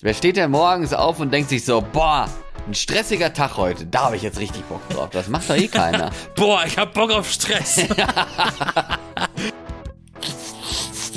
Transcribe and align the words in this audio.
Wer 0.00 0.14
steht 0.14 0.36
denn 0.36 0.52
morgens 0.52 0.94
auf 0.94 1.18
und 1.18 1.32
denkt 1.32 1.48
sich 1.48 1.64
so, 1.64 1.80
boah, 1.80 2.28
ein 2.68 2.74
stressiger 2.74 3.32
Tag 3.32 3.56
heute, 3.56 3.84
da 3.84 4.02
habe 4.04 4.14
ich 4.14 4.22
jetzt 4.22 4.38
richtig 4.38 4.62
Bock 4.66 4.88
drauf. 4.90 5.10
Das 5.10 5.26
macht 5.26 5.50
doch 5.50 5.56
eh 5.56 5.66
keiner. 5.66 6.12
Boah, 6.36 6.62
ich 6.64 6.78
hab 6.78 6.94
Bock 6.94 7.10
auf 7.10 7.28
Stress. 7.28 7.78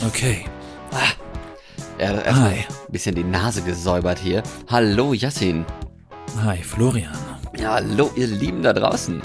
okay. 0.07 0.45
Er 1.99 2.09
hat 2.09 2.25
erstmal 2.25 2.53
ein 2.53 2.65
bisschen 2.89 3.13
die 3.13 3.23
Nase 3.23 3.61
gesäubert 3.61 4.17
hier. 4.17 4.41
Hallo 4.67 5.13
Yassin. 5.13 5.63
Hi, 6.43 6.57
Florian. 6.57 7.13
Ja, 7.55 7.73
hallo 7.73 8.09
ihr 8.15 8.25
Lieben 8.25 8.63
da 8.63 8.73
draußen. 8.73 9.21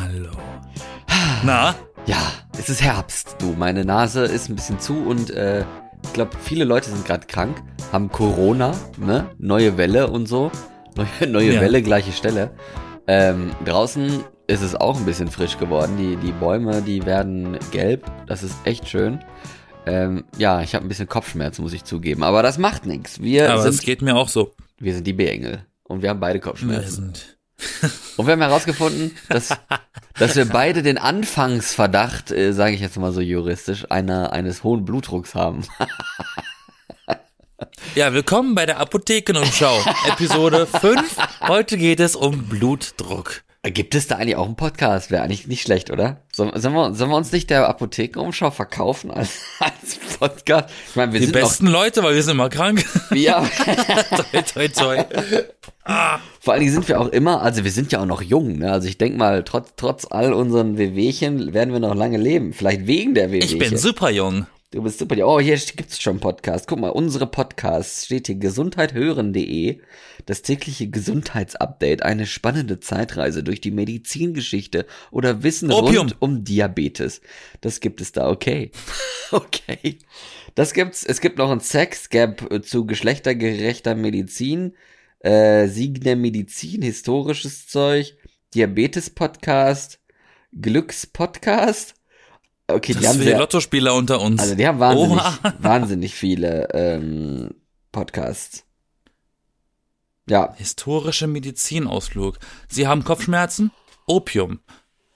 Hallo. 0.00 0.30
Na? 1.42 1.74
Ja, 2.06 2.32
es 2.58 2.70
ist 2.70 2.80
Herbst, 2.80 3.36
du. 3.38 3.52
Meine 3.52 3.84
Nase 3.84 4.24
ist 4.24 4.48
ein 4.48 4.56
bisschen 4.56 4.80
zu 4.80 4.94
und 4.94 5.28
äh, 5.28 5.66
ich 6.04 6.12
glaube, 6.12 6.30
viele 6.40 6.64
Leute 6.64 6.90
sind 6.90 7.04
gerade 7.04 7.26
krank, 7.26 7.62
haben 7.92 8.10
Corona, 8.10 8.74
ne? 8.98 9.26
Neue 9.38 9.76
Welle 9.76 10.08
und 10.08 10.26
so. 10.26 10.50
Neue, 10.96 11.28
neue 11.30 11.54
Ja. 11.54 11.60
Welle, 11.60 11.82
gleiche 11.82 12.12
Stelle. 12.12 12.50
Ähm, 13.06 13.50
draußen 13.64 14.24
ist 14.46 14.62
es 14.62 14.74
auch 14.74 14.96
ein 14.98 15.04
bisschen 15.04 15.28
frisch 15.28 15.58
geworden. 15.58 15.96
Die, 15.98 16.16
die 16.16 16.32
Bäume, 16.32 16.82
die 16.82 17.04
werden 17.06 17.58
gelb. 17.70 18.10
Das 18.26 18.42
ist 18.42 18.56
echt 18.64 18.88
schön. 18.88 19.20
Ähm, 19.86 20.24
ja, 20.36 20.60
ich 20.60 20.74
habe 20.74 20.84
ein 20.84 20.88
bisschen 20.88 21.08
Kopfschmerzen, 21.08 21.62
muss 21.62 21.72
ich 21.72 21.84
zugeben. 21.84 22.22
Aber 22.22 22.42
das 22.42 22.58
macht 22.58 22.84
nichts. 22.84 23.20
Wir, 23.22 23.50
Aber 23.52 23.64
es 23.66 23.76
sind, 23.76 23.84
geht 23.86 24.02
mir 24.02 24.16
auch 24.16 24.28
so. 24.28 24.52
wir 24.78 24.92
sind 24.94 25.06
die 25.06 25.12
B-Engel. 25.14 25.64
Und 25.84 26.02
wir 26.02 26.10
haben 26.10 26.20
beide 26.20 26.34
Wir 26.38 26.42
Kopfschmerzen. 26.42 27.04
sind. 27.14 27.37
Und 28.16 28.26
wir 28.26 28.32
haben 28.32 28.40
herausgefunden, 28.40 29.16
dass, 29.28 29.50
dass 30.18 30.36
wir 30.36 30.46
beide 30.46 30.82
den 30.82 30.98
Anfangsverdacht, 30.98 32.30
äh, 32.30 32.52
sage 32.52 32.74
ich 32.74 32.80
jetzt 32.80 32.96
mal 32.96 33.12
so 33.12 33.20
juristisch, 33.20 33.90
einer, 33.90 34.32
eines 34.32 34.64
hohen 34.64 34.84
Blutdrucks 34.84 35.34
haben. 35.34 35.64
Ja, 37.94 38.12
willkommen 38.12 38.54
bei 38.54 38.66
der 38.66 38.78
Apothekenumschau. 38.78 39.82
Episode 40.08 40.66
5. 40.66 41.16
Heute 41.48 41.76
geht 41.76 41.98
es 42.00 42.14
um 42.14 42.44
Blutdruck. 42.48 43.42
Gibt 43.64 43.96
es 43.96 44.06
da 44.06 44.16
eigentlich 44.16 44.36
auch 44.36 44.46
einen 44.46 44.54
Podcast? 44.54 45.10
Wäre 45.10 45.22
eigentlich 45.24 45.48
nicht 45.48 45.62
schlecht, 45.62 45.90
oder? 45.90 46.22
Sollen, 46.32 46.52
sollen, 46.58 46.74
wir, 46.74 46.94
sollen 46.94 47.10
wir 47.10 47.16
uns 47.16 47.32
nicht 47.32 47.50
der 47.50 47.68
Apothekenumschau 47.68 48.52
verkaufen 48.52 49.10
als, 49.10 49.40
als 49.58 49.96
Podcast? 50.18 50.72
Ich 50.88 50.96
meine, 50.96 51.12
wir 51.12 51.18
Die 51.20 51.26
sind 51.26 51.32
besten 51.32 51.66
Leute, 51.66 52.04
weil 52.04 52.14
wir 52.14 52.22
sind 52.22 52.34
immer 52.34 52.50
krank. 52.50 52.84
noch, 53.10 53.16
ja, 53.16 53.40
toi, 54.32 54.42
toi, 54.42 54.68
toi. 54.68 55.04
vor 56.40 56.52
allen 56.52 56.60
Dingen 56.60 56.72
sind 56.72 56.88
wir 56.88 57.00
auch 57.00 57.08
immer, 57.08 57.42
also 57.42 57.64
wir 57.64 57.72
sind 57.72 57.90
ja 57.90 58.00
auch 58.00 58.06
noch 58.06 58.22
jung, 58.22 58.58
ne? 58.58 58.70
Also 58.70 58.86
ich 58.86 58.96
denk 58.96 59.16
mal, 59.16 59.42
trotz, 59.42 59.72
trotz 59.76 60.06
all 60.08 60.32
unseren 60.32 60.78
Wehwehchen 60.78 61.52
werden 61.52 61.72
wir 61.72 61.80
noch 61.80 61.96
lange 61.96 62.16
leben. 62.16 62.52
Vielleicht 62.52 62.86
wegen 62.86 63.14
der 63.14 63.32
Wehwehchen. 63.32 63.60
Ich 63.60 63.68
bin 63.70 63.76
super 63.76 64.10
jung. 64.10 64.46
Du 64.70 64.82
bist 64.82 64.98
super. 64.98 65.16
Oh, 65.26 65.40
hier 65.40 65.56
gibt's 65.56 65.98
schon 65.98 66.20
Podcast. 66.20 66.68
Guck 66.68 66.80
mal, 66.80 66.90
unsere 66.90 67.26
Podcasts 67.26 68.04
steht 68.04 68.26
hier 68.26 68.36
gesundheithören.de. 68.36 69.80
Das 70.26 70.42
tägliche 70.42 70.90
Gesundheitsupdate, 70.90 72.02
eine 72.02 72.26
spannende 72.26 72.78
Zeitreise 72.78 73.42
durch 73.42 73.62
die 73.62 73.70
Medizingeschichte 73.70 74.84
oder 75.10 75.42
Wissen 75.42 75.72
Opium. 75.72 75.96
rund 75.96 76.16
um 76.20 76.44
Diabetes. 76.44 77.22
Das 77.62 77.80
gibt 77.80 78.02
es 78.02 78.12
da, 78.12 78.28
okay. 78.28 78.70
okay. 79.30 80.00
Das 80.54 80.74
gibt's. 80.74 81.02
Es 81.02 81.22
gibt 81.22 81.38
noch 81.38 81.50
ein 81.50 81.60
Sex-Gap 81.60 82.52
äh, 82.52 82.60
zu 82.60 82.84
geschlechtergerechter 82.84 83.94
Medizin, 83.94 84.74
äh, 85.20 85.66
Sieg 85.68 86.02
der 86.04 86.16
Medizin, 86.16 86.82
historisches 86.82 87.68
Zeug, 87.68 88.18
Diabetes-Podcast, 88.52 89.98
Glücks-Podcast. 90.60 91.97
Okay, 92.70 92.92
Das 92.92 93.00
die 93.02 93.08
haben 93.08 93.18
sehr, 93.18 93.38
Lottospieler 93.38 93.94
unter 93.94 94.20
uns. 94.20 94.40
also 94.42 94.54
die 94.54 94.66
haben 94.66 94.78
wahnsinnig, 94.78 95.16
Oha. 95.18 95.38
wahnsinnig 95.58 96.14
viele 96.14 96.68
ähm, 96.74 97.50
Podcasts. 97.92 98.64
Ja, 100.28 100.52
Historische 100.56 101.26
Medizinausflug. 101.26 102.38
Sie 102.68 102.86
haben 102.86 103.04
Kopfschmerzen? 103.04 103.70
Opium. 104.06 104.60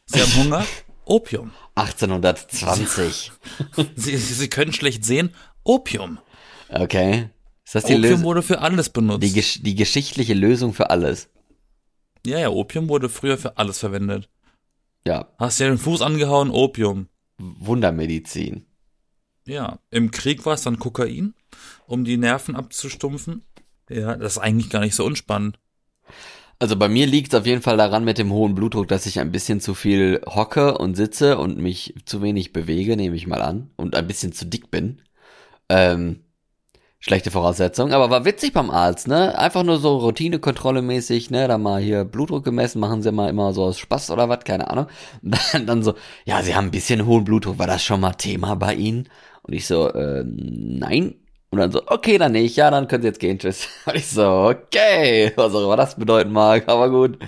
Sie 0.07 0.21
haben 0.23 0.35
Hunger? 0.37 0.65
Opium. 1.05 1.51
1820. 1.75 3.33
Sie, 3.97 4.17
Sie 4.17 4.49
können 4.49 4.73
schlecht 4.73 5.05
sehen? 5.05 5.35
Opium. 5.65 6.19
Okay. 6.71 7.29
Ist 7.65 7.75
das 7.75 7.85
die, 7.85 7.93
Opium 7.95 8.03
Lösung, 8.11 8.23
wurde 8.25 8.43
für 8.43 8.61
alles 8.61 8.89
benutzt. 8.89 9.23
die, 9.23 9.33
gesch 9.33 9.63
die 9.63 9.75
geschichtliche 9.75 10.35
Lösung 10.35 10.73
für 10.73 10.89
alles? 10.91 11.29
ja, 12.25 12.39
ja, 12.39 12.49
Opium 12.51 12.89
wurde 12.89 13.09
früher 13.09 13.37
für 13.37 13.59
alles 13.59 13.79
verwendet. 13.79 14.29
Ja, 15.07 15.29
Hast 15.39 15.59
dir 15.61 15.67
den 15.69 15.79
Fuß 15.79 16.01
angehauen? 16.03 16.51
Opium. 16.51 17.09
Wundermedizin. 17.39 18.67
Ja, 19.45 19.81
im 19.91 20.11
Krieg 20.11 20.47
war 20.47 20.55
es 20.55 20.63
dann 20.63 20.79
Kokain, 20.79 21.35
um 21.87 22.05
die 22.05 22.17
Nerven 22.17 22.55
abzustumpfen. 22.55 23.43
Ja, 23.89 24.17
das 24.17 24.33
ist 24.33 24.39
eigentlich 24.39 24.71
gar 24.71 24.81
nicht 24.81 24.95
so 24.95 25.05
unspannend. 25.05 25.59
Also 26.59 26.77
bei 26.77 26.89
mir 26.89 27.09
liegt 27.09 27.33
es 27.33 27.41
auf 27.41 27.47
jeden 27.47 27.61
Fall 27.61 27.77
daran 27.77 28.05
mit 28.05 28.19
dem 28.19 28.33
hohen 28.33 28.55
Blutdruck, 28.55 28.87
dass 28.87 29.07
ich 29.07 29.19
ein 29.19 29.33
bisschen 29.33 29.61
zu 29.61 29.75
viel 29.75 30.21
hocke 30.27 30.79
und 30.79 30.95
sitze 30.95 31.39
und 31.39 31.59
mich 31.59 31.95
zu 32.05 32.23
wenig 32.23 32.53
bewege, 32.53 32.97
nehme 32.97 33.17
ich 33.17 33.27
mal 33.27 33.43
an, 33.43 33.71
und 33.77 33.97
ein 33.97 34.07
bisschen 34.07 34.33
zu 34.33 34.47
dick 34.47 34.71
bin. 34.71 35.03
Ähm, 35.69 36.21
schlechte 37.03 37.33
Voraussetzung, 37.33 37.93
aber 37.93 38.11
war 38.11 38.25
witzig 38.25 38.53
beim 38.53 38.71
Arzt, 38.71 39.09
ne? 39.09 39.37
Einfach 39.37 39.65
nur 39.65 39.79
so 39.79 39.99
Routinekontrolle 39.99 40.83
mäßig, 40.83 41.31
ne? 41.31 41.49
Da 41.49 41.59
mal 41.59 41.83
hier 41.83 42.05
Blutdruck 42.05 42.45
gemessen, 42.45 42.79
machen 42.79 43.03
sie 43.03 43.11
mal 43.11 43.29
immer 43.29 43.53
so 43.53 43.65
aus 43.65 43.79
Spaß 43.81 44.13
oder 44.13 44.29
was, 44.29 44.45
keine 44.45 44.71
Ahnung. 44.71 44.87
Und 45.21 45.37
dann, 45.53 45.67
dann 45.67 45.83
so, 45.83 45.95
ja, 46.25 46.43
sie 46.43 46.55
haben 46.55 46.67
ein 46.67 46.71
bisschen 46.71 47.05
hohen 47.05 47.25
Blutdruck, 47.25 47.59
war 47.59 47.67
das 47.67 47.83
schon 47.83 48.01
mal 48.01 48.13
Thema 48.13 48.55
bei 48.55 48.75
Ihnen? 48.75 49.09
Und 49.43 49.53
ich 49.53 49.67
so, 49.67 49.89
äh, 49.93 50.25
nein. 50.25 51.17
Und 51.51 51.59
dann 51.59 51.73
so, 51.73 51.83
okay, 51.89 52.19
dann 52.19 52.33
nicht, 52.33 52.55
ja, 52.55 52.71
dann 52.71 52.87
können 52.87 53.03
Sie 53.03 53.09
jetzt 53.09 53.21
gehen, 53.21 53.39
tschüss. 53.39 53.69
Und 53.87 53.97
ich 53.97 54.07
so, 54.07 54.25
okay, 54.25 55.33
was 55.35 55.53
auch 55.55 55.65
immer 55.65 55.77
das 55.77 55.97
bedeuten 55.97 56.31
mag, 56.31 56.69
aber 56.69 56.89
gut. 56.89 57.19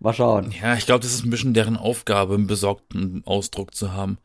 Mal 0.00 0.12
schauen. 0.12 0.52
Ja, 0.60 0.74
ich 0.74 0.84
glaube, 0.84 1.00
das 1.00 1.14
ist 1.14 1.24
ein 1.24 1.30
bisschen 1.30 1.54
deren 1.54 1.78
Aufgabe, 1.78 2.34
einen 2.34 2.46
besorgten 2.46 3.22
Ausdruck 3.24 3.74
zu 3.74 3.94
haben. 3.94 4.18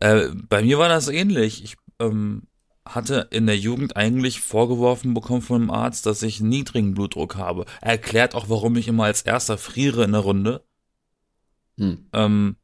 Äh, 0.00 0.28
bei 0.48 0.62
mir 0.62 0.78
war 0.78 0.88
das 0.88 1.08
ähnlich. 1.08 1.62
Ich 1.62 1.76
ähm, 2.00 2.44
hatte 2.86 3.28
in 3.30 3.46
der 3.46 3.58
Jugend 3.58 3.96
eigentlich 3.96 4.40
vorgeworfen 4.40 5.14
bekommen 5.14 5.42
von 5.42 5.62
einem 5.62 5.70
Arzt, 5.70 6.06
dass 6.06 6.22
ich 6.22 6.40
niedrigen 6.40 6.94
Blutdruck 6.94 7.36
habe. 7.36 7.64
Er 7.80 7.92
erklärt 7.92 8.34
auch, 8.34 8.48
warum 8.48 8.76
ich 8.76 8.88
immer 8.88 9.04
als 9.04 9.22
erster 9.22 9.58
friere 9.58 10.04
in 10.04 10.12
der 10.12 10.20
Runde. 10.22 10.64
Hm. 11.78 12.06
Ähm, 12.12 12.56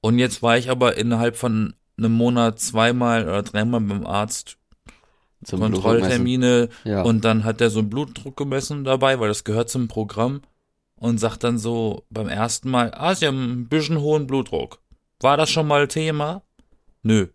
und 0.00 0.18
jetzt 0.18 0.42
war 0.42 0.56
ich 0.56 0.70
aber 0.70 0.96
innerhalb 0.96 1.36
von 1.36 1.74
einem 1.98 2.12
Monat 2.12 2.58
zweimal 2.58 3.24
oder 3.24 3.42
dreimal 3.42 3.80
beim 3.80 4.06
Arzt 4.06 4.58
Zum. 5.44 5.60
Kontrolltermine 5.60 6.68
Ja. 6.84 7.02
und 7.02 7.24
dann 7.24 7.44
hat 7.44 7.60
er 7.60 7.70
so 7.70 7.80
einen 7.80 7.90
Blutdruck 7.90 8.36
gemessen 8.36 8.84
dabei, 8.84 9.20
weil 9.20 9.28
das 9.28 9.44
gehört 9.44 9.70
zum 9.70 9.88
Programm 9.88 10.40
und 10.96 11.18
sagt 11.18 11.44
dann 11.44 11.58
so 11.58 12.04
beim 12.10 12.28
ersten 12.28 12.70
Mal, 12.70 12.92
ah, 12.94 13.14
Sie 13.14 13.26
haben 13.26 13.62
ein 13.62 13.68
bisschen 13.68 14.00
hohen 14.00 14.26
Blutdruck. 14.26 14.80
War 15.20 15.36
das 15.36 15.50
schon 15.50 15.66
mal 15.66 15.88
Thema? 15.88 16.42
Nö. 17.02 17.28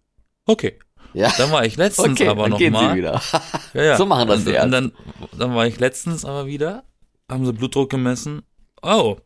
Okay. 0.46 0.80
Ja. 1.16 1.32
Dann 1.38 1.52
war 1.52 1.66
ich 1.66 1.78
letztens 1.78 2.20
okay, 2.20 2.28
aber 2.30 2.44
dann 2.44 2.52
noch 2.52 2.58
gehen 2.58 2.74
mal. 2.74 2.92
Sie 2.92 2.98
wieder. 2.98 3.22
Ja, 3.74 3.84
ja. 3.84 3.98
So 3.98 4.06
machen 4.06 4.28
das 4.28 4.40
und, 4.40 4.48
die 4.48 4.58
Und 4.58 4.72
dann, 4.72 4.92
dann 5.38 5.56
war 5.56 5.66
ich 5.68 5.80
letztens 5.80 6.24
aber 6.26 6.46
wieder, 6.46 6.84
haben 7.30 7.46
sie 7.46 7.54
Blutdruck 7.54 7.90
gemessen. 7.90 8.44
Oh, 8.82 9.18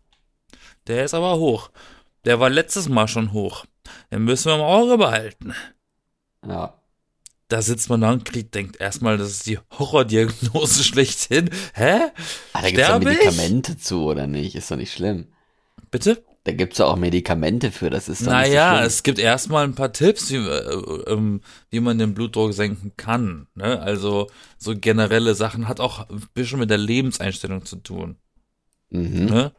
der 0.88 1.04
ist 1.06 1.14
aber 1.14 1.38
hoch. 1.38 1.70
Der 2.26 2.40
war 2.40 2.50
letztes 2.50 2.90
Mal 2.90 3.08
schon 3.08 3.32
hoch. 3.34 3.66
Den 4.12 4.24
müssen 4.24 4.46
wir 4.50 4.56
im 4.56 4.62
Auge 4.62 4.98
behalten. 4.98 5.54
ja. 6.48 6.74
Da 7.52 7.64
sitzt 7.64 7.90
man 7.90 8.02
da 8.02 8.12
und 8.12 8.26
kriegt, 8.26 8.54
denkt 8.54 8.80
erstmal, 8.80 9.18
das 9.18 9.32
ist 9.32 9.48
die 9.48 9.58
Horrordiagnose 9.80 10.84
schlechthin. 10.84 11.50
Hä? 11.74 12.12
Ah, 12.54 12.62
da 12.62 12.70
gibt's 12.70 12.88
doch 12.88 13.02
Sterbe 13.02 13.12
ich? 13.12 13.18
Medikamente 13.18 13.76
zu, 13.76 14.04
oder 14.04 14.28
nicht? 14.28 14.54
Ist 14.54 14.70
doch 14.70 14.76
nicht 14.76 14.94
schlimm. 14.94 15.30
Bitte? 15.90 16.24
Da 16.50 16.56
gibt's 16.56 16.78
doch 16.78 16.92
auch 16.92 16.96
Medikamente 16.96 17.72
für, 17.72 17.92
das 17.92 18.10
ist 18.10 18.26
doch 18.26 18.32
Naja, 18.32 18.72
nicht 18.72 18.82
so 18.82 18.88
es 18.88 19.04
gibt 19.04 19.20
erstmal 19.20 19.64
ein 19.66 19.76
paar 19.76 19.94
Tipps, 19.94 20.32
wie, 20.32 20.38
äh, 20.38 21.12
ähm, 21.12 21.42
wie 21.70 21.80
man 21.80 22.00
den 22.00 22.16
Blutdruck 22.16 22.54
senken 22.54 22.94
kann. 22.98 23.46
Ne? 23.54 23.80
Also 23.80 24.30
so 24.58 24.76
generelle 24.76 25.36
Sachen 25.36 25.68
hat 25.68 25.80
auch 25.80 26.10
ein 26.10 26.24
bisschen 26.34 26.58
mit 26.60 26.72
der 26.72 26.80
Lebenseinstellung 26.80 27.66
zu 27.66 27.76
tun. 27.76 28.16
Mhm. 28.90 29.26
Ne? 29.26 29.52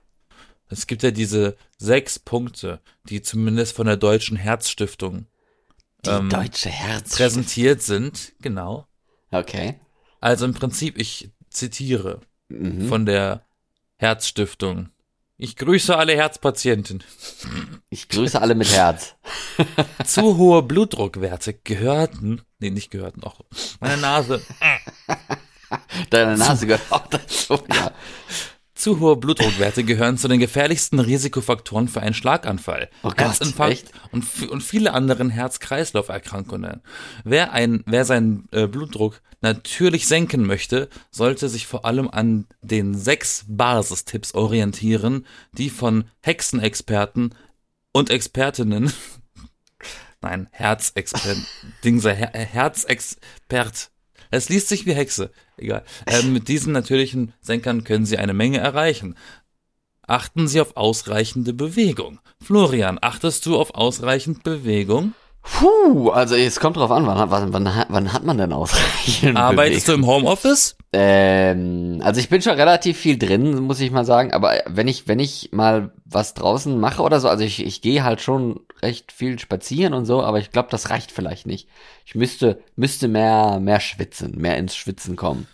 Es 0.68 0.88
gibt 0.88 1.02
ja 1.04 1.12
diese 1.12 1.56
sechs 1.78 2.18
Punkte, 2.18 2.80
die 3.08 3.22
zumindest 3.22 3.76
von 3.76 3.86
der 3.86 3.96
Deutschen 3.96 4.36
Herzstiftung 4.36 5.26
Die 6.04 6.10
ähm, 6.10 6.28
deutsche 6.28 6.70
Herz. 6.70 7.14
präsentiert 7.16 7.82
sind. 7.82 8.32
Genau. 8.40 8.86
Okay. 9.30 9.76
Also 10.20 10.44
im 10.44 10.54
Prinzip, 10.54 10.98
ich 10.98 11.30
zitiere 11.50 12.20
Mhm. 12.48 12.88
von 12.88 13.06
der 13.06 13.44
Herzstiftung. 13.96 14.88
Ich 15.42 15.56
grüße 15.56 15.96
alle 15.96 16.14
Herzpatienten. 16.14 17.02
Ich 17.88 18.10
grüße 18.10 18.42
alle 18.42 18.54
mit 18.54 18.70
Herz. 18.70 19.14
Zu 20.04 20.36
hohe 20.36 20.62
Blutdruckwerte 20.62 21.54
gehörten, 21.54 22.42
nee, 22.58 22.68
nicht 22.68 22.90
gehörten, 22.90 23.24
auch 23.24 23.40
meine 23.80 23.96
Nase, 23.96 24.42
Deine 26.10 26.36
Nase 26.36 26.66
gehört 26.66 26.82
auch 26.90 27.06
dazu. 27.06 27.58
Ja. 27.72 27.92
Zu 28.80 28.98
hohe 28.98 29.16
Blutdruckwerte 29.16 29.84
gehören 29.84 30.16
zu 30.16 30.26
den 30.26 30.40
gefährlichsten 30.40 31.00
Risikofaktoren 31.00 31.86
für 31.86 32.00
einen 32.00 32.14
Schlaganfall, 32.14 32.88
Oh 33.02 33.12
Herzinfarkt 33.14 33.92
und, 34.10 34.24
und 34.48 34.62
viele 34.62 34.94
anderen 34.94 35.28
Herz-Kreislauf-Erkrankungen. 35.28 36.80
Wer, 37.22 37.52
ein, 37.52 37.84
wer 37.84 38.06
seinen 38.06 38.48
äh, 38.52 38.66
Blutdruck 38.66 39.20
natürlich 39.42 40.08
senken 40.08 40.46
möchte, 40.46 40.88
sollte 41.10 41.50
sich 41.50 41.66
vor 41.66 41.84
allem 41.84 42.08
an 42.08 42.46
den 42.62 42.94
sechs 42.94 43.44
Basistipps 43.48 44.32
orientieren, 44.32 45.26
die 45.52 45.68
von 45.68 46.04
Hexenexperten 46.20 47.34
und 47.92 48.08
Expertinnen, 48.08 48.90
nein, 50.22 50.48
Herzexpert, 50.52 51.36
Dingser, 51.84 52.14
Her 52.14 52.30
Herzexpert, 52.32 53.90
es 54.30 54.48
liest 54.48 54.68
sich 54.68 54.86
wie 54.86 54.94
Hexe, 54.94 55.30
egal. 55.56 55.84
Ähm, 56.06 56.32
mit 56.32 56.48
diesen 56.48 56.72
natürlichen 56.72 57.32
Senkern 57.40 57.84
können 57.84 58.06
Sie 58.06 58.18
eine 58.18 58.34
Menge 58.34 58.58
erreichen. 58.58 59.16
Achten 60.06 60.48
Sie 60.48 60.60
auf 60.60 60.76
ausreichende 60.76 61.52
Bewegung. 61.52 62.18
Florian, 62.42 62.98
achtest 63.00 63.46
du 63.46 63.56
auf 63.56 63.74
ausreichend 63.74 64.42
Bewegung? 64.42 65.14
Puh, 65.42 66.10
also 66.10 66.34
es 66.36 66.60
kommt 66.60 66.76
drauf 66.76 66.90
an, 66.90 67.06
wann, 67.06 67.30
wann, 67.30 67.52
wann, 67.52 67.74
hat- 67.74 67.86
wann 67.90 68.12
hat 68.12 68.24
man 68.24 68.38
denn 68.38 68.52
ausreichend 68.52 69.36
Arbeitest 69.36 69.88
du 69.88 69.92
im 69.94 70.06
Homeoffice? 70.06 70.76
Ähm, 70.92 72.00
also 72.04 72.20
ich 72.20 72.28
bin 72.28 72.42
schon 72.42 72.54
relativ 72.54 72.98
viel 72.98 73.18
drin, 73.18 73.60
muss 73.60 73.80
ich 73.80 73.90
mal 73.90 74.04
sagen. 74.04 74.32
Aber 74.32 74.54
wenn 74.68 74.86
ich, 74.88 75.08
wenn 75.08 75.18
ich 75.18 75.50
mal 75.52 75.92
was 76.04 76.34
draußen 76.34 76.78
mache 76.78 77.02
oder 77.02 77.20
so, 77.20 77.28
also 77.28 77.42
ich, 77.44 77.64
ich 77.64 77.80
gehe 77.80 78.04
halt 78.04 78.20
schon 78.20 78.60
recht 78.82 79.12
viel 79.12 79.38
spazieren 79.38 79.94
und 79.94 80.04
so, 80.04 80.22
aber 80.22 80.38
ich 80.38 80.50
glaube, 80.50 80.68
das 80.70 80.90
reicht 80.90 81.10
vielleicht 81.12 81.46
nicht. 81.46 81.68
Ich 82.04 82.14
müsste, 82.14 82.60
müsste 82.76 83.08
mehr, 83.08 83.60
mehr 83.60 83.80
schwitzen, 83.80 84.38
mehr 84.38 84.58
ins 84.58 84.76
Schwitzen 84.76 85.16
kommen. 85.16 85.46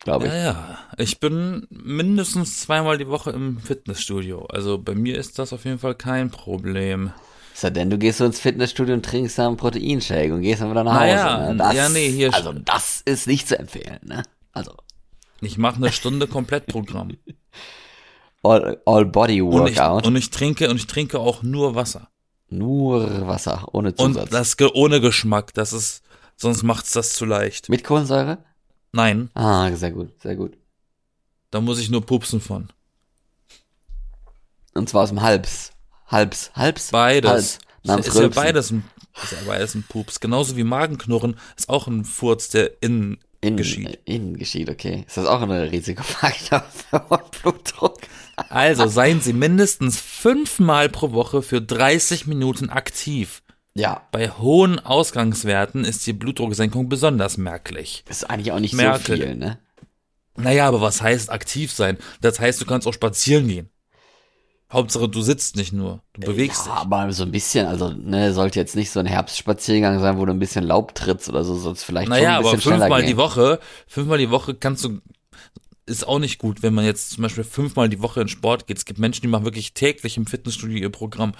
Glaube 0.00 0.26
ich. 0.26 0.32
Ja, 0.32 0.38
ja. 0.42 0.78
Ich 0.98 1.20
bin 1.20 1.66
mindestens 1.70 2.60
zweimal 2.60 2.98
die 2.98 3.06
Woche 3.08 3.30
im 3.30 3.58
Fitnessstudio. 3.60 4.46
Also 4.46 4.78
bei 4.78 4.96
mir 4.96 5.16
ist 5.16 5.38
das 5.38 5.52
auf 5.52 5.64
jeden 5.64 5.78
Fall 5.78 5.94
kein 5.94 6.30
Problem. 6.30 7.12
So, 7.54 7.70
denn 7.70 7.90
du 7.90 7.98
gehst 7.98 8.18
so 8.18 8.24
ins 8.24 8.40
Fitnessstudio 8.40 8.94
und 8.94 9.04
trinkst 9.04 9.38
da 9.38 9.46
einen 9.46 9.56
Proteinshake 9.56 10.32
und 10.32 10.40
gehst 10.42 10.62
dann 10.62 10.70
wieder 10.70 10.84
nach 10.84 10.94
Hause. 10.94 11.04
Naja, 11.06 11.48
ne? 11.52 11.56
das, 11.56 11.74
ja, 11.74 11.88
nee, 11.90 12.10
hier- 12.10 12.32
Also 12.34 12.52
das 12.52 13.02
ist 13.04 13.26
nicht 13.26 13.46
zu 13.48 13.58
empfehlen, 13.58 13.98
ne? 14.02 14.22
Also 14.52 14.74
Ich 15.40 15.58
mache 15.58 15.76
eine 15.76 15.92
Stunde 15.92 16.26
Komplettprogramm. 16.26 17.16
all, 18.42 18.80
all 18.86 19.04
Body 19.04 19.42
Und 19.42 19.66
ich, 19.68 19.76
Workout, 19.78 20.06
und 20.06 20.16
ich 20.16 20.30
trinke 20.30 20.70
und 20.70 20.76
ich 20.76 20.86
trinke 20.86 21.18
auch 21.20 21.42
nur 21.42 21.74
Wasser. 21.74 22.08
nur 22.48 23.26
Wasser, 23.26 23.66
ohne 23.72 23.88
Und 23.92 24.14
Zusatz. 24.14 24.30
das 24.30 24.56
ge- 24.56 24.70
ohne 24.74 25.00
Geschmack. 25.00 25.52
Das 25.54 25.72
ist, 25.72 26.02
sonst 26.36 26.62
macht's 26.62 26.92
das 26.92 27.14
zu 27.14 27.24
leicht. 27.26 27.68
Mit 27.68 27.84
Kohlensäure? 27.84 28.38
Nein, 28.92 29.30
Ah, 29.34 29.70
sehr 29.72 29.90
gut, 29.92 30.10
sehr 30.22 30.36
gut. 30.36 30.56
da 31.50 31.60
muss 31.60 31.78
ich 31.78 31.90
nur 31.90 32.04
pupsen 32.04 32.40
von. 32.40 32.68
Und 34.74 34.88
zwar 34.88 35.02
aus 35.02 35.10
dem 35.10 35.20
Hals. 35.22 35.72
Hals. 36.12 36.50
Hals? 36.54 36.90
Beides. 36.90 37.30
Hals. 37.30 37.58
Namens 37.84 38.06
ist 38.06 38.14
ja 38.14 38.20
Rülpsen. 38.20 38.42
beides 38.42 38.70
ein, 38.70 38.84
ist 39.24 39.32
ja 39.32 39.38
beides 39.46 39.74
ein 39.74 39.84
Pups. 39.88 40.20
Genauso 40.20 40.56
wie 40.56 40.62
Magenknurren 40.62 41.36
ist 41.56 41.68
auch 41.68 41.88
ein 41.88 42.04
Furz, 42.04 42.48
der 42.50 42.80
innen 42.82 43.18
Innen 43.40 43.56
geschieht. 43.56 43.88
äh, 43.88 43.98
Innen 44.04 44.36
geschieht, 44.36 44.70
okay. 44.70 45.02
Ist 45.08 45.16
das 45.16 45.26
auch 45.26 45.42
ein 45.42 45.50
Risikofaktor 45.50 46.62
für 46.90 47.00
Blutdruck? 47.42 47.98
Also 48.50 48.86
seien 48.86 49.20
Sie 49.20 49.32
mindestens 49.32 49.98
fünfmal 50.00 50.88
pro 50.88 51.10
Woche 51.10 51.42
für 51.42 51.60
30 51.60 52.28
Minuten 52.28 52.70
aktiv. 52.70 53.42
Ja, 53.74 54.06
Bei 54.12 54.28
hohen 54.28 54.78
Ausgangswerten 54.78 55.84
ist 55.84 56.06
die 56.06 56.12
Blutdrucksenkung 56.12 56.88
besonders 56.88 57.36
merklich. 57.36 58.04
ist 58.08 58.28
eigentlich 58.30 58.52
auch 58.52 58.60
nicht 58.60 58.74
Merkel. 58.74 59.16
so 59.16 59.22
viel, 59.24 59.34
ne? 59.34 59.58
Naja, 60.36 60.68
aber 60.68 60.80
was 60.80 61.02
heißt 61.02 61.30
aktiv 61.30 61.72
sein? 61.72 61.98
Das 62.20 62.38
heißt, 62.38 62.60
du 62.60 62.64
kannst 62.66 62.86
auch 62.86 62.92
spazieren 62.94 63.48
gehen. 63.48 63.70
Hauptsache, 64.72 65.08
du 65.08 65.20
sitzt 65.20 65.56
nicht 65.56 65.72
nur, 65.72 66.02
du 66.14 66.22
bewegst 66.22 66.66
Ja, 66.66 66.74
aber 66.74 67.12
so 67.12 67.24
ein 67.24 67.30
bisschen, 67.30 67.66
also, 67.66 67.90
ne, 67.90 68.32
sollte 68.32 68.58
jetzt 68.58 68.74
nicht 68.74 68.90
so 68.90 69.00
ein 69.00 69.06
Herbstspaziergang 69.06 70.00
sein, 70.00 70.18
wo 70.18 70.24
du 70.24 70.32
ein 70.32 70.38
bisschen 70.38 70.64
Laub 70.64 70.94
trittst 70.94 71.28
oder 71.28 71.44
so, 71.44 71.54
sonst 71.56 71.84
vielleicht 71.84 72.08
dich. 72.08 72.22
Naja, 72.22 72.22
schon 72.22 72.30
ein 72.30 72.38
aber 72.38 72.50
bisschen 72.52 72.60
schneller 72.62 72.80
fünfmal 72.80 73.00
gehen. 73.00 73.10
die 73.10 73.16
Woche, 73.16 73.60
fünfmal 73.86 74.18
die 74.18 74.30
Woche 74.30 74.54
kannst 74.54 74.84
du, 74.84 75.00
ist 75.84 76.06
auch 76.08 76.18
nicht 76.18 76.38
gut, 76.38 76.62
wenn 76.62 76.72
man 76.72 76.84
jetzt 76.84 77.10
zum 77.10 77.22
Beispiel 77.22 77.44
fünfmal 77.44 77.88
die 77.88 78.00
Woche 78.00 78.22
in 78.22 78.28
Sport 78.28 78.66
geht. 78.66 78.78
Es 78.78 78.84
gibt 78.84 78.98
Menschen, 78.98 79.22
die 79.22 79.28
machen 79.28 79.44
wirklich 79.44 79.74
täglich 79.74 80.16
im 80.16 80.26
Fitnessstudio 80.26 80.78
ihr 80.78 80.90
Programm. 80.90 81.32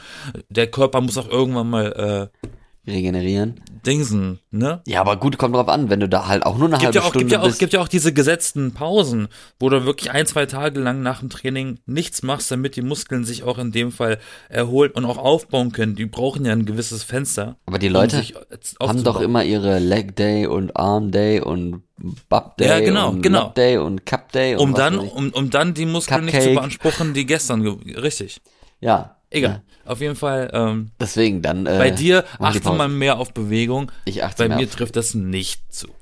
Der 0.51 0.67
Körper 0.67 1.01
muss 1.01 1.17
auch 1.17 1.29
irgendwann 1.29 1.71
mal 1.71 2.31
äh, 2.43 2.49
Regenerieren. 2.87 3.61
dingsen, 3.87 4.41
ne? 4.51 4.81
Ja, 4.87 5.01
aber 5.01 5.17
gut, 5.17 5.39
kommt 5.39 5.55
drauf 5.55 5.69
an, 5.69 5.89
wenn 5.91 6.01
du 6.01 6.09
da 6.09 6.27
halt 6.27 6.45
auch 6.45 6.57
nur 6.59 6.67
eine 6.69 6.77
gibt 6.79 6.85
halbe 6.87 6.97
ja 6.99 7.03
auch, 7.03 7.09
Stunde 7.11 7.25
gibt 7.27 7.33
ja 7.33 7.41
auch, 7.41 7.45
bist. 7.47 7.59
gibt 7.61 7.73
ja 7.73 7.81
auch 7.81 7.89
diese 7.89 8.13
gesetzten 8.13 8.73
Pausen, 8.75 9.29
wo 9.61 9.69
du 9.69 9.85
wirklich 9.85 10.11
ein, 10.11 10.27
zwei 10.27 10.47
Tage 10.47 10.81
lang 10.81 11.03
nach 11.03 11.21
dem 11.21 11.31
Training 11.31 11.79
nichts 11.87 12.23
machst, 12.23 12.51
damit 12.51 12.75
die 12.77 12.83
Muskeln 12.83 13.25
sich 13.25 13.43
auch 13.45 13.59
in 13.59 13.71
dem 13.73 13.93
Fall 13.93 14.19
erholen 14.49 14.91
und 14.93 15.05
auch 15.05 15.19
aufbauen 15.19 15.71
können. 15.73 15.95
Die 15.97 16.07
brauchen 16.07 16.45
ja 16.45 16.53
ein 16.53 16.65
gewisses 16.67 17.03
Fenster. 17.05 17.57
aber 17.67 17.79
die 17.79 17.87
um 17.89 17.93
Leute 17.95 18.17
sich 18.19 18.35
haben 18.81 19.05
doch 19.05 19.21
immer 19.21 19.45
ihre 19.45 19.79
Leg 19.79 20.17
Day 20.17 20.47
und 20.47 20.77
Arm 20.77 21.11
Day 21.13 21.41
und 21.41 21.83
Bub 22.29 22.57
Day 22.57 22.69
Ja, 22.69 22.81
genau, 22.81 23.11
und 23.11 23.23
genau. 23.23 23.45
Lat 23.45 23.57
Day 23.57 23.79
und 23.79 24.05
Cup 24.07 24.33
Day 24.33 24.55
und 24.57 24.61
um 24.61 24.75
dann, 24.75 24.99
um, 24.99 25.31
um 25.31 25.51
dann 25.51 25.75
die 25.75 25.87
Muskeln 25.87 26.25
nicht 26.25 26.35
zu 26.35 26.39
Cupcake. 26.41 26.55
beanspruchen, 26.57 27.15
die 27.15 27.27
gestern, 27.27 27.63
ge- 27.63 27.97
richtig. 28.01 28.41
ja. 28.81 29.17
Egal. 29.33 29.63
Ja. 29.85 29.91
Auf 29.91 30.01
jeden 30.01 30.15
Fall, 30.17 30.51
ähm, 30.53 30.91
Deswegen 31.01 31.43
dann. 31.43 31.67
Äh, 31.67 31.77
bei 31.79 31.91
dir 31.91 32.25
mach 32.39 32.53
die 32.53 32.59
achte 32.59 32.61
Pause. 32.69 32.79
man 32.79 32.99
mehr 32.99 33.19
auf 33.19 33.33
Bewegung. 33.35 33.91
Ich 34.05 34.23
achte 34.23 34.47
Bei 34.49 34.55
mir 34.57 34.67
auf- 34.67 34.75
trifft 34.77 34.95
das 34.97 35.15
nicht 35.15 35.73
zu. 35.73 35.89
in 35.89 35.95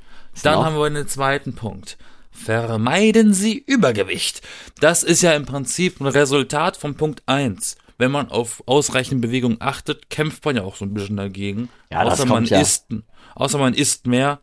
Dann 0.43 0.59
haben 0.65 0.77
wir 0.77 0.85
einen 0.85 1.09
zweiten 1.09 1.55
Punkt. 1.55 1.97
Vermeiden 2.31 3.33
Sie 3.35 3.59
Übergewicht. 3.59 4.43
Das 4.81 5.03
ist 5.03 5.23
ja 5.23 5.33
im 5.33 5.47
Prinzip 5.47 6.01
ein 6.01 6.07
Resultat 6.07 6.77
von 6.77 6.95
Punkt 6.95 7.23
1. 7.27 7.77
Wenn 7.99 8.11
man 8.11 8.31
auf 8.31 8.63
ausreichende 8.67 9.27
Bewegung 9.27 9.57
achtet, 9.61 10.09
kämpft 10.09 10.45
man 10.45 10.57
ja 10.57 10.63
auch 10.63 10.77
so 10.77 10.85
ein 10.87 10.95
bisschen 10.95 11.17
dagegen. 11.17 11.69
Ja, 11.91 12.05
das 12.05 12.15
außer 12.15 12.27
man 12.27 12.37
kommt 12.39 12.51
ja. 12.51 12.61
isst, 12.61 12.87
außer 13.35 13.59
man 13.59 13.75
isst 13.75 14.07
mehr, 14.07 14.41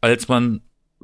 als 0.00 0.28
man 0.28 0.62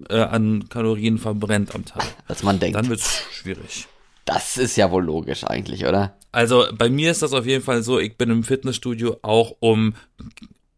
äh, 0.09 0.19
an 0.21 0.69
Kalorien 0.71 1.19
verbrennt 1.19 1.75
am 1.75 1.85
Tag. 1.85 2.05
als 2.27 2.43
man 2.43 2.59
denkt. 2.59 2.77
Dann 2.77 2.89
wird's 2.89 3.23
schwierig. 3.33 3.87
Das 4.25 4.57
ist 4.57 4.77
ja 4.77 4.91
wohl 4.91 5.05
logisch 5.05 5.45
eigentlich, 5.45 5.87
oder? 5.87 6.17
Also 6.33 6.65
bei 6.77 6.89
mir 6.89 7.11
ist 7.11 7.23
das 7.23 7.33
auf 7.33 7.47
jeden 7.47 7.63
Fall 7.63 7.83
so, 7.83 7.99
ich 7.99 8.17
bin 8.17 8.31
im 8.31 8.43
Fitnessstudio 8.43 9.19
auch 9.23 9.57
um 9.61 9.95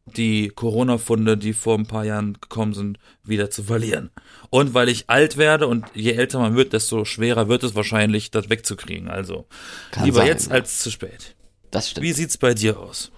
die 0.04 0.48
Corona-Funde, 0.48 1.37
die 1.37 1.52
vor 1.52 1.76
ein 1.76 1.87
paar 1.87 2.04
Jahren 2.04 2.38
gekommen 2.40 2.75
sind, 2.75 2.98
wieder 3.25 3.50
zu 3.50 3.62
verlieren. 3.62 4.10
Und 4.50 4.75
weil 4.75 4.88
ich 4.88 5.10
alt 5.10 5.37
werde 5.37 5.66
und 5.66 5.87
je 5.94 6.12
älter 6.12 6.38
man 6.38 6.56
wird, 6.56 6.72
desto 6.72 7.04
schwerer 7.04 7.48
wird 7.48 7.64
es 7.64 7.75
wahrscheinlich, 7.75 8.31
das 8.31 8.48
wegzukriegen. 8.48 9.08
Also 9.08 9.46
Kann 9.90 10.04
lieber 10.04 10.19
sein, 10.19 10.28
jetzt 10.28 10.49
ja. 10.49 10.52
als 10.52 10.81
zu 10.81 10.90
spät. 10.90 11.34
Das 11.70 11.90
stimmt. 11.90 12.06
Wie 12.06 12.12
sieht's 12.12 12.38
bei 12.38 12.54
dir 12.54 12.78
aus? 12.78 13.10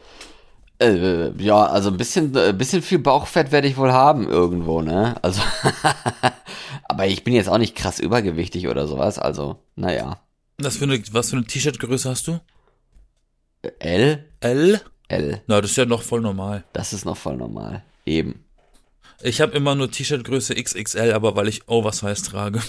Äh, 0.81 1.33
ja, 1.43 1.67
also 1.67 1.91
ein 1.91 1.97
bisschen, 1.97 2.35
äh, 2.37 2.55
bisschen 2.57 2.83
viel 2.83 3.01
Bauchfett 3.01 3.51
werde 3.51 3.67
ich 3.67 3.77
wohl 3.77 3.93
haben 3.93 4.29
irgendwo, 4.29 4.81
ne? 4.81 5.17
Also, 5.23 5.43
aber 6.85 7.07
ich 7.07 7.25
bin 7.25 7.35
jetzt 7.35 7.49
auch 7.49 7.59
nicht 7.59 7.75
krass 7.75 7.99
übergewichtig 7.99 8.69
oder 8.69 8.87
sowas. 8.87 9.19
Also, 9.19 9.57
naja. 9.75 10.21
Was 10.61 10.77
für 10.77 10.85
eine, 10.85 11.01
was 11.13 11.31
für 11.31 11.37
eine 11.37 11.45
T-Shirt-Größe 11.47 12.11
hast 12.11 12.27
du? 12.27 12.41
L? 13.79 14.25
L? 14.41 14.81
L. 15.09 15.43
Na, 15.47 15.61
das 15.61 15.71
ist 15.71 15.77
ja 15.77 15.85
noch 15.87 16.03
voll 16.03 16.21
normal. 16.21 16.65
Das 16.73 16.93
ist 16.93 17.05
noch 17.05 17.17
voll 17.17 17.37
normal. 17.37 17.85
Eben. 18.05 18.45
Ich 19.23 19.41
habe 19.41 19.53
immer 19.57 19.75
nur 19.77 19.91
T-Shirt-Größe 19.91 20.55
XXL, 20.57 21.13
aber 21.13 21.37
weil 21.37 21.49
ich 21.49 21.69
Oversize 21.69 22.23
trage. 22.23 22.61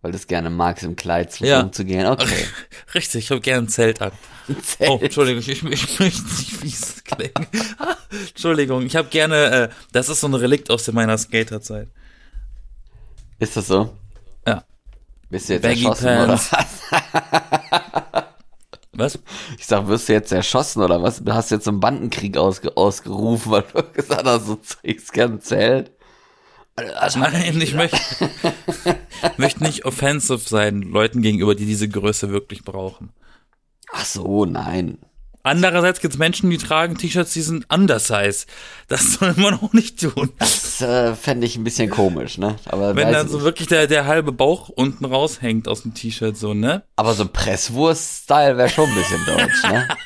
Weil 0.00 0.12
du 0.12 0.16
es 0.18 0.26
gerne 0.26 0.48
magst, 0.50 0.84
im 0.84 0.96
Kleid 0.96 1.32
zu 1.32 1.44
Ja. 1.46 1.60
umzugehen. 1.62 2.06
Okay. 2.06 2.46
Richtig, 2.94 3.24
ich 3.24 3.30
habe 3.30 3.40
gern 3.40 3.64
ein 3.64 3.68
Zelt 3.68 4.00
an. 4.02 4.12
Oh, 4.80 4.98
Entschuldigung, 5.00 5.42
ich, 5.46 5.62
möchte 5.62 6.02
nicht 6.02 6.18
fies 6.20 7.02
klingen. 7.04 7.32
Entschuldigung, 8.28 8.84
ich 8.84 8.94
habe 8.96 9.08
gerne, 9.08 9.44
äh, 9.46 9.68
das 9.92 10.10
ist 10.10 10.20
so 10.20 10.26
ein 10.28 10.34
Relikt 10.34 10.70
aus 10.70 10.90
meiner 10.92 11.16
Skaterzeit. 11.16 11.88
Ist 13.38 13.56
das 13.56 13.66
so? 13.68 13.96
Ja. 14.46 14.62
Bist 15.30 15.48
du 15.48 15.54
jetzt 15.54 15.62
Baggy 15.62 15.84
erschossen 15.86 16.04
Pants. 16.08 16.52
oder 16.52 17.03
was? 18.92 19.18
Ich 19.58 19.66
sag, 19.66 19.86
wirst 19.86 20.08
du 20.08 20.12
jetzt 20.12 20.32
erschossen 20.32 20.82
oder 20.82 21.02
was? 21.02 21.22
Du 21.22 21.32
hast 21.32 21.50
jetzt 21.50 21.68
einen 21.68 21.80
Bandenkrieg 21.80 22.36
ausge 22.36 22.76
ausgerufen, 22.76 23.52
weil 23.52 23.64
du 23.72 23.82
gesagt 23.92 24.24
hast, 24.24 24.48
du 24.48 24.56
trägst 24.56 25.12
gern 25.12 25.40
Zelt. 25.40 25.92
Also, 26.76 27.20
Nein, 27.20 27.60
ich 27.60 27.74
möchte, 27.74 27.98
möchte 29.36 29.62
nicht 29.62 29.84
offensive 29.84 30.48
sein 30.48 30.82
Leuten 30.82 31.22
gegenüber, 31.22 31.54
die 31.54 31.66
diese 31.66 31.88
Größe 31.88 32.30
wirklich 32.30 32.64
brauchen. 32.64 33.12
Ach 33.92 34.04
so, 34.04 34.44
nein. 34.44 34.98
Andererseits 35.44 36.00
gibt 36.00 36.14
es 36.14 36.18
Menschen, 36.18 36.50
die 36.50 36.58
tragen 36.58 36.96
T-Shirts, 36.96 37.32
die 37.32 37.42
sind 37.42 37.66
undersize. 37.72 38.46
Das 38.88 39.14
soll 39.14 39.34
man 39.36 39.54
auch 39.54 39.72
nicht 39.72 40.00
tun. 40.00 40.32
Das 40.38 40.80
äh, 40.80 41.14
fände 41.14 41.46
ich 41.46 41.56
ein 41.56 41.62
bisschen 41.64 41.90
komisch, 41.90 42.38
ne? 42.38 42.56
Aber, 42.66 42.96
Wenn 42.96 43.12
dann 43.12 43.28
so 43.28 43.36
nicht. 43.36 43.44
wirklich 43.44 43.68
der, 43.68 43.86
der 43.86 44.06
halbe 44.06 44.32
Bauch 44.32 44.68
unten 44.70 45.04
raushängt 45.04 45.68
aus 45.68 45.82
dem 45.82 45.94
T-Shirt, 45.94 46.36
so, 46.36 46.54
ne? 46.54 46.82
Aber 46.96 47.14
so 47.14 47.26
Presswurst-Style 47.28 48.56
wäre 48.56 48.68
schon 48.68 48.88
ein 48.88 48.94
bisschen 48.96 49.24
deutsch, 49.26 49.62
ne? 49.64 49.88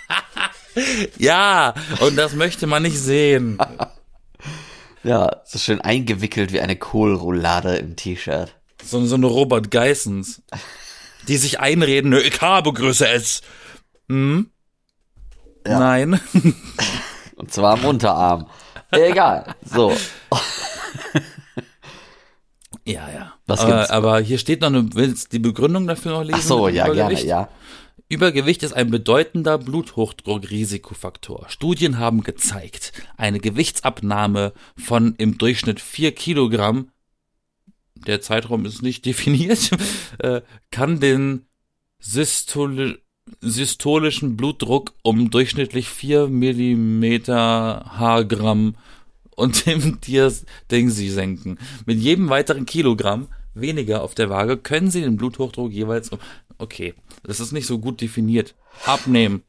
Ja, 1.19 1.75
und 2.01 2.17
das 2.17 2.35
möchte 2.35 2.67
man 2.67 2.83
nicht 2.83 2.99
sehen. 2.99 3.59
Ja, 5.05 5.43
so 5.45 5.61
schön 5.61 5.81
eingewickelt 5.81 6.53
wie 6.53 6.61
eine 6.61 6.75
Kohlroulade 6.75 7.77
im 7.77 7.95
T-Shirt. 7.95 8.57
So, 8.85 9.07
so 9.07 9.15
eine 9.15 9.27
Robert 9.27 9.71
Geissens 9.71 10.43
die 11.29 11.37
sich 11.37 11.61
einreden, 11.61 12.11
"Nö, 12.11 12.21
ich 12.21 12.41
habe 12.41 12.73
Größe 12.73 13.07
S. 13.07 13.43
Hm? 14.09 14.51
Ja. 15.69 15.79
Nein. 15.79 16.21
Und 17.37 17.53
zwar 17.53 17.75
am 17.75 17.85
Unterarm. 17.85 18.47
Egal. 18.91 19.55
So. 19.65 19.93
Ja, 22.85 23.11
ja. 23.11 23.35
Was 23.47 23.61
aber, 23.61 23.77
gibt's? 23.77 23.91
aber 23.91 24.21
hier 24.21 24.39
steht 24.39 24.63
noch 24.63 24.69
eine, 24.69 24.95
willst 24.95 25.27
du 25.27 25.37
die 25.37 25.41
Begründung 25.41 25.87
dafür 25.87 26.13
noch 26.13 26.23
lesen? 26.23 26.39
Ach 26.39 26.43
so, 26.43 26.69
ja, 26.69 26.89
gerne, 26.89 27.23
ja. 27.23 27.51
Übergewicht 28.09 28.63
ist 28.63 28.73
ein 28.73 28.91
bedeutender 28.91 29.59
Bluthochdruckrisikofaktor. 29.59 31.47
Studien 31.51 31.99
haben 31.99 32.23
gezeigt, 32.23 32.93
eine 33.19 33.41
Gewichtsabnahme 33.41 34.55
von 34.79 35.15
im 35.17 35.37
Durchschnitt 35.37 35.81
4 35.81 36.15
Kilogramm, 36.15 36.91
der 37.95 38.23
Zeitraum 38.23 38.65
ist 38.65 38.81
nicht 38.81 39.05
definiert, 39.07 39.71
äh, 40.21 40.41
kann 40.71 41.01
den 41.01 41.47
Systoli 41.99 42.97
systolischen 43.41 44.37
Blutdruck 44.37 44.95
um 45.03 45.31
durchschnittlich 45.31 45.89
4 45.89 46.29
Millimeter 46.29 47.85
Haargramm 47.97 48.75
und 49.37 49.67
dem 49.67 49.99
Ding 50.71 50.91
sie 50.91 51.11
senken. 51.11 51.59
Mit 51.87 51.99
jedem 51.99 52.29
weiteren 52.29 52.67
Kilogramm 52.67 53.29
weniger 53.55 54.03
auf 54.03 54.15
der 54.15 54.31
Waage 54.31 54.57
können 54.57 54.91
sie 54.91 55.01
den 55.01 55.17
Bluthochdruck 55.17 55.73
jeweils 55.73 56.11
um. 56.11 56.19
Okay, 56.59 56.95
das 57.23 57.41
ist 57.41 57.53
nicht 57.53 57.67
so 57.67 57.79
gut 57.79 58.01
definiert. 58.01 58.55
Abnehmen. 58.85 59.43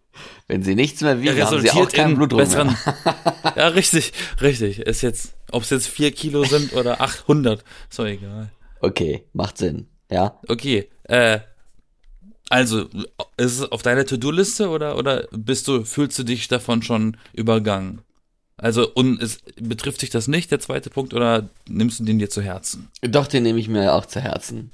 Wenn 0.47 0.63
sie 0.63 0.75
nichts 0.75 1.01
mehr 1.01 1.21
wiegen, 1.21 1.37
Er 1.37 1.45
haben 1.47 1.61
sie 1.61 1.71
auch 1.71 1.89
keinen 1.89 2.11
in 2.11 2.15
Blutdruck 2.17 2.39
besseren. 2.41 2.67
mehr. 2.67 3.15
ja, 3.55 3.67
richtig, 3.69 4.11
richtig. 4.41 4.79
Ist 4.79 5.01
jetzt, 5.01 5.33
ob 5.51 5.63
es 5.63 5.69
jetzt 5.69 5.87
vier 5.87 6.11
Kilo 6.11 6.43
sind 6.43 6.73
oder 6.73 7.01
800, 7.01 7.63
ist 7.89 7.99
doch 7.99 8.05
egal. 8.05 8.51
Okay, 8.81 9.23
macht 9.33 9.57
Sinn. 9.57 9.87
Ja. 10.11 10.39
Okay, 10.47 10.89
äh, 11.03 11.39
also, 12.49 12.89
ist 13.37 13.59
es 13.59 13.71
auf 13.71 13.81
deiner 13.81 14.05
To-Do-Liste 14.05 14.69
oder, 14.69 14.97
oder 14.97 15.27
bist 15.31 15.67
du, 15.67 15.85
fühlst 15.85 16.17
du 16.19 16.23
dich 16.23 16.47
davon 16.47 16.81
schon 16.81 17.17
übergangen? 17.33 18.01
Also, 18.57 18.91
und 18.91 19.21
es, 19.21 19.39
betrifft 19.61 20.01
dich 20.01 20.09
das 20.09 20.27
nicht, 20.27 20.51
der 20.51 20.59
zweite 20.59 20.89
Punkt, 20.89 21.13
oder 21.13 21.49
nimmst 21.67 21.99
du 21.99 22.03
den 22.03 22.19
dir 22.19 22.29
zu 22.29 22.41
Herzen? 22.41 22.89
Doch, 23.01 23.27
den 23.27 23.43
nehme 23.43 23.59
ich 23.59 23.69
mir 23.69 23.93
auch 23.93 24.05
zu 24.05 24.19
Herzen. 24.19 24.71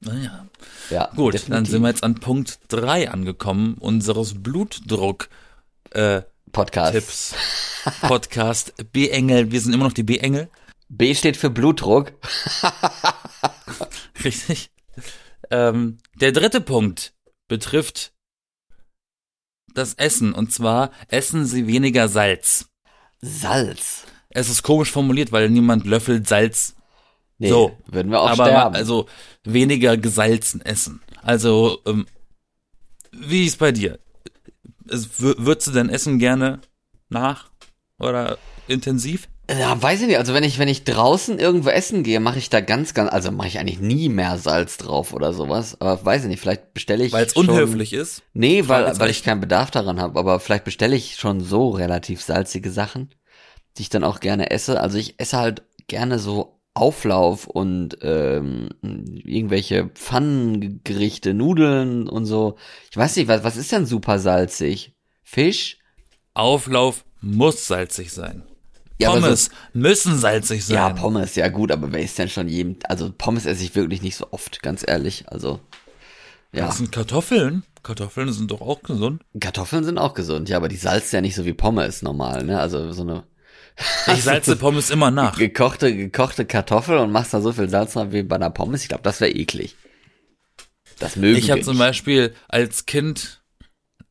Naja. 0.00 0.46
Ja. 0.90 1.10
Gut, 1.16 1.34
dann 1.34 1.40
definitiv. 1.40 1.70
sind 1.70 1.82
wir 1.82 1.88
jetzt 1.88 2.04
an 2.04 2.14
Punkt 2.16 2.58
drei 2.68 3.10
angekommen, 3.10 3.74
unseres 3.80 4.34
Blutdruck, 4.42 5.28
äh, 5.90 6.22
Podcast. 6.52 6.92
Tipps. 6.92 7.34
Podcast 8.02 8.74
B-Engel, 8.92 9.52
wir 9.52 9.60
sind 9.60 9.72
immer 9.72 9.84
noch 9.84 9.92
die 9.92 10.02
B-Engel. 10.02 10.48
B 10.88 11.14
steht 11.14 11.36
für 11.36 11.50
Blutdruck. 11.50 12.12
Richtig. 14.24 14.70
Ähm, 15.50 15.98
der 16.14 16.32
dritte 16.32 16.60
Punkt 16.60 17.12
betrifft 17.48 18.12
das 19.74 19.94
Essen. 19.94 20.32
Und 20.32 20.52
zwar 20.52 20.90
essen 21.08 21.46
Sie 21.46 21.66
weniger 21.66 22.08
Salz. 22.08 22.68
Salz. 23.20 24.06
Es 24.30 24.48
ist 24.48 24.62
komisch 24.62 24.90
formuliert, 24.90 25.32
weil 25.32 25.50
niemand 25.50 25.86
löffelt 25.86 26.28
Salz. 26.28 26.74
Nee, 27.38 27.48
So. 27.48 27.76
würden 27.86 28.10
wir 28.12 28.20
auch 28.20 28.30
aber 28.30 28.46
sterben. 28.46 28.74
also 28.76 29.08
weniger 29.44 29.96
gesalzen 29.96 30.60
essen. 30.60 31.00
Also, 31.22 31.80
ähm, 31.86 32.06
wie 33.12 33.46
ist 33.46 33.58
bei 33.58 33.72
dir? 33.72 33.98
Es, 34.88 35.08
wür- 35.20 35.36
würdest 35.38 35.68
du 35.68 35.72
dein 35.72 35.88
Essen 35.88 36.18
gerne 36.18 36.60
nach 37.08 37.50
oder 37.98 38.38
intensiv? 38.68 39.28
Ja, 39.58 39.80
weiß 39.80 40.02
ich 40.02 40.06
nicht. 40.06 40.18
Also 40.18 40.32
wenn 40.34 40.44
ich, 40.44 40.58
wenn 40.58 40.68
ich 40.68 40.84
draußen 40.84 41.38
irgendwo 41.38 41.70
essen 41.70 42.02
gehe, 42.02 42.20
mache 42.20 42.38
ich 42.38 42.50
da 42.50 42.60
ganz, 42.60 42.94
ganz, 42.94 43.10
also 43.10 43.32
mache 43.32 43.48
ich 43.48 43.58
eigentlich 43.58 43.80
nie 43.80 44.08
mehr 44.08 44.38
Salz 44.38 44.76
drauf 44.76 45.12
oder 45.12 45.32
sowas. 45.32 45.80
Aber 45.80 46.04
weiß 46.04 46.22
ich 46.22 46.28
nicht, 46.28 46.40
vielleicht 46.40 46.72
bestelle 46.72 47.04
ich. 47.04 47.12
Weil 47.12 47.26
es 47.26 47.32
unhöflich 47.32 47.92
ist. 47.92 48.22
Nee, 48.32 48.68
weil, 48.68 48.98
weil 49.00 49.10
ich 49.10 49.24
keinen 49.24 49.40
Bedarf 49.40 49.70
daran 49.70 50.00
habe. 50.00 50.18
Aber 50.18 50.38
vielleicht 50.40 50.64
bestelle 50.64 50.94
ich 50.94 51.16
schon 51.16 51.40
so 51.40 51.70
relativ 51.70 52.22
salzige 52.22 52.70
Sachen, 52.70 53.10
die 53.76 53.82
ich 53.82 53.88
dann 53.88 54.04
auch 54.04 54.20
gerne 54.20 54.50
esse. 54.50 54.80
Also 54.80 54.98
ich 54.98 55.18
esse 55.18 55.38
halt 55.38 55.62
gerne 55.88 56.18
so 56.18 56.60
Auflauf 56.72 57.48
und 57.48 57.98
ähm, 58.02 58.68
irgendwelche 58.82 59.88
Pfannengerichte, 59.88 61.34
Nudeln 61.34 62.08
und 62.08 62.24
so. 62.26 62.56
Ich 62.90 62.96
weiß 62.96 63.16
nicht, 63.16 63.26
was, 63.26 63.42
was 63.42 63.56
ist 63.56 63.72
denn 63.72 63.86
super 63.86 64.20
salzig? 64.20 64.92
Fisch? 65.24 65.78
Auflauf 66.34 67.04
muss 67.20 67.66
salzig 67.66 68.12
sein. 68.12 68.44
Ja, 69.00 69.10
Pommes 69.10 69.50
müssen 69.72 70.18
salzig 70.18 70.64
sein. 70.64 70.76
Ja, 70.76 70.90
Pommes, 70.90 71.34
ja 71.34 71.48
gut, 71.48 71.72
aber 71.72 71.92
wer 71.92 72.02
ist 72.02 72.18
denn 72.18 72.28
schon 72.28 72.48
jedem, 72.48 72.76
also 72.88 73.10
Pommes 73.16 73.46
esse 73.46 73.62
ich 73.64 73.74
wirklich 73.74 74.02
nicht 74.02 74.16
so 74.16 74.28
oft, 74.30 74.62
ganz 74.62 74.84
ehrlich. 74.86 75.24
Also, 75.28 75.60
ja, 76.52 76.66
Das 76.66 76.78
sind 76.78 76.92
Kartoffeln. 76.92 77.64
Kartoffeln 77.82 78.32
sind 78.32 78.50
doch 78.50 78.60
auch 78.60 78.82
gesund. 78.82 79.22
Kartoffeln 79.40 79.84
sind 79.84 79.98
auch 79.98 80.14
gesund, 80.14 80.48
ja, 80.48 80.56
aber 80.58 80.68
die 80.68 80.76
salzt 80.76 81.12
ja 81.12 81.20
nicht 81.20 81.34
so 81.34 81.44
wie 81.46 81.54
Pommes 81.54 82.02
normal, 82.02 82.44
ne? 82.44 82.60
Also 82.60 82.92
so 82.92 83.02
eine 83.02 83.24
Ich 84.14 84.22
salze 84.22 84.56
Pommes 84.56 84.90
immer 84.90 85.10
nach. 85.10 85.38
gekochte, 85.38 85.96
gekochte 85.96 86.44
Kartoffel 86.44 86.98
und 86.98 87.10
machst 87.12 87.32
da 87.32 87.40
so 87.40 87.52
viel 87.52 87.70
Salz 87.70 87.94
drauf 87.94 88.08
wie 88.10 88.22
bei 88.22 88.36
einer 88.36 88.50
Pommes. 88.50 88.82
Ich 88.82 88.88
glaube, 88.88 89.02
das 89.04 89.20
wäre 89.22 89.30
eklig. 89.32 89.76
Das 90.98 91.16
mögen 91.16 91.38
Ich 91.38 91.50
habe 91.50 91.62
zum. 91.62 91.78
Beispiel 91.78 92.34
als 92.48 92.84
Kind, 92.84 93.42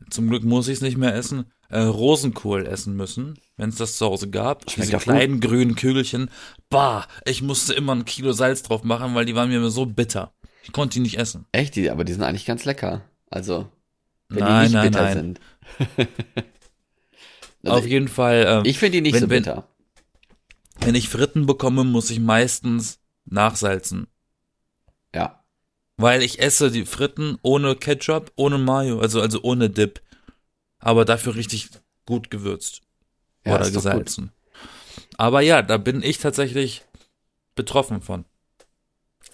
zum 0.09 0.27
Glück 0.29 0.43
muss 0.43 0.67
ich 0.67 0.75
es 0.75 0.81
nicht 0.81 0.97
mehr 0.97 1.13
essen, 1.13 1.51
äh, 1.69 1.79
Rosenkohl 1.81 2.65
essen 2.65 2.95
müssen, 2.95 3.39
wenn 3.57 3.69
es 3.69 3.75
das 3.75 3.97
zu 3.97 4.05
Hause 4.05 4.29
gab. 4.29 4.63
Schmeckt 4.69 4.77
Diese 4.89 4.91
doch 4.93 4.99
gut. 5.05 5.13
kleinen 5.13 5.39
grünen 5.39 5.75
Kügelchen. 5.75 6.29
Bah, 6.69 7.07
ich 7.25 7.41
musste 7.41 7.73
immer 7.73 7.93
ein 7.95 8.05
Kilo 8.05 8.31
Salz 8.31 8.63
drauf 8.63 8.83
machen, 8.83 9.15
weil 9.15 9.25
die 9.25 9.35
waren 9.35 9.49
mir 9.49 9.69
so 9.69 9.85
bitter. 9.85 10.33
Ich 10.63 10.71
konnte 10.71 10.93
die 10.95 10.99
nicht 11.01 11.17
essen. 11.17 11.45
Echt, 11.51 11.75
die, 11.75 11.89
aber 11.89 12.03
die 12.03 12.13
sind 12.13 12.23
eigentlich 12.23 12.45
ganz 12.45 12.65
lecker. 12.65 13.01
Also, 13.29 13.69
wenn 14.29 14.39
Nein, 14.39 14.57
die 14.57 14.63
nicht 14.63 14.73
nein, 14.73 14.91
bitter 14.91 15.03
nein. 15.03 15.13
sind. 15.17 15.39
also 17.63 17.77
Auf 17.77 17.87
jeden 17.87 18.07
Fall, 18.07 18.63
äh, 18.65 18.69
ich 18.69 18.79
finde 18.79 18.97
die 18.97 19.01
nicht 19.01 19.13
wenn- 19.15 19.21
so 19.21 19.29
wenn- 19.29 19.43
bitter. 19.43 19.67
wenn 20.81 20.95
ich 20.95 21.09
Fritten 21.09 21.45
bekomme, 21.45 21.83
muss 21.83 22.09
ich 22.09 22.19
meistens 22.19 22.99
nachsalzen. 23.25 24.07
Ja. 25.13 25.43
Weil 25.97 26.23
ich 26.23 26.39
esse 26.39 26.71
die 26.71 26.85
Fritten 26.85 27.37
ohne 27.41 27.75
Ketchup, 27.75 28.31
ohne 28.35 28.57
Mayo, 28.57 28.99
also, 28.99 29.21
also 29.21 29.41
ohne 29.43 29.69
Dip. 29.69 30.01
Aber 30.79 31.05
dafür 31.05 31.35
richtig 31.35 31.69
gut 32.05 32.29
gewürzt. 32.31 32.81
ja 33.45 33.55
oder 33.55 33.69
gesalzen. 33.69 34.31
Aber 35.17 35.41
ja, 35.41 35.61
da 35.61 35.77
bin 35.77 36.01
ich 36.03 36.17
tatsächlich 36.19 36.83
betroffen 37.55 38.01
von. 38.01 38.25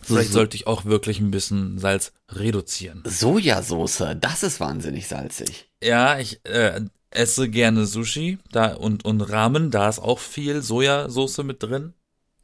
Vielleicht 0.02 0.30
So- 0.30 0.34
sollte 0.36 0.56
ich 0.58 0.68
auch 0.68 0.86
wirklich 0.86 1.20
ein 1.20 1.32
bisschen 1.32 1.78
Salz 1.80 2.12
reduzieren. 2.30 3.04
Sojasauce, 3.06 4.04
das 4.20 4.44
ist 4.44 4.60
wahnsinnig 4.60 5.08
salzig. 5.08 5.70
Ja, 5.84 6.18
ich 6.20 6.44
äh, 6.46 6.82
esse 7.12 7.50
gerne 7.50 7.86
Sushi 7.86 8.38
da 8.52 8.74
und, 8.75 9.06
und 9.06 9.22
Ramen, 9.22 9.72
da 9.72 9.88
ist 9.90 10.00
auch 10.00 10.20
viel 10.20 10.62
Sojasauce 10.62 11.40
mit 11.40 11.62
drin. 11.64 11.94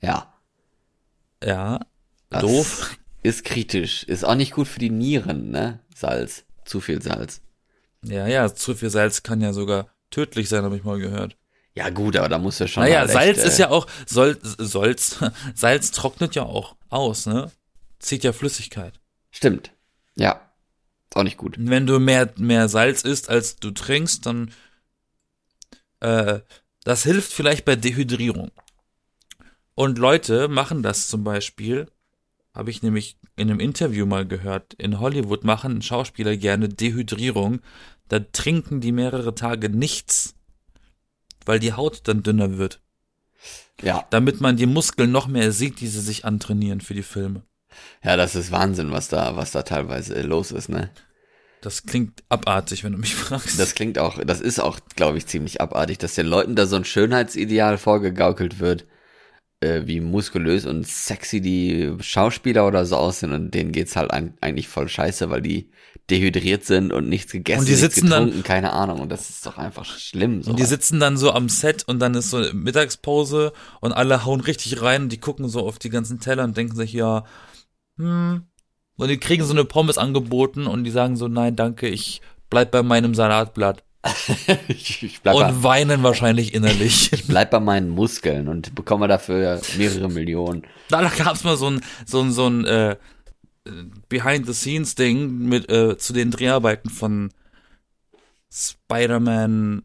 Ja. 0.01 0.33
Ja, 1.43 1.79
Das 2.29 2.41
doof. 2.41 2.97
Ist 3.23 3.45
kritisch. 3.45 4.03
Ist 4.03 4.23
auch 4.25 4.35
nicht 4.35 4.53
gut 4.53 4.67
für 4.67 4.79
die 4.79 4.89
Nieren, 4.89 5.51
ne? 5.51 5.79
Salz. 5.95 6.43
Zu 6.65 6.79
viel 6.81 7.01
Salz. 7.01 7.41
Ja, 8.05 8.27
ja, 8.27 8.53
zu 8.53 8.75
viel 8.75 8.89
Salz 8.89 9.23
kann 9.23 9.41
ja 9.41 9.53
sogar 9.53 9.87
tödlich 10.09 10.49
sein, 10.49 10.63
habe 10.63 10.75
ich 10.75 10.83
mal 10.83 10.99
gehört. 10.99 11.37
Ja, 11.73 11.89
gut, 11.89 12.17
aber 12.17 12.27
da 12.29 12.37
muss 12.37 12.59
ja 12.59 12.67
schon. 12.67 12.83
Naja, 12.83 13.07
Salz 13.07 13.37
echt, 13.37 13.47
ist 13.47 13.59
äh, 13.59 13.63
ja 13.63 13.69
auch, 13.69 13.87
soll, 14.05 14.37
Salz, 14.41 15.19
Salz 15.55 15.91
trocknet 15.91 16.35
ja 16.35 16.43
auch 16.43 16.75
aus, 16.89 17.25
ne? 17.25 17.51
Zieht 17.99 18.23
ja 18.23 18.33
Flüssigkeit. 18.33 18.99
Stimmt. 19.29 19.71
Ja. 20.15 20.51
Ist 21.09 21.15
auch 21.15 21.23
nicht 21.23 21.37
gut. 21.37 21.55
Wenn 21.57 21.87
du 21.87 21.99
mehr, 21.99 22.33
mehr 22.37 22.67
Salz 22.67 23.03
isst, 23.03 23.29
als 23.29 23.57
du 23.57 23.71
trinkst, 23.71 24.25
dann 24.25 24.51
äh, 26.01 26.39
das 26.83 27.03
hilft 27.03 27.31
vielleicht 27.31 27.63
bei 27.63 27.75
Dehydrierung. 27.75 28.51
Und 29.75 29.97
Leute 29.97 30.47
machen 30.47 30.83
das 30.83 31.07
zum 31.07 31.23
Beispiel, 31.23 31.87
habe 32.53 32.69
ich 32.69 32.83
nämlich 32.83 33.17
in 33.35 33.49
einem 33.49 33.59
Interview 33.59 34.05
mal 34.05 34.25
gehört, 34.27 34.73
in 34.75 34.99
Hollywood 34.99 35.43
machen 35.43 35.81
Schauspieler 35.81 36.35
gerne 36.37 36.69
Dehydrierung, 36.69 37.61
da 38.09 38.19
trinken 38.19 38.81
die 38.81 38.91
mehrere 38.91 39.35
Tage 39.35 39.69
nichts, 39.69 40.35
weil 41.45 41.59
die 41.59 41.73
Haut 41.73 42.01
dann 42.07 42.23
dünner 42.23 42.57
wird, 42.57 42.81
Ja. 43.81 44.05
damit 44.09 44.41
man 44.41 44.57
die 44.57 44.65
Muskeln 44.65 45.11
noch 45.11 45.27
mehr 45.27 45.51
sieht, 45.51 45.79
die 45.79 45.87
sie 45.87 46.01
sich 46.01 46.25
antrainieren 46.25 46.81
für 46.81 46.93
die 46.93 47.03
Filme. 47.03 47.43
Ja, 48.03 48.17
das 48.17 48.35
ist 48.35 48.51
Wahnsinn, 48.51 48.91
was 48.91 49.07
da, 49.07 49.37
was 49.37 49.51
da 49.51 49.63
teilweise 49.63 50.13
äh, 50.15 50.21
los 50.23 50.51
ist, 50.51 50.67
ne? 50.67 50.89
Das 51.61 51.83
klingt 51.83 52.23
abartig, 52.27 52.83
wenn 52.83 52.91
du 52.91 52.97
mich 52.97 53.15
fragst. 53.15 53.57
Das 53.59 53.75
klingt 53.75 53.97
auch, 53.97 54.19
das 54.23 54.41
ist 54.41 54.59
auch, 54.59 54.79
glaube 54.95 55.17
ich, 55.17 55.27
ziemlich 55.27 55.61
abartig, 55.61 55.99
dass 55.99 56.15
den 56.15 56.25
Leuten 56.27 56.55
da 56.55 56.65
so 56.65 56.75
ein 56.75 56.83
Schönheitsideal 56.85 57.77
vorgegaukelt 57.77 58.59
wird, 58.59 58.85
äh, 59.61 59.83
wie 59.85 59.99
muskulös 60.01 60.65
und 60.65 60.87
sexy 60.87 61.39
die 61.41 61.93
Schauspieler 61.99 62.67
oder 62.67 62.85
so 62.85 62.97
aussehen 62.97 63.31
und 63.31 63.51
denen 63.53 63.71
geht's 63.71 63.95
halt 63.95 64.11
ein, 64.11 64.33
eigentlich 64.41 64.67
voll 64.67 64.89
scheiße, 64.89 65.29
weil 65.29 65.41
die 65.41 65.69
dehydriert 66.09 66.65
sind 66.65 66.91
und 66.91 67.07
nichts 67.07 67.31
gegessen, 67.31 67.59
Und 67.61 67.67
die 67.69 67.75
sitzen 67.75 68.09
dann- 68.09 68.43
keine 68.43 68.73
Ahnung 68.73 68.99
und 68.99 69.09
das 69.09 69.29
ist 69.29 69.45
doch 69.45 69.57
einfach 69.57 69.85
schlimm. 69.97 70.37
Und 70.45 70.57
die 70.57 70.63
sowas. 70.63 70.69
sitzen 70.69 70.99
dann 70.99 71.15
so 71.15 71.31
am 71.31 71.47
Set 71.47 71.83
und 71.87 71.99
dann 71.99 72.15
ist 72.15 72.31
so 72.31 72.43
Mittagspause 72.53 73.53
und 73.79 73.93
alle 73.93 74.25
hauen 74.25 74.41
richtig 74.41 74.81
rein 74.81 75.03
und 75.03 75.11
die 75.11 75.19
gucken 75.19 75.47
so 75.47 75.65
auf 75.65 75.79
die 75.79 75.89
ganzen 75.89 76.19
Teller 76.19 76.43
und 76.43 76.57
denken 76.57 76.75
sich, 76.75 76.91
ja, 76.91 77.23
hm, 77.97 78.43
und 78.97 79.07
die 79.07 79.17
kriegen 79.19 79.43
so 79.43 79.53
eine 79.53 79.63
Pommes 79.65 79.97
angeboten 79.97 80.67
und 80.67 80.83
die 80.83 80.91
sagen 80.91 81.15
so, 81.15 81.27
nein, 81.27 81.55
danke, 81.55 81.87
ich 81.87 82.21
bleib 82.49 82.71
bei 82.71 82.83
meinem 82.83 83.15
Salatblatt. 83.15 83.83
ich, 84.67 85.03
ich, 85.03 85.17
Und 85.23 85.23
bei, 85.23 85.63
weinen 85.63 86.01
wahrscheinlich 86.01 86.53
innerlich. 86.53 87.13
ich 87.13 87.27
bleib 87.27 87.51
bei 87.51 87.59
meinen 87.59 87.89
Muskeln 87.89 88.47
und 88.47 88.73
bekomme 88.73 89.07
dafür 89.07 89.61
mehrere 89.77 90.09
Millionen. 90.09 90.63
Da 90.89 91.07
gab's 91.09 91.43
mal 91.43 91.55
so 91.55 91.69
ein, 91.69 91.81
so 92.05 92.21
ein, 92.21 92.31
so 92.31 92.47
ein 92.47 92.65
äh, 92.65 92.95
Behind-the-Scenes-Ding 94.09 95.37
mit 95.37 95.71
äh, 95.71 95.97
zu 95.97 96.13
den 96.13 96.31
Dreharbeiten 96.31 96.89
von 96.89 97.31
Spider-Man 98.51 99.83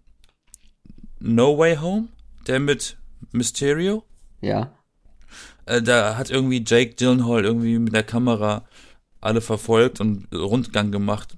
No 1.21 1.59
Way 1.59 1.77
Home, 1.77 2.09
der 2.47 2.61
mit 2.61 2.97
Mysterio. 3.33 4.03
Ja. 4.41 4.73
Äh, 5.67 5.83
da 5.83 6.17
hat 6.17 6.31
irgendwie 6.31 6.65
Jake 6.67 6.95
Gyllenhaal 6.95 7.45
irgendwie 7.45 7.79
mit 7.79 7.95
der 7.95 8.03
Kamera 8.03 8.65
alle 9.21 9.43
verfolgt 9.43 10.01
und 10.01 10.27
Rundgang 10.33 10.91
gemacht 10.91 11.37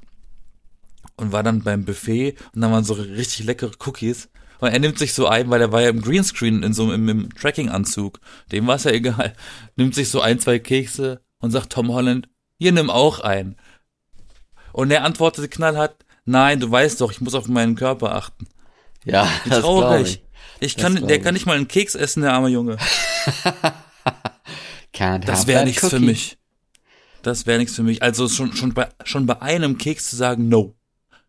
und 1.19 1.33
war 1.33 1.43
dann 1.43 1.63
beim 1.63 1.85
Buffet 1.85 2.35
und 2.55 2.63
dann 2.63 2.73
waren 2.73 2.85
so 2.85 2.95
richtig 2.95 3.45
leckere 3.45 3.73
Cookies. 3.85 4.29
Und 4.61 4.71
er 4.71 4.79
nimmt 4.79 4.99
sich 4.99 5.15
so 5.15 5.27
ein, 5.29 5.51
weil 5.51 5.61
er 5.61 5.71
war 5.71 5.83
ja 5.83 5.89
im 5.91 6.03
Greenscreen 6.03 6.63
in 6.63 6.73
so 6.73 6.93
im, 6.93 7.09
im 7.09 7.35
Tracking-Anzug. 7.35 8.19
Dem 8.51 8.67
war 8.67 8.77
es 8.77 8.85
ja 8.85 8.91
egal. 8.93 9.35
Nimmt 9.77 9.95
sich 9.95 10.09
so 10.09 10.21
ein, 10.21 10.41
zwei 10.41 10.59
Kekse 10.59 11.21
und 11.39 11.51
sagt 11.51 11.71
Tom 11.73 11.93
Holland, 11.93 12.29
hier 12.59 12.73
nimm 12.73 12.91
auch 12.91 13.21
ein. 13.21 13.57
Und 14.73 14.91
er 14.91 15.05
antwortete 15.05 15.49
knallhart, 15.49 16.05
nein, 16.25 16.61
du 16.61 16.71
weißt 16.71 17.01
doch, 17.01 17.13
ich 17.13 17.21
muss 17.21 17.35
auf 17.35 17.47
meinen 17.49 17.77
Körper 17.77 18.15
achten. 18.15 18.49
Ja, 19.05 19.29
Wie 19.45 19.51
traurig. 19.51 20.09
ich. 20.09 20.25
Ich 20.61 20.77
kann, 20.77 21.07
der 21.07 21.19
ich. 21.19 21.23
kann 21.23 21.35
nicht 21.35 21.47
mal 21.47 21.57
einen 21.57 21.69
Keks 21.69 21.95
essen, 21.95 22.23
der 22.23 22.33
arme 22.33 22.49
Junge. 22.49 22.79
Das 24.99 25.47
wäre 25.47 25.65
nichts 25.65 25.89
für 25.89 25.97
cookie. 25.97 26.07
mich. 26.07 26.39
Das 27.23 27.47
wäre 27.47 27.59
nichts 27.59 27.77
für 27.77 27.83
mich. 27.83 28.03
Also 28.03 28.29
schon, 28.29 28.53
schon 28.55 28.75
bei, 28.75 28.89
schon 29.05 29.27
bei 29.27 29.41
einem 29.41 29.79
Keks 29.79 30.11
zu 30.11 30.17
sagen, 30.17 30.49
no. 30.49 30.75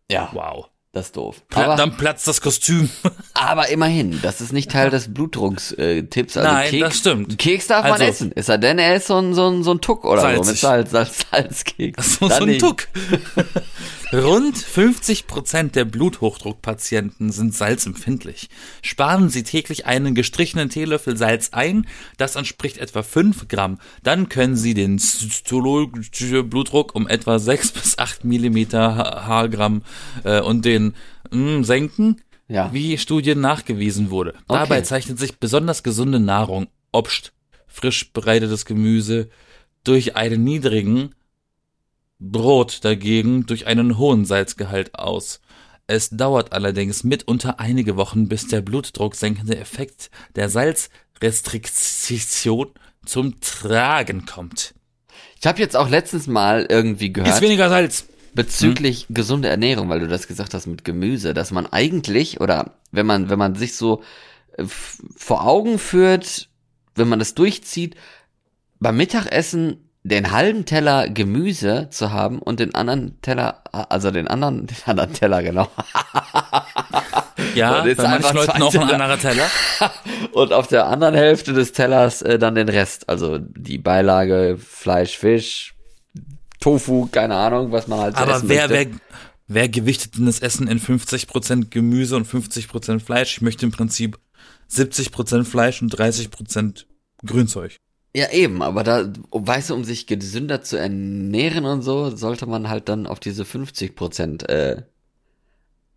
Ja, 0.09 0.29
Wow. 0.33 0.69
Das 0.91 1.07
ist 1.07 1.17
doof. 1.17 1.43
Aber, 1.53 1.75
dann 1.75 1.97
platzt 1.97 2.27
das 2.27 2.41
Kostüm. 2.41 2.89
aber 3.35 3.69
immerhin, 3.69 4.19
das 4.23 4.41
ist 4.41 4.51
nicht 4.51 4.71
Teil 4.71 4.89
des 4.89 5.13
Blutdrucks-Tipps. 5.13 6.35
Also 6.35 6.49
Nein, 6.49 6.69
Keks, 6.71 6.83
das 6.83 6.97
stimmt. 6.97 7.37
Keks 7.37 7.67
darf 7.67 7.83
man 7.83 7.93
Also- 7.93 8.05
essen. 8.05 8.31
Ist 8.31 8.49
er 8.49 8.57
denn, 8.57 8.79
er 8.79 8.95
ist 8.95 9.05
so 9.05 9.17
ein, 9.17 9.35
so 9.35 9.47
ein, 9.49 9.63
so 9.63 9.71
ein 9.71 9.81
Tuck 9.81 10.03
oder 10.03 10.21
so 10.21 10.27
mit 10.27 10.37
Salzig. 10.37 10.61
Salz, 10.61 10.91
Salz, 10.91 11.25
Salzkeks. 11.31 12.09
So, 12.19 12.27
so 12.27 12.43
ein. 12.43 12.57
Tuck. 12.57 12.87
Rund 14.11 14.57
50 14.57 15.27
Prozent 15.27 15.75
der 15.75 15.85
Bluthochdruckpatienten 15.85 17.31
sind 17.31 17.53
salzempfindlich. 17.53 18.49
Sparen 18.81 19.29
Sie 19.29 19.43
täglich 19.43 19.85
einen 19.85 20.15
gestrichenen 20.15 20.69
Teelöffel 20.69 21.15
Salz 21.15 21.49
ein, 21.51 21.85
das 22.17 22.35
entspricht 22.35 22.79
etwa 22.79 23.03
5 23.03 23.47
Gramm. 23.47 23.77
Dann 24.01 24.27
können 24.27 24.55
Sie 24.55 24.73
den 24.73 24.99
Blutdruck 26.49 26.95
um 26.95 27.07
etwa 27.07 27.37
6 27.37 27.71
bis 27.73 27.99
8 27.99 28.25
Millimeter 28.25 28.95
Haargramm 29.27 29.83
äh, 30.23 30.41
und 30.41 30.65
den 30.65 30.78
mh, 31.31 31.63
senken, 31.63 32.21
Ja. 32.47 32.73
wie 32.73 32.97
Studien 32.97 33.39
nachgewiesen 33.41 34.09
wurde. 34.09 34.33
Dabei 34.47 34.77
Okay. 34.77 34.83
zeichnet 34.83 35.19
sich 35.19 35.37
besonders 35.39 35.83
gesunde 35.83 36.19
Nahrung, 36.19 36.67
Obst, 36.91 37.33
frisch 37.67 38.11
bereitetes 38.13 38.65
Gemüse, 38.65 39.29
durch 39.83 40.15
einen 40.15 40.43
niedrigen 40.43 41.13
Brot 42.19 42.83
dagegen 42.83 43.45
durch 43.45 43.67
einen 43.67 43.97
hohen 43.97 44.25
Salzgehalt 44.25 44.95
aus. 44.95 45.39
Es 45.87 46.09
dauert 46.09 46.51
allerdings 46.53 47.03
mitunter 47.05 47.59
einige 47.61 47.95
Wochen, 47.95 48.27
bis 48.27 48.47
der 48.47 48.59
blutdrucksenkende 48.61 49.55
Effekt 49.57 50.09
der 50.35 50.49
Salzrestriktion 50.49 52.71
zum 53.05 53.39
Tragen 53.39 54.25
kommt. 54.25 54.73
Ich 55.39 55.47
habe 55.47 55.59
jetzt 55.59 55.77
auch 55.77 55.89
letztens 55.89 56.27
mal 56.27 56.65
irgendwie 56.69 57.07
Ist 57.07 57.13
gehört 57.13 57.41
weniger 57.41 57.69
Salz. 57.69 58.05
Bezüglich 58.33 59.07
gesunde 59.09 59.49
Ernährung, 59.49 59.89
weil 59.89 59.99
du 59.99 60.07
das 60.07 60.27
gesagt 60.27 60.53
hast 60.53 60.67
mit 60.67 60.83
Gemüse, 60.83 61.33
dass 61.33 61.51
man 61.51 61.65
eigentlich 61.65 62.39
oder 62.41 62.73
wenn 62.91 63.05
man 63.05 63.29
wenn 63.29 63.39
man 63.39 63.55
sich 63.55 63.75
so 63.75 64.01
äh, 64.57 64.65
vor 64.65 65.45
Augen 65.45 65.79
führt, 65.79 66.49
wenn 66.95 67.07
man 67.07 67.19
das 67.19 67.35
durchzieht, 67.35 67.95
beim 68.79 68.97
Mittagessen 68.97 69.89
den 70.03 70.31
halben 70.31 70.65
Teller 70.65 71.09
Gemüse 71.09 71.89
zu 71.91 72.11
haben 72.11 72.39
und 72.39 72.59
den 72.59 72.73
anderen 72.73 73.21
Teller, 73.21 73.63
also 73.71 74.11
den 74.11 74.27
anderen, 74.27 74.67
den 74.67 74.77
anderen 74.85 75.13
Teller, 75.13 75.43
genau. 75.43 75.67
Ja, 77.55 77.83
bei 77.83 77.95
manchen 77.95 78.35
Leuten 78.35 78.61
auch 78.61 78.73
ein 78.73 78.79
Teller. 78.79 78.93
anderer 78.93 79.19
Teller. 79.19 79.47
Und 80.33 80.53
auf 80.53 80.67
der 80.67 80.87
anderen 80.87 81.15
Hälfte 81.15 81.53
des 81.53 81.71
Tellers 81.71 82.21
äh, 82.21 82.37
dann 82.37 82.55
den 82.55 82.69
Rest. 82.69 83.09
Also 83.09 83.37
die 83.39 83.77
Beilage, 83.77 84.57
Fleisch, 84.57 85.17
Fisch, 85.17 85.73
Tofu, 86.59 87.07
keine 87.11 87.35
Ahnung, 87.35 87.71
was 87.71 87.87
man 87.87 87.99
halt 87.99 88.15
so 88.17 88.23
Aber 88.23 88.35
essen 88.35 88.49
wer, 88.49 88.67
möchte. 88.67 88.91
wer, 88.91 88.99
wer 89.47 89.69
gewichtet 89.69 90.17
denn 90.17 90.25
das 90.25 90.39
Essen 90.39 90.67
in 90.67 90.79
50% 90.79 91.69
Gemüse 91.69 92.15
und 92.15 92.27
50% 92.27 92.99
Fleisch? 92.99 93.37
Ich 93.37 93.41
möchte 93.41 93.65
im 93.65 93.71
Prinzip 93.71 94.19
70% 94.71 95.45
Fleisch 95.45 95.81
und 95.81 95.95
30% 95.95 96.85
Grünzeug. 97.25 97.77
Ja, 98.15 98.31
eben, 98.31 98.63
aber 98.63 98.83
da, 98.83 99.11
weißt 99.31 99.69
du, 99.69 99.75
um 99.75 99.83
sich 99.83 100.07
gesünder 100.07 100.61
zu 100.63 100.77
ernähren 100.77 101.65
und 101.65 101.83
so, 101.83 102.15
sollte 102.15 102.47
man 102.47 102.67
halt 102.67 102.89
dann 102.89 103.05
auf 103.05 103.19
diese 103.19 103.45
50 103.45 103.95
Prozent 103.95 104.49
äh, 104.49 104.83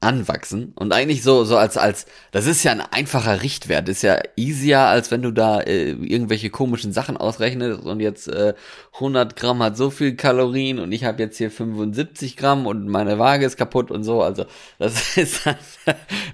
anwachsen. 0.02 0.72
Und 0.76 0.92
eigentlich 0.92 1.22
so, 1.22 1.44
so 1.44 1.56
als, 1.56 1.76
als, 1.76 2.06
das 2.30 2.46
ist 2.46 2.62
ja 2.64 2.72
ein 2.72 2.80
einfacher 2.80 3.42
Richtwert, 3.42 3.88
ist 3.88 4.02
ja 4.02 4.18
easier, 4.36 4.80
als 4.80 5.10
wenn 5.10 5.22
du 5.22 5.30
da 5.30 5.60
äh, 5.60 5.90
irgendwelche 5.92 6.50
komischen 6.50 6.92
Sachen 6.92 7.16
ausrechnest 7.16 7.82
und 7.82 8.00
jetzt 8.00 8.28
äh, 8.28 8.54
100 8.94 9.36
Gramm 9.36 9.62
hat 9.62 9.76
so 9.76 9.90
viel 9.90 10.14
Kalorien 10.16 10.78
und 10.78 10.92
ich 10.92 11.04
habe 11.04 11.22
jetzt 11.22 11.38
hier 11.38 11.50
75 11.50 12.36
Gramm 12.36 12.66
und 12.66 12.88
meine 12.88 13.18
Waage 13.18 13.46
ist 13.46 13.56
kaputt 13.56 13.90
und 13.90 14.04
so. 14.04 14.22
Also 14.22 14.44
das 14.78 15.16
ist 15.16 15.46
ein 15.46 15.56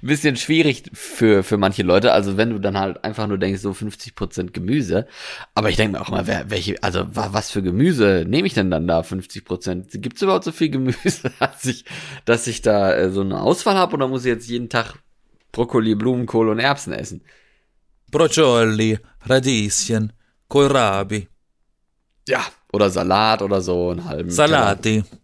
bisschen 0.03 0.37
schwierig 0.37 0.85
für, 0.93 1.43
für 1.45 1.57
manche 1.57 1.83
Leute. 1.83 2.13
Also 2.13 2.37
wenn 2.37 2.51
du 2.51 2.59
dann 2.59 2.79
halt 2.79 3.05
einfach 3.05 3.27
nur 3.27 3.39
denkst, 3.39 3.61
so 3.61 3.73
50 3.73 4.15
Prozent 4.15 4.55
Gemüse. 4.55 5.07
Aber 5.55 5.71
ich 5.71 5.77
denke 5.77 5.99
mir 5.99 6.03
auch 6.03 6.09
mal, 6.11 6.27
wer, 6.27 6.51
welche, 6.51 6.83
also 6.83 7.05
wa- 7.15 7.29
was 7.33 7.51
für 7.51 7.63
Gemüse 7.63 8.25
nehme 8.27 8.47
ich 8.47 8.55
denn 8.55 8.71
dann 8.71 8.89
da 8.89 9.03
50 9.03 9.45
Prozent? 9.45 9.87
Gibt 9.93 10.17
es 10.17 10.23
überhaupt 10.23 10.45
so 10.45 10.53
viel 10.53 10.71
Gemüse, 10.71 11.31
dass 11.39 11.65
ich, 11.65 11.85
dass 12.25 12.47
ich 12.47 12.63
da 12.63 12.93
äh, 12.95 13.11
so 13.11 13.21
eine 13.21 13.41
Auswahl 13.59 13.77
habe 13.77 13.95
oder 13.95 14.07
muss 14.09 14.25
ich 14.25 14.29
jetzt 14.29 14.49
jeden 14.49 14.69
Tag 14.69 14.95
Brokkoli, 15.53 15.95
Blumenkohl 15.95 16.49
und 16.49 16.59
Erbsen 16.61 16.93
essen? 16.93 17.23
Brocioli, 18.11 18.99
Radieschen, 19.27 20.13
Kohlrabi, 20.49 21.29
Ja. 22.29 22.45
Oder 22.73 22.91
Salat 22.91 23.41
oder 23.43 23.61
so, 23.63 23.91
einen 23.91 24.05
halben. 24.05 24.31
Salati. 24.31 25.03
Teller. 25.03 25.19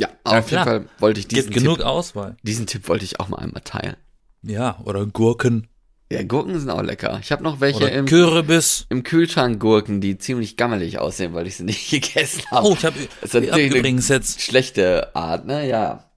Ja, 0.00 0.08
Ja, 0.08 0.38
auf 0.38 0.46
klar. 0.46 0.66
jeden 0.66 0.84
Fall 0.86 0.90
wollte 0.98 1.20
ich 1.20 1.28
diesen 1.28 1.50
Gibt 1.50 1.62
genug 1.64 1.76
Tipp, 1.78 1.86
Auswahl. 1.86 2.36
diesen 2.42 2.66
Tipp 2.66 2.88
wollte 2.88 3.04
ich 3.04 3.20
auch 3.20 3.28
mal 3.28 3.38
einmal 3.38 3.62
teilen. 3.62 3.96
Ja, 4.42 4.78
oder 4.84 5.04
Gurken. 5.06 5.66
Ja, 6.10 6.22
Gurken 6.22 6.58
sind 6.58 6.70
auch 6.70 6.82
lecker. 6.82 7.18
Ich 7.22 7.30
habe 7.32 7.42
noch 7.42 7.60
welche 7.60 7.78
Oder 7.84 7.92
im, 7.92 8.06
Kürbis. 8.06 8.86
im 8.88 9.02
Kühlschrank 9.02 9.60
Gurken, 9.60 10.00
die 10.00 10.16
ziemlich 10.16 10.56
gammelig 10.56 10.98
aussehen, 10.98 11.34
weil 11.34 11.46
ich 11.46 11.56
sie 11.56 11.64
nicht 11.64 11.90
gegessen 11.90 12.42
habe. 12.50 12.66
Oh, 12.68 12.72
ich 12.74 12.84
habe 12.86 12.96
hab 13.22 13.58
übrigens 13.58 14.08
jetzt, 14.08 14.40
schlechte 14.40 15.14
Art, 15.14 15.44
ne? 15.46 15.68
Ja. 15.68 16.07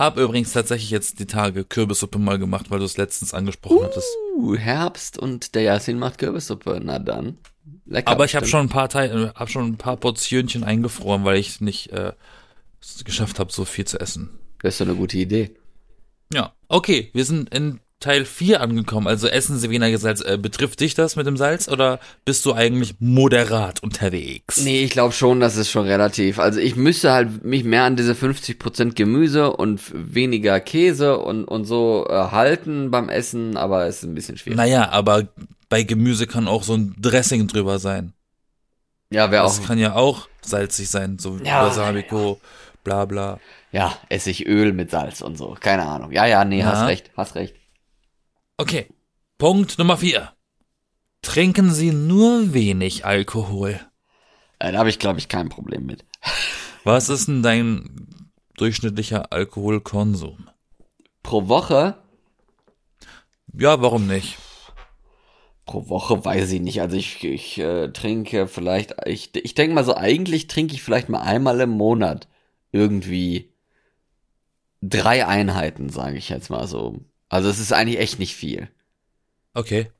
Hab 0.00 0.16
übrigens 0.16 0.52
tatsächlich 0.52 0.90
jetzt 0.90 1.18
die 1.20 1.26
Tage 1.26 1.64
Kürbissuppe 1.64 2.18
mal 2.18 2.38
gemacht, 2.38 2.70
weil 2.70 2.78
du 2.78 2.86
es 2.86 2.96
letztens 2.96 3.34
angesprochen 3.34 3.84
hattest. 3.84 4.08
Uh, 4.36 4.56
Herbst 4.56 5.18
und 5.18 5.54
der 5.54 5.62
Yasin 5.62 5.98
macht 5.98 6.16
Kürbissuppe. 6.18 6.80
Na 6.82 6.98
dann. 6.98 7.36
Lecker. 7.84 8.10
Aber 8.10 8.24
ich 8.24 8.34
habe 8.34 8.46
schon 8.46 8.66
ein 8.66 8.68
paar 8.70 8.88
Teil, 8.88 9.32
hab 9.34 9.50
schon 9.50 9.66
ein 9.66 9.76
paar 9.76 9.98
Portionchen 9.98 10.64
eingefroren, 10.64 11.24
weil 11.24 11.36
ich 11.36 11.60
nicht 11.60 11.92
äh, 11.92 12.12
es 12.80 13.04
geschafft 13.04 13.38
habe, 13.38 13.52
so 13.52 13.66
viel 13.66 13.84
zu 13.84 14.00
essen. 14.00 14.38
Das 14.62 14.74
ist 14.74 14.80
doch 14.80 14.86
eine 14.86 14.96
gute 14.96 15.18
Idee. 15.18 15.54
Ja, 16.32 16.54
okay, 16.68 17.10
wir 17.12 17.24
sind 17.26 17.52
in 17.52 17.80
Teil 18.00 18.24
4 18.24 18.62
angekommen. 18.62 19.06
Also 19.06 19.28
essen 19.28 19.58
Sie 19.58 19.68
weniger 19.70 19.98
Salz. 19.98 20.22
Äh, 20.22 20.38
betrifft 20.38 20.80
dich 20.80 20.94
das 20.94 21.16
mit 21.16 21.26
dem 21.26 21.36
Salz 21.36 21.68
oder 21.68 22.00
bist 22.24 22.46
du 22.46 22.54
eigentlich 22.54 22.94
moderat 22.98 23.82
unterwegs? 23.82 24.62
Nee, 24.64 24.82
ich 24.82 24.90
glaube 24.90 25.12
schon, 25.12 25.38
das 25.38 25.56
ist 25.56 25.70
schon 25.70 25.86
relativ. 25.86 26.38
Also 26.38 26.60
ich 26.60 26.76
müsste 26.76 27.12
halt 27.12 27.44
mich 27.44 27.62
mehr 27.62 27.84
an 27.84 27.96
diese 27.96 28.14
50% 28.14 28.94
Gemüse 28.94 29.52
und 29.52 29.80
weniger 29.94 30.58
Käse 30.60 31.18
und, 31.18 31.44
und 31.44 31.66
so 31.66 32.06
äh, 32.08 32.14
halten 32.14 32.90
beim 32.90 33.10
Essen, 33.10 33.58
aber 33.58 33.86
es 33.86 33.98
ist 33.98 34.04
ein 34.04 34.14
bisschen 34.14 34.38
schwierig. 34.38 34.56
Naja, 34.56 34.88
aber 34.90 35.28
bei 35.68 35.82
Gemüse 35.82 36.26
kann 36.26 36.48
auch 36.48 36.62
so 36.62 36.74
ein 36.74 36.94
Dressing 36.98 37.46
drüber 37.48 37.78
sein. 37.78 38.14
ja, 39.12 39.30
wäre 39.30 39.44
auch. 39.44 39.48
Das 39.54 39.62
kann 39.66 39.78
ja 39.78 39.94
auch 39.94 40.26
salzig 40.40 40.88
sein, 40.88 41.18
so 41.18 41.38
Ja, 41.44 41.64
Balsamico, 41.64 42.40
bla 42.82 43.04
bla. 43.04 43.38
Ja, 43.72 43.94
Essigöl 44.08 44.72
mit 44.72 44.90
Salz 44.90 45.20
und 45.20 45.36
so. 45.36 45.54
Keine 45.60 45.84
Ahnung. 45.86 46.10
Ja, 46.12 46.24
ja, 46.26 46.44
nee, 46.46 46.60
Ja. 46.60 46.66
hast 46.72 46.88
recht, 46.88 47.10
hast 47.14 47.34
recht. 47.34 47.54
Okay, 48.60 48.88
Punkt 49.38 49.78
Nummer 49.78 49.96
4. 49.96 50.34
Trinken 51.22 51.72
Sie 51.72 51.92
nur 51.92 52.52
wenig 52.52 53.06
Alkohol. 53.06 53.80
Äh, 54.58 54.72
da 54.72 54.80
habe 54.80 54.90
ich, 54.90 54.98
glaube 54.98 55.18
ich, 55.18 55.30
kein 55.30 55.48
Problem 55.48 55.86
mit. 55.86 56.04
Was 56.84 57.08
ist 57.08 57.26
denn 57.26 57.42
dein 57.42 58.06
durchschnittlicher 58.58 59.32
Alkoholkonsum? 59.32 60.50
Pro 61.22 61.48
Woche, 61.48 61.96
Ja, 63.58 63.80
warum 63.80 64.06
nicht? 64.06 64.36
Pro 65.64 65.88
Woche 65.88 66.22
weiß 66.22 66.52
ich 66.52 66.60
nicht. 66.60 66.82
Also 66.82 66.98
ich, 66.98 67.24
ich 67.24 67.56
äh, 67.56 67.88
trinke 67.88 68.46
vielleicht, 68.46 68.94
ich, 69.06 69.34
ich 69.34 69.54
denke 69.54 69.74
mal 69.74 69.86
so, 69.86 69.94
eigentlich 69.96 70.48
trinke 70.48 70.74
ich 70.74 70.82
vielleicht 70.82 71.08
mal 71.08 71.22
einmal 71.22 71.60
im 71.60 71.70
Monat 71.70 72.28
irgendwie 72.72 73.54
drei 74.82 75.26
Einheiten, 75.26 75.88
sage 75.88 76.18
ich 76.18 76.28
jetzt 76.28 76.50
mal 76.50 76.66
so. 76.66 77.00
Also 77.30 77.48
es 77.48 77.58
ist 77.58 77.72
eigentlich 77.72 78.00
echt 78.00 78.18
nicht 78.18 78.34
viel. 78.34 78.68
Okay. 79.54 79.90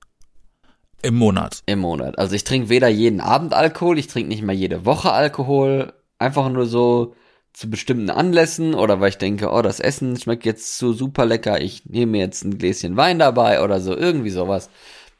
Im 1.02 1.14
Monat. 1.14 1.62
Im 1.64 1.78
Monat. 1.78 2.18
Also 2.18 2.34
ich 2.34 2.44
trinke 2.44 2.68
weder 2.68 2.88
jeden 2.88 3.20
Abend 3.20 3.54
Alkohol, 3.54 3.98
ich 3.98 4.08
trinke 4.08 4.28
nicht 4.28 4.42
mal 4.42 4.52
jede 4.52 4.84
Woche 4.84 5.12
Alkohol. 5.12 5.94
Einfach 6.18 6.50
nur 6.50 6.66
so 6.66 7.14
zu 7.54 7.70
bestimmten 7.70 8.10
Anlässen 8.10 8.74
oder 8.74 9.00
weil 9.00 9.08
ich 9.08 9.18
denke, 9.18 9.50
oh, 9.50 9.62
das 9.62 9.80
Essen 9.80 10.18
schmeckt 10.18 10.44
jetzt 10.44 10.76
so 10.76 10.92
super 10.92 11.24
lecker, 11.24 11.60
ich 11.60 11.86
nehme 11.86 12.12
mir 12.12 12.20
jetzt 12.20 12.44
ein 12.44 12.58
Gläschen 12.58 12.96
Wein 12.96 13.18
dabei 13.18 13.62
oder 13.62 13.80
so, 13.80 13.96
irgendwie 13.96 14.30
sowas. 14.30 14.68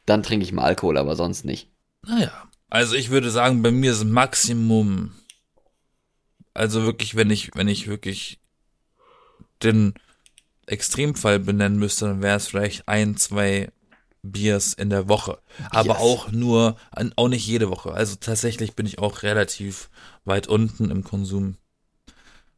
Dann 0.05 0.21
trinke 0.21 0.45
ich 0.45 0.51
mal 0.51 0.63
Alkohol, 0.63 0.97
aber 0.97 1.15
sonst 1.15 1.45
nicht. 1.45 1.69
Naja. 2.05 2.31
Also 2.69 2.95
ich 2.95 3.09
würde 3.09 3.31
sagen, 3.31 3.63
bei 3.63 3.71
mir 3.71 3.91
ist 3.91 4.03
Maximum. 4.03 5.13
Also 6.53 6.83
wirklich, 6.83 7.15
wenn 7.15 7.29
ich, 7.29 7.51
wenn 7.55 7.67
ich 7.67 7.87
wirklich 7.87 8.39
den 9.63 9.93
Extremfall 10.67 11.39
benennen 11.39 11.79
müsste, 11.79 12.05
dann 12.05 12.21
wäre 12.21 12.37
es 12.37 12.47
vielleicht 12.47 12.87
ein, 12.87 13.17
zwei 13.17 13.69
Biers 14.23 14.73
in 14.73 14.89
der 14.89 15.09
Woche. 15.09 15.39
Aber 15.71 15.93
Yes. 15.93 16.01
auch 16.01 16.31
nur, 16.31 16.75
auch 17.15 17.27
nicht 17.27 17.45
jede 17.47 17.69
Woche. 17.69 17.91
Also 17.93 18.15
tatsächlich 18.19 18.75
bin 18.75 18.85
ich 18.85 18.99
auch 18.99 19.23
relativ 19.23 19.89
weit 20.25 20.47
unten 20.47 20.91
im 20.91 21.03
Konsum. 21.03 21.55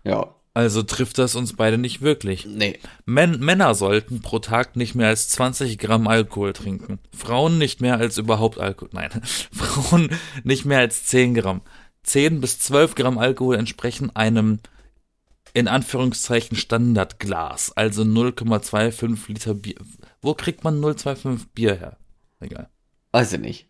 Ja. 0.04 0.36
Also 0.56 0.84
trifft 0.84 1.18
das 1.18 1.36
uns 1.36 1.56
beide 1.56 1.80
nicht 1.80 2.02
wirklich. 2.02 2.46
Nee. 2.46 2.80
Män 3.06 3.40
Männer 3.40 3.74
sollten 3.74 4.22
pro 4.22 4.38
Tag 4.38 4.76
nicht 4.76 4.94
mehr 4.94 5.08
als 5.08 5.30
20 5.30 5.80
Gramm 5.80 6.08
Alkohol 6.08 6.54
trinken. 6.54 7.00
Frauen 7.16 7.58
nicht 7.58 7.82
mehr 7.82 7.98
als 7.98 8.20
überhaupt 8.20 8.60
Alkohol. 8.60 8.90
Nein, 8.94 9.10
Frauen 9.52 10.10
nicht 10.44 10.66
mehr 10.66 10.80
als 10.80 11.06
10 11.06 11.34
Gramm. 11.34 11.62
10 12.04 12.40
bis 12.42 12.60
12 12.60 12.94
Gramm 12.96 13.18
Alkohol 13.18 13.56
entsprechen 13.56 14.16
einem 14.16 14.60
in 15.54 15.68
Anführungszeichen 15.68 16.58
Standardglas, 16.58 17.72
also 17.76 18.02
0,25 18.04 19.28
Liter 19.28 19.54
Bier. 19.54 19.76
Wo 20.22 20.34
kriegt 20.34 20.64
man 20.64 20.80
0,25 20.82 21.48
Bier 21.54 21.76
her? 21.76 21.98
Egal. 22.40 22.70
Weiß 23.12 23.34
ich 23.34 23.40
nicht. 23.40 23.68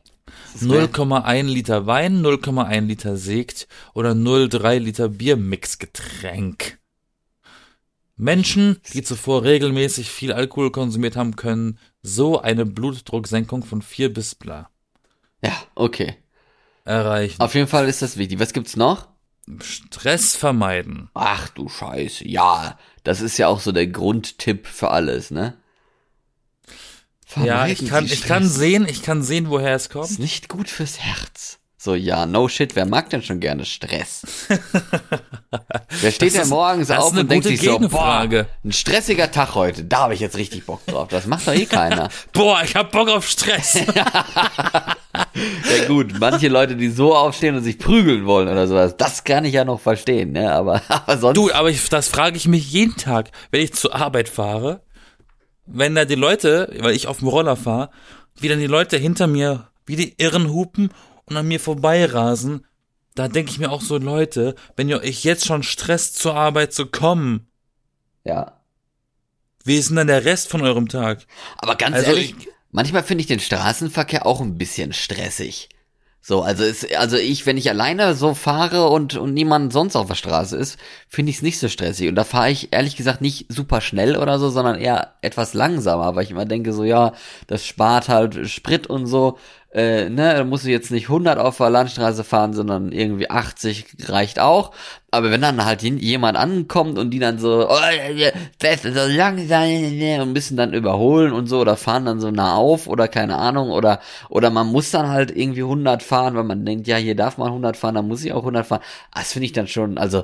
Das 0.54 0.62
ist 0.62 0.68
mir- 0.68 0.88
0,1 0.88 1.48
Liter 1.48 1.86
Wein, 1.86 2.22
0,1 2.22 2.86
Liter 2.88 3.18
Sekt 3.18 3.68
oder 3.94 4.14
0,3 4.16 4.80
Liter 4.80 5.10
Biermixgetränk. 5.10 6.80
Menschen, 8.16 8.78
die 8.94 9.02
zuvor 9.04 9.44
regelmäßig 9.44 10.10
viel 10.10 10.32
Alkohol 10.32 10.72
konsumiert 10.72 11.16
haben, 11.16 11.36
können 11.36 11.80
so 12.02 12.40
eine 12.40 12.66
Blutdrucksenkung 12.66 13.64
von 13.64 13.82
4 13.82 14.14
bis 14.14 14.36
bla 14.36 14.70
Ja, 15.44 15.52
okay. 15.76 16.16
erreichen. 16.86 17.42
Auf 17.42 17.56
jeden 17.56 17.68
Fall 17.68 17.90
ist 17.90 18.02
das 18.02 18.18
wichtig. 18.18 18.40
Was 18.40 18.54
gibt's 18.54 18.76
noch? 18.78 19.08
Stress 19.62 20.36
vermeiden. 20.36 21.10
Ach 21.14 21.50
du 21.50 21.68
Scheiße. 21.70 22.28
Ja, 22.28 22.78
das 23.04 23.22
ist 23.22 23.38
ja 23.38 23.48
auch 23.48 23.60
so 23.60 23.72
der 23.72 23.88
Grundtipp 23.88 24.68
für 24.68 24.92
alles, 24.92 25.32
ne? 25.32 25.58
Ja, 27.36 27.66
Vermeiden 27.66 27.84
ich 27.86 27.90
kann, 27.90 28.06
ich 28.06 28.24
kann 28.24 28.48
sehen, 28.48 28.88
ich 28.88 29.02
kann 29.02 29.24
sehen, 29.24 29.50
woher 29.50 29.76
es 29.76 29.84
Ist 29.88 29.92
kommt. 29.92 30.20
nicht 30.20 30.50
gut 30.50 30.70
fürs 30.70 31.00
Herz. 31.00 31.60
So, 31.84 31.96
ja, 31.96 32.26
no 32.26 32.48
shit, 32.48 32.78
wer 32.78 32.86
mag 32.86 33.10
denn 33.10 33.22
schon 33.22 33.42
gerne 33.42 33.66
Stress? 33.66 34.48
wer 36.00 36.12
steht 36.12 36.34
denn 36.34 36.48
morgens 36.48 36.90
ist 36.90 36.96
auf 36.96 37.12
und 37.12 37.30
denkt 37.30 37.46
sich 37.46 37.60
so, 37.60 37.78
boah, 37.78 38.26
ein 38.64 38.72
stressiger 38.72 39.30
Tag 39.30 39.54
heute, 39.56 39.84
da 39.84 40.04
habe 40.04 40.14
ich 40.14 40.22
jetzt 40.22 40.38
richtig 40.38 40.66
Bock 40.66 40.86
drauf. 40.86 41.10
Das 41.10 41.28
macht 41.28 41.46
doch 41.46 41.54
eh 41.54 41.66
keiner. 41.66 42.08
Boah, 42.32 42.62
ich 42.64 42.74
hab 42.78 42.94
Bock 42.94 43.10
auf 43.10 43.28
Stress. 43.28 43.74
ja 43.86 44.96
gut, 45.90 46.18
manche 46.22 46.48
Leute, 46.48 46.78
die 46.78 46.88
so 46.88 47.14
aufstehen 47.14 47.58
und 47.58 47.64
sich 47.64 47.78
prügeln 47.78 48.26
wollen 48.26 48.48
oder 48.48 48.66
sowas, 48.66 48.96
das 48.96 49.26
kann 49.26 49.44
ich 49.44 49.54
ja 49.54 49.66
noch 49.66 49.82
verstehen, 49.82 50.32
ne? 50.32 50.54
Aber, 50.54 50.82
aber 50.88 51.18
sonst. 51.18 51.36
Du, 51.36 51.52
aber 51.52 51.70
ich, 51.70 51.90
das 51.90 52.08
frage 52.08 52.38
ich 52.38 52.48
mich 52.48 52.72
jeden 52.72 52.96
Tag, 52.96 53.30
wenn 53.52 53.60
ich 53.60 53.74
zur 53.74 53.94
Arbeit 53.94 54.30
fahre, 54.30 54.84
wenn 55.66 55.96
da 55.96 56.06
die 56.06 56.16
Leute, 56.16 56.74
weil 56.80 56.96
ich 56.96 57.08
auf 57.08 57.20
dem 57.20 57.28
Roller 57.28 57.58
fahre, 57.58 57.90
wie 58.40 58.48
dann 58.48 58.60
die 58.60 58.68
Leute 58.68 58.96
hinter 58.96 59.28
mir 59.28 59.68
wie 59.86 59.98
die 59.98 60.14
Irren 60.18 60.50
hupen 60.50 60.92
und 61.26 61.38
an 61.38 61.48
mir 61.48 61.60
vorbeirasen, 61.60 62.66
da 63.16 63.28
denke 63.28 63.52
ich 63.52 63.60
mir 63.60 63.72
auch 63.72 63.82
so, 63.82 63.98
Leute, 63.98 64.56
wenn 64.76 64.90
ihr 64.90 65.00
euch 65.02 65.24
jetzt 65.24 65.46
schon 65.46 65.64
stresst, 65.64 66.18
zur 66.18 66.36
Arbeit 66.36 66.74
zu 66.74 66.88
kommen, 66.88 67.48
ja. 68.24 68.54
wie 69.64 69.78
ist 69.78 69.90
denn 69.90 69.98
dann 69.98 70.08
der 70.08 70.26
Rest 70.26 70.50
von 70.50 70.62
eurem 70.62 70.88
Tag? 70.90 71.26
Aber 71.58 71.76
ganz 71.76 71.96
Also 71.96 72.12
ehrlich, 72.12 72.36
ich- 72.38 72.48
manchmal 72.72 73.04
finde 73.04 73.22
ich 73.22 73.28
den 73.28 73.40
Straßenverkehr 73.40 74.26
auch 74.26 74.42
ein 74.42 74.58
bisschen 74.58 74.94
stressig. 74.94 75.70
So, 76.26 76.42
also 76.42 76.64
ist, 76.64 76.96
also 76.96 77.18
ich, 77.18 77.46
wenn 77.46 77.58
ich 77.58 77.70
alleine 77.70 78.16
so 78.16 78.34
fahre 78.34 78.88
und, 78.88 79.18
und 79.18 79.34
niemand 79.34 79.74
sonst 79.74 79.98
auf 79.98 80.08
der 80.08 80.16
Straße 80.16 80.56
ist, 80.56 80.80
finde 81.10 81.32
ich 81.32 81.38
es 81.38 81.42
nicht 81.42 81.60
so 81.60 81.68
stressig. 81.68 82.08
Und 82.08 82.16
da 82.16 82.24
fahre 82.24 82.50
ich 82.50 82.72
ehrlich 82.72 82.96
gesagt 82.96 83.20
nicht 83.20 83.48
super 83.52 83.82
schnell 83.82 84.16
oder 84.16 84.40
so, 84.40 84.50
sondern 84.50 84.78
eher 84.78 85.16
etwas 85.22 85.54
langsamer, 85.54 86.16
weil 86.16 86.24
ich 86.24 86.32
immer 86.32 86.46
denke 86.46 86.72
so, 86.72 86.86
ja, 86.86 87.12
das 87.48 87.66
spart 87.66 88.08
halt 88.08 88.50
Sprit 88.50 88.88
und 88.88 89.06
so. 89.06 89.38
Äh, 89.74 90.08
ne, 90.10 90.36
da 90.36 90.44
musst 90.44 90.66
du 90.66 90.70
jetzt 90.70 90.92
nicht 90.92 91.10
100 91.10 91.40
auf 91.40 91.58
der 91.58 91.72
Landstraße 91.72 92.24
fahren, 92.24 92.54
sondern 92.54 92.92
irgendwie 92.92 93.32
80 93.32 93.88
reicht 94.08 94.40
auch. 94.40 94.72
Aber 95.10 95.32
wenn 95.32 95.42
dann 95.42 95.66
halt 95.66 95.82
jemand 95.82 96.38
ankommt 96.38 97.00
und 97.00 97.10
die 97.10 97.18
dann 97.18 97.40
so, 97.40 97.68
oh, 97.68 97.80
das 98.60 98.84
so 98.84 98.90
langsam 99.08 100.22
und 100.22 100.34
müssen 100.34 100.58
dann 100.58 100.74
überholen 100.74 101.34
und 101.34 101.48
so 101.48 101.60
oder 101.60 101.76
fahren 101.76 102.06
dann 102.06 102.20
so 102.20 102.30
nah 102.30 102.56
auf 102.56 102.88
oder 102.88 103.08
keine 103.08 103.38
Ahnung 103.38 103.72
oder 103.72 104.00
oder 104.30 104.52
man 104.52 104.68
muss 104.68 104.92
dann 104.92 105.08
halt 105.10 105.36
irgendwie 105.36 105.64
100 105.64 106.04
fahren, 106.04 106.36
weil 106.36 106.44
man 106.44 106.66
denkt, 106.66 106.88
ja, 106.88 106.98
hier 106.98 107.16
darf 107.16 107.38
man 107.40 107.48
100 107.48 107.76
fahren, 107.76 107.96
dann 107.96 108.08
muss 108.08 108.24
ich 108.24 108.32
auch 108.34 108.42
100 108.44 108.66
fahren. 108.68 108.82
Ah, 109.12 109.20
Das 109.22 109.34
finde 109.34 109.48
ich 109.48 109.54
dann 109.54 109.68
schon, 109.68 109.98
also 109.98 110.24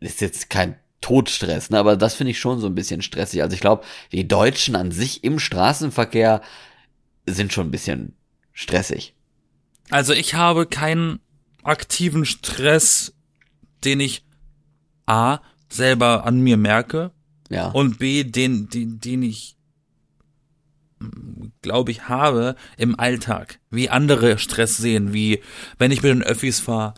ist 0.00 0.22
jetzt 0.22 0.48
kein 0.50 0.76
Todstress, 1.02 1.68
ne, 1.70 1.78
aber 1.78 1.96
das 1.96 2.14
finde 2.14 2.30
ich 2.30 2.38
schon 2.38 2.60
so 2.60 2.66
ein 2.66 2.74
bisschen 2.74 3.02
stressig. 3.02 3.42
Also 3.42 3.54
ich 3.54 3.60
glaube, 3.60 3.84
die 4.12 4.26
Deutschen 4.26 4.74
an 4.74 4.90
sich 4.90 5.22
im 5.22 5.38
Straßenverkehr 5.38 6.40
sind 7.26 7.52
schon 7.52 7.68
ein 7.68 7.70
bisschen 7.70 8.14
stressig. 8.56 9.14
Also 9.90 10.12
ich 10.14 10.34
habe 10.34 10.66
keinen 10.66 11.20
aktiven 11.62 12.24
Stress, 12.24 13.14
den 13.84 14.00
ich 14.00 14.24
A, 15.06 15.38
selber 15.68 16.24
an 16.24 16.40
mir 16.40 16.56
merke, 16.56 17.12
Ja. 17.50 17.68
und 17.68 17.98
B, 17.98 18.24
den, 18.24 18.68
den, 18.68 18.98
den 18.98 19.22
ich, 19.22 19.56
glaube 21.62 21.90
ich, 21.92 22.08
habe 22.08 22.56
im 22.76 22.98
Alltag. 22.98 23.60
Wie 23.70 23.90
andere 23.90 24.38
Stress 24.38 24.76
sehen, 24.78 25.12
wie 25.12 25.42
wenn 25.78 25.90
ich 25.92 26.02
mit 26.02 26.10
den 26.10 26.22
Öffis 26.22 26.58
fahre, 26.58 26.94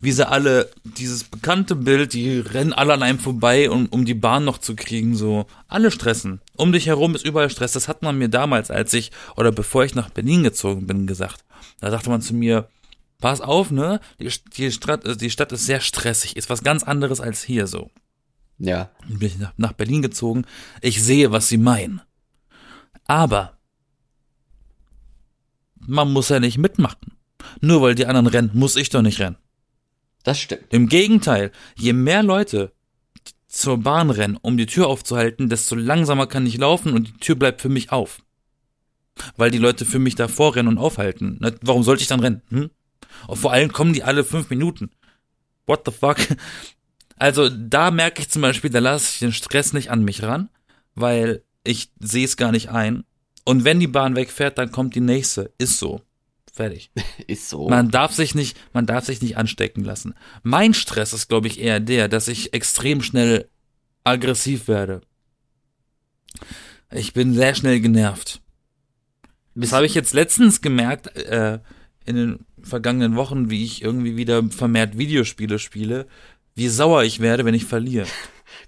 wie 0.00 0.12
sie 0.12 0.28
alle, 0.28 0.70
dieses 0.84 1.24
bekannte 1.24 1.74
Bild, 1.74 2.12
die 2.12 2.38
rennen 2.38 2.72
alle 2.72 2.94
an 2.94 3.02
einem 3.02 3.18
vorbei, 3.18 3.68
um, 3.70 3.86
um 3.86 4.04
die 4.04 4.14
Bahn 4.14 4.44
noch 4.44 4.58
zu 4.58 4.76
kriegen, 4.76 5.16
so. 5.16 5.46
Alle 5.66 5.90
stressen. 5.90 6.40
Um 6.56 6.72
dich 6.72 6.86
herum 6.86 7.14
ist 7.14 7.24
überall 7.24 7.50
Stress. 7.50 7.72
Das 7.72 7.88
hat 7.88 8.02
man 8.02 8.16
mir 8.16 8.28
damals, 8.28 8.70
als 8.70 8.92
ich, 8.94 9.10
oder 9.36 9.50
bevor 9.50 9.84
ich 9.84 9.94
nach 9.94 10.10
Berlin 10.10 10.42
gezogen 10.44 10.86
bin, 10.86 11.06
gesagt. 11.06 11.44
Da 11.80 11.90
sagte 11.90 12.10
man 12.10 12.22
zu 12.22 12.34
mir, 12.34 12.68
pass 13.18 13.40
auf, 13.40 13.70
ne? 13.72 14.00
Die, 14.20 14.30
die, 14.56 14.70
Stadt, 14.70 15.20
die 15.20 15.30
Stadt 15.30 15.50
ist 15.52 15.66
sehr 15.66 15.80
stressig, 15.80 16.36
ist 16.36 16.48
was 16.50 16.62
ganz 16.62 16.84
anderes 16.84 17.20
als 17.20 17.42
hier 17.42 17.66
so 17.66 17.90
ja. 18.58 18.90
bin 19.08 19.28
ich 19.28 19.38
nach- 19.38 19.52
nach 19.56 19.72
Berlin 19.72 20.02
gezogen. 20.02 20.44
Ich 20.80 21.02
sehe, 21.02 21.30
was 21.32 21.48
sie 21.48 21.58
meinen. 21.58 22.02
Aber 23.06 23.56
man 25.80 26.12
muss 26.12 26.28
ja 26.28 26.40
nicht 26.40 26.58
mitmachen. 26.58 27.12
Nur 27.60 27.80
weil 27.82 27.94
die 27.94 28.06
anderen 28.06 28.26
rennen, 28.26 28.50
muss 28.52 28.76
ich 28.76 28.90
doch 28.90 29.02
nicht 29.02 29.20
rennen. 29.20 29.36
Das 30.28 30.38
stimmt. 30.38 30.64
Im 30.68 30.90
Gegenteil, 30.90 31.52
je 31.74 31.94
mehr 31.94 32.22
Leute 32.22 32.72
zur 33.46 33.78
Bahn 33.78 34.10
rennen, 34.10 34.36
um 34.36 34.58
die 34.58 34.66
Tür 34.66 34.88
aufzuhalten, 34.88 35.48
desto 35.48 35.74
langsamer 35.74 36.26
kann 36.26 36.44
ich 36.44 36.58
laufen 36.58 36.92
und 36.92 37.08
die 37.08 37.18
Tür 37.18 37.34
bleibt 37.34 37.62
für 37.62 37.70
mich 37.70 37.92
auf. 37.92 38.20
Weil 39.38 39.50
die 39.50 39.56
Leute 39.56 39.86
für 39.86 39.98
mich 39.98 40.16
davor 40.16 40.54
rennen 40.54 40.68
und 40.68 40.76
aufhalten. 40.76 41.38
Na, 41.40 41.50
Warum 41.62 41.82
sollte 41.82 42.02
ich 42.02 42.08
dann 42.08 42.20
rennen? 42.20 42.42
Hm? 42.50 42.68
Und 43.26 43.36
vor 43.38 43.52
allem 43.52 43.72
kommen 43.72 43.94
die 43.94 44.02
alle 44.02 44.22
fünf 44.22 44.50
Minuten. 44.50 44.90
What 45.66 45.84
the 45.86 45.92
fuck? 45.92 46.18
Also 47.20 47.48
da 47.48 47.90
merke 47.90 48.20
ich 48.20 48.28
zum 48.28 48.42
Beispiel, 48.42 48.68
da 48.68 48.80
lasse 48.80 49.14
ich 49.14 49.18
den 49.20 49.32
Stress 49.32 49.72
nicht 49.72 49.90
an 49.90 50.04
mich 50.04 50.22
ran, 50.24 50.50
weil 50.94 51.42
ich 51.64 51.90
sehe 52.00 52.26
es 52.26 52.36
gar 52.36 52.52
nicht 52.52 52.68
ein. 52.68 53.04
Und 53.44 53.64
wenn 53.64 53.80
die 53.80 53.88
Bahn 53.88 54.14
wegfährt, 54.14 54.58
dann 54.58 54.70
kommt 54.70 54.94
die 54.94 55.00
nächste. 55.00 55.54
Ist 55.56 55.78
so. 55.78 56.02
Fertig. 56.58 56.90
Ist 57.28 57.48
so. 57.48 57.68
Man 57.68 57.88
darf 57.88 58.12
sich 58.12 58.34
nicht, 58.34 58.58
man 58.72 58.84
darf 58.84 59.04
sich 59.04 59.22
nicht 59.22 59.36
anstecken 59.36 59.84
lassen. 59.84 60.14
Mein 60.42 60.74
Stress 60.74 61.12
ist, 61.12 61.28
glaube 61.28 61.46
ich, 61.46 61.60
eher 61.60 61.78
der, 61.78 62.08
dass 62.08 62.26
ich 62.26 62.52
extrem 62.52 63.00
schnell 63.00 63.48
aggressiv 64.02 64.66
werde. 64.66 65.02
Ich 66.90 67.12
bin 67.12 67.32
sehr 67.32 67.54
schnell 67.54 67.78
genervt. 67.78 68.40
Das 69.54 69.72
habe 69.72 69.86
ich 69.86 69.94
jetzt 69.94 70.14
letztens 70.14 70.60
gemerkt, 70.60 71.16
äh, 71.16 71.60
in 72.04 72.16
den 72.16 72.46
vergangenen 72.60 73.14
Wochen, 73.14 73.50
wie 73.50 73.64
ich 73.64 73.80
irgendwie 73.82 74.16
wieder 74.16 74.42
vermehrt 74.50 74.98
Videospiele 74.98 75.60
spiele, 75.60 76.08
wie 76.56 76.66
sauer 76.66 77.04
ich 77.04 77.20
werde, 77.20 77.44
wenn 77.44 77.54
ich 77.54 77.66
verliere. 77.66 78.08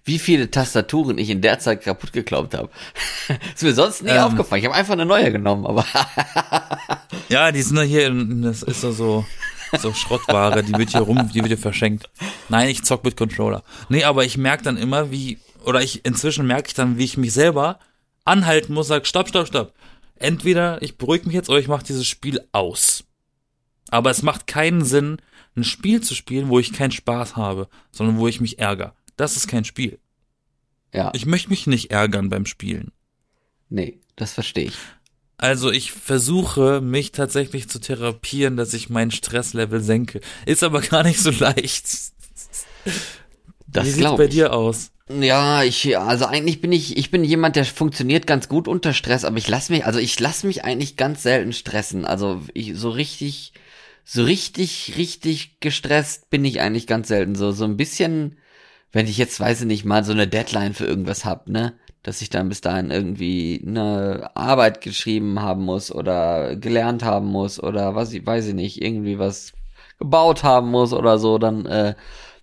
Wie 0.05 0.19
viele 0.19 0.51
Tastaturen 0.51 1.19
ich 1.19 1.31
in 1.31 1.41
der 1.43 1.59
Zeit 1.59 1.83
kaputt 1.83 2.13
geklaubt 2.13 2.55
habe. 2.55 2.71
ist 3.55 3.63
mir 3.63 3.75
sonst 3.75 4.03
nie 4.03 4.11
Ähm. 4.11 4.19
aufgefallen. 4.23 4.61
Ich 4.61 4.67
habe 4.67 4.77
einfach 4.77 4.93
eine 4.95 5.07
neue 5.07 5.31
genommen, 5.33 5.67
aber 5.67 5.85
Ja, 7.29 7.53
die 7.53 7.63
sind 7.63 7.77
ja 7.77 7.83
hier, 7.83 8.07
in- 8.09 8.43
das 8.43 8.63
ist 8.63 8.81
so, 8.81 8.93
so, 8.93 9.25
so 9.79 9.93
Schrottware, 9.93 10.63
die 10.63 10.73
wird 10.75 10.91
hier 10.91 11.01
rum, 11.03 11.29
die 11.33 11.37
wird 11.41 11.49
hier 11.49 11.59
verschenkt. 11.59 12.09
Nein, 12.49 12.69
ich 12.69 12.83
zock 12.85 13.05
mit 13.05 13.17
Controller. 13.17 13.63
Nee, 13.89 14.05
aber 14.05 14.25
ich 14.25 14.37
merke 14.37 14.65
dann 14.65 14.77
immer, 14.77 15.11
wie, 15.11 15.39
oder 15.65 15.81
ich, 15.83 16.05
inzwischen 16.05 16.47
merke 16.47 16.69
ich 16.69 16.75
dann, 16.75 16.99
wie 16.99 17.05
ich 17.05 17.17
mich 17.17 17.33
selber 17.33 17.79
anhalten 18.25 18.75
muss, 18.75 18.89
sag, 18.89 19.07
stopp, 19.07 19.29
stopp, 19.29 19.47
stopp. 19.47 19.75
Entweder 20.17 20.83
ich 20.83 20.99
beruhige 20.99 21.27
mich 21.27 21.35
jetzt 21.35 21.49
oder 21.49 21.59
ich 21.61 21.69
mache 21.69 21.85
dieses 21.85 22.07
Spiel 22.07 22.41
aus. 22.53 23.05
Aber 23.91 24.11
es 24.11 24.23
macht 24.23 24.47
keinen 24.47 24.85
Sinn, 24.85 25.19
ein 25.57 25.65
Spiel 25.65 26.01
zu 26.01 26.15
spielen, 26.15 26.49
wo 26.49 26.59
ich 26.59 26.73
keinen 26.73 26.93
Spaß 26.93 27.37
habe, 27.37 27.69
sondern 27.91 28.19
wo 28.19 28.29
ich 28.29 28.41
mich 28.41 28.59
ärgere. 28.59 28.95
Das 29.21 29.37
ist 29.37 29.47
kein 29.49 29.65
Spiel. 29.65 29.99
ja, 30.93 31.13
Ich 31.13 31.25
möchte 31.25 31.51
mich 31.51 31.69
nicht 31.69 31.93
ärgern 31.93 32.31
beim 32.31 32.47
Spielen. 32.47 32.91
nee, 33.71 34.01
das 34.17 34.33
verstehe 34.35 34.65
ich. 34.67 34.91
Also 35.39 35.71
ich 35.73 35.93
versuche, 35.93 36.81
mich 36.83 37.13
tatsächlich 37.13 37.69
zu 37.69 37.79
therapieren, 37.81 38.57
dass 38.57 38.75
ich 38.75 38.91
mein 38.91 39.11
Stresslevel 39.11 39.81
senke. 39.81 40.21
Ist 40.45 40.63
aber 40.63 40.81
gar 40.83 41.03
nicht 41.03 41.19
so 41.21 41.31
leicht. 41.31 41.87
Das 43.67 43.85
Wie 43.87 43.91
sieht's 43.91 44.15
bei 44.15 44.27
ich. 44.27 44.29
dir 44.29 44.53
aus? 44.53 44.93
Ja, 45.09 45.65
ich, 45.65 45.99
also 45.99 46.27
eigentlich 46.27 46.61
bin 46.61 46.73
ich, 46.73 46.97
ich 46.97 47.11
bin 47.11 47.25
jemand, 47.25 47.57
der 47.57 47.65
funktioniert 47.65 48.27
ganz 48.29 48.49
gut 48.49 48.69
unter 48.69 48.93
Stress, 48.95 49.25
aber 49.25 49.39
ich 49.39 49.49
lasse 49.49 49.73
mich, 49.73 49.85
also 49.85 49.99
ich 49.99 50.19
lasse 50.21 50.47
mich 50.47 50.65
eigentlich 50.65 50.97
ganz 50.97 51.23
selten 51.25 51.53
stressen. 51.53 52.05
Also 52.05 52.43
ich, 52.55 52.77
so 52.77 52.91
richtig, 52.91 53.53
so 54.05 54.23
richtig, 54.25 54.95
richtig 54.97 55.59
gestresst 55.61 56.31
bin 56.31 56.45
ich 56.45 56.61
eigentlich 56.61 56.87
ganz 56.87 57.09
selten. 57.09 57.35
So, 57.35 57.51
so 57.53 57.65
ein 57.65 57.77
bisschen, 57.77 58.39
wenn 58.93 59.07
ich 59.07 59.19
jetzt, 59.19 59.39
weiß 59.41 59.61
ich 59.61 59.67
nicht, 59.67 59.85
mal 59.85 60.05
so 60.05 60.13
eine 60.13 60.27
Deadline 60.29 60.75
für 60.75 60.87
irgendwas 60.87 61.25
hab, 61.25 61.49
ne? 61.49 61.75
Dass 62.03 62.23
ich 62.23 62.31
dann 62.31 62.49
bis 62.49 62.61
dahin 62.61 62.91
irgendwie 62.91 63.63
eine 63.67 64.31
Arbeit 64.35 64.81
geschrieben 64.81 65.41
haben 65.41 65.65
muss 65.65 65.93
oder 65.93 66.57
gelernt 66.57 67.03
haben 67.05 67.27
muss 67.27 67.63
oder 67.63 67.95
was 67.95 68.13
ich, 68.13 68.27
weiß 68.27 68.49
ich 68.49 68.55
nicht, 68.55 68.83
irgendwie 68.83 69.19
was 69.19 69.53
gebaut 69.99 70.43
haben 70.43 70.71
muss 70.71 70.93
oder 70.93 71.19
so, 71.19 71.39
dann, 71.39 71.67
äh, 71.67 71.95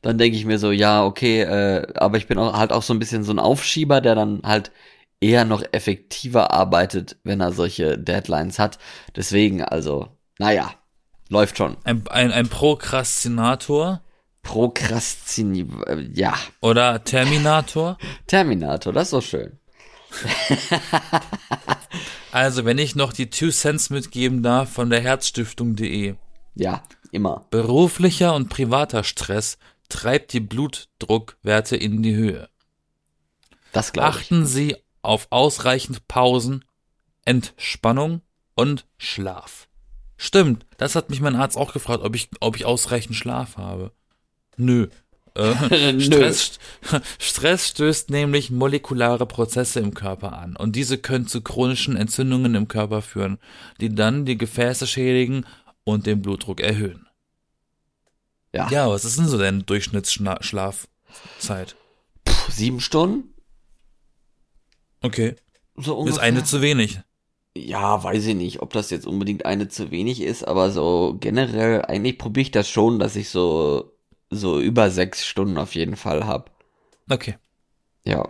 dann 0.01 0.17
denke 0.17 0.37
ich 0.37 0.45
mir 0.45 0.59
so, 0.59 0.71
ja, 0.71 1.03
okay, 1.03 1.41
äh, 1.41 1.87
aber 1.95 2.17
ich 2.17 2.27
bin 2.27 2.37
auch, 2.37 2.53
halt 2.57 2.71
auch 2.71 2.83
so 2.83 2.93
ein 2.93 2.99
bisschen 2.99 3.23
so 3.23 3.33
ein 3.33 3.39
Aufschieber, 3.39 3.99
der 3.99 4.15
dann 4.15 4.41
halt 4.43 4.71
eher 5.19 5.45
noch 5.45 5.63
effektiver 5.71 6.51
arbeitet, 6.51 7.17
wenn 7.23 7.41
er 7.41 7.51
solche 7.51 7.97
Deadlines 7.97 8.59
hat. 8.59 8.77
Deswegen, 9.15 9.63
also, 9.63 10.07
naja, 10.37 10.71
läuft 11.29 11.57
schon. 11.57 11.77
Ein, 11.83 12.03
ein, 12.09 12.31
ein 12.31 12.47
Prokrastinator 12.47 14.01
Prokrastini, 14.47 15.67
äh, 15.87 16.07
ja, 16.13 16.33
oder 16.61 17.03
Terminator? 17.03 17.97
Terminator, 18.27 18.93
das 18.93 19.03
ist 19.07 19.11
so 19.11 19.21
schön. 19.21 19.59
Also, 22.31 22.65
wenn 22.65 22.77
ich 22.77 22.95
noch 22.95 23.13
die 23.13 23.29
Two 23.29 23.49
Cents 23.49 23.89
mitgeben 23.89 24.43
darf 24.43 24.69
von 24.69 24.89
der 24.89 25.01
Herzstiftung.de. 25.01 26.15
Ja, 26.55 26.83
immer. 27.11 27.45
Beruflicher 27.49 28.35
und 28.35 28.49
privater 28.49 29.03
Stress 29.03 29.57
treibt 29.89 30.33
die 30.33 30.39
Blutdruckwerte 30.39 31.75
in 31.77 32.03
die 32.03 32.15
Höhe. 32.15 32.49
Das 33.71 33.91
glaube 33.91 34.09
ich. 34.09 34.15
Achten 34.15 34.45
Sie 34.45 34.75
auf 35.01 35.27
ausreichend 35.29 36.07
Pausen, 36.07 36.63
Entspannung 37.25 38.21
und 38.55 38.85
Schlaf. 38.97 39.67
Stimmt, 40.17 40.65
das 40.77 40.95
hat 40.95 41.09
mich 41.09 41.21
mein 41.21 41.35
Arzt 41.35 41.57
auch 41.57 41.73
gefragt, 41.73 42.03
ob 42.03 42.15
ich, 42.15 42.29
ob 42.39 42.55
ich 42.55 42.65
ausreichend 42.65 43.15
Schlaf 43.15 43.57
habe. 43.57 43.93
Nö. 44.57 44.87
Äh. 45.35 45.99
Stress, 46.01 46.59
Stress 47.19 47.67
stößt 47.69 48.09
nämlich 48.09 48.49
molekulare 48.51 49.25
Prozesse 49.27 49.79
im 49.79 49.93
Körper 49.93 50.33
an 50.37 50.55
und 50.55 50.75
diese 50.75 50.97
können 50.97 51.27
zu 51.27 51.41
chronischen 51.41 51.95
Entzündungen 51.95 52.55
im 52.55 52.67
Körper 52.67 53.01
führen, 53.01 53.37
die 53.79 53.93
dann 53.93 54.25
die 54.25 54.37
Gefäße 54.37 54.87
schädigen 54.87 55.45
und 55.83 56.05
den 56.07 56.21
Blutdruck 56.21 56.59
erhöhen. 56.59 57.07
Ja, 58.53 58.69
Ja, 58.71 58.89
was 58.89 59.05
ist 59.05 59.19
denn 59.19 59.27
so 59.27 59.37
deine 59.37 59.63
Durchschnittsschlafzeit? 59.63 61.75
Puh, 62.25 62.51
sieben 62.51 62.79
Stunden? 62.79 63.33
Okay, 65.01 65.35
So 65.75 65.93
ist 65.93 65.97
ungefähr. 65.99 66.23
eine 66.23 66.43
zu 66.43 66.61
wenig. 66.61 66.99
Ja, 67.55 68.03
weiß 68.03 68.25
ich 68.27 68.35
nicht, 68.35 68.61
ob 68.61 68.73
das 68.73 68.89
jetzt 68.89 69.07
unbedingt 69.07 69.45
eine 69.45 69.67
zu 69.67 69.91
wenig 69.91 70.21
ist, 70.21 70.47
aber 70.47 70.71
so 70.71 71.17
generell, 71.19 71.83
eigentlich 71.83 72.17
probiere 72.17 72.43
ich 72.43 72.51
das 72.51 72.69
schon, 72.69 72.99
dass 72.99 73.15
ich 73.15 73.29
so, 73.29 73.91
so 74.29 74.59
über 74.59 74.89
sechs 74.89 75.25
Stunden 75.25 75.57
auf 75.57 75.75
jeden 75.75 75.95
Fall 75.95 76.25
hab. 76.27 76.51
Okay. 77.09 77.35
Ja. 78.03 78.29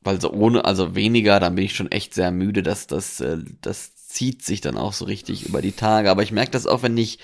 Weil 0.00 0.20
so 0.20 0.32
ohne, 0.32 0.64
also 0.64 0.94
weniger, 0.94 1.40
dann 1.40 1.54
bin 1.54 1.64
ich 1.64 1.74
schon 1.74 1.90
echt 1.90 2.14
sehr 2.14 2.30
müde, 2.30 2.62
dass 2.62 2.86
das, 2.86 3.20
äh, 3.20 3.38
das 3.60 3.96
zieht 4.06 4.42
sich 4.44 4.60
dann 4.60 4.78
auch 4.78 4.92
so 4.92 5.04
richtig 5.04 5.46
über 5.46 5.60
die 5.60 5.72
Tage. 5.72 6.10
Aber 6.10 6.22
ich 6.22 6.32
merke 6.32 6.52
das 6.52 6.66
auch, 6.66 6.82
wenn 6.82 6.96
ich, 6.96 7.18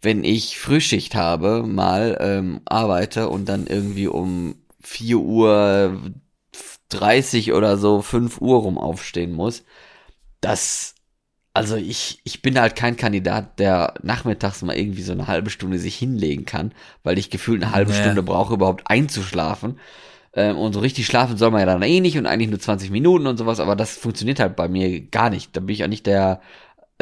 wenn 0.00 0.24
ich 0.24 0.58
Frühschicht 0.58 1.14
habe, 1.14 1.62
mal 1.66 2.16
ähm, 2.20 2.60
arbeite 2.66 3.28
und 3.28 3.48
dann 3.48 3.66
irgendwie 3.66 4.06
um 4.06 4.56
4 4.80 5.18
Uhr 5.18 6.12
30 6.90 7.52
oder 7.52 7.78
so, 7.78 8.02
5 8.02 8.40
Uhr 8.40 8.60
rum 8.60 8.78
aufstehen 8.78 9.32
muss. 9.32 9.64
Das, 10.40 10.94
also 11.52 11.76
ich, 11.76 12.20
ich 12.24 12.42
bin 12.42 12.58
halt 12.60 12.76
kein 12.76 12.96
Kandidat, 12.96 13.58
der 13.58 13.94
nachmittags 14.02 14.62
mal 14.62 14.76
irgendwie 14.76 15.02
so 15.02 15.12
eine 15.12 15.26
halbe 15.26 15.50
Stunde 15.50 15.78
sich 15.78 15.96
hinlegen 15.96 16.44
kann, 16.44 16.72
weil 17.02 17.18
ich 17.18 17.30
gefühlt 17.30 17.62
eine 17.62 17.72
halbe 17.72 17.92
Nee. 17.92 17.98
Stunde 17.98 18.22
brauche, 18.22 18.54
überhaupt 18.54 18.84
einzuschlafen. 18.88 19.78
Ähm, 20.34 20.58
und 20.58 20.72
so 20.74 20.80
richtig 20.80 21.06
schlafen 21.06 21.36
soll 21.36 21.50
man 21.50 21.60
ja 21.60 21.66
dann 21.66 21.82
eh 21.82 22.00
nicht 22.00 22.18
und 22.18 22.26
eigentlich 22.26 22.50
nur 22.50 22.60
20 22.60 22.90
Minuten 22.90 23.26
und 23.26 23.36
sowas, 23.38 23.60
aber 23.60 23.76
das 23.76 23.96
funktioniert 23.96 24.40
halt 24.40 24.56
bei 24.56 24.68
mir 24.68 25.00
gar 25.02 25.30
nicht. 25.30 25.56
Da 25.56 25.60
bin 25.60 25.74
ich 25.74 25.84
auch 25.84 25.88
nicht 25.88 26.06
der, 26.06 26.40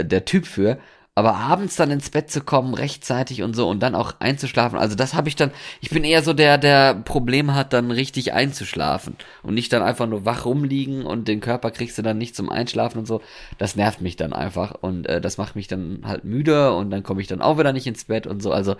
der 0.01 0.25
Typ 0.25 0.47
für. 0.47 0.79
Aber 1.19 1.35
abends 1.35 1.75
dann 1.75 1.91
ins 1.91 2.11
Bett 2.11 2.31
zu 2.31 2.43
kommen, 2.43 2.75
rechtzeitig 2.75 3.43
und 3.43 3.57
so 3.57 3.69
und 3.69 3.81
dann 3.81 3.97
auch 3.97 4.15
einzuschlafen, 4.21 4.79
also 4.79 4.95
das 4.95 5.15
habe 5.15 5.29
ich 5.29 5.35
dann, 5.35 5.51
ich 5.81 5.91
bin 5.91 6.05
eher 6.05 6.23
so 6.23 6.33
der, 6.33 6.59
der 6.59 6.95
Problem 6.95 7.57
hat, 7.57 7.73
dann 7.73 7.91
richtig 7.91 8.35
einzuschlafen 8.35 9.17
und 9.43 9.55
nicht 9.55 9.73
dann 9.73 9.83
einfach 9.83 10.07
nur 10.07 10.25
wach 10.25 10.45
rumliegen 10.45 11.05
und 11.05 11.27
den 11.27 11.41
Körper 11.41 11.73
kriegst 11.73 11.99
du 11.99 12.03
dann 12.03 12.19
nicht 12.19 12.37
zum 12.37 12.51
Einschlafen 12.51 12.99
und 12.99 13.07
so. 13.07 13.21
Das 13.59 13.75
nervt 13.75 14.01
mich 14.01 14.15
dann 14.15 14.33
einfach 14.33 14.77
und 14.81 15.09
äh, 15.09 15.21
das 15.21 15.39
macht 15.39 15.57
mich 15.57 15.67
dann 15.67 16.03
halt 16.05 16.23
müde 16.23 16.73
und 16.73 16.91
dann 16.91 17.03
komme 17.03 17.21
ich 17.21 17.27
dann 17.27 17.43
auch 17.43 17.59
wieder 17.59 17.73
nicht 17.73 17.89
ins 17.89 18.05
Bett 18.05 18.29
und 18.29 18.41
so. 18.41 18.53
Also 18.53 18.77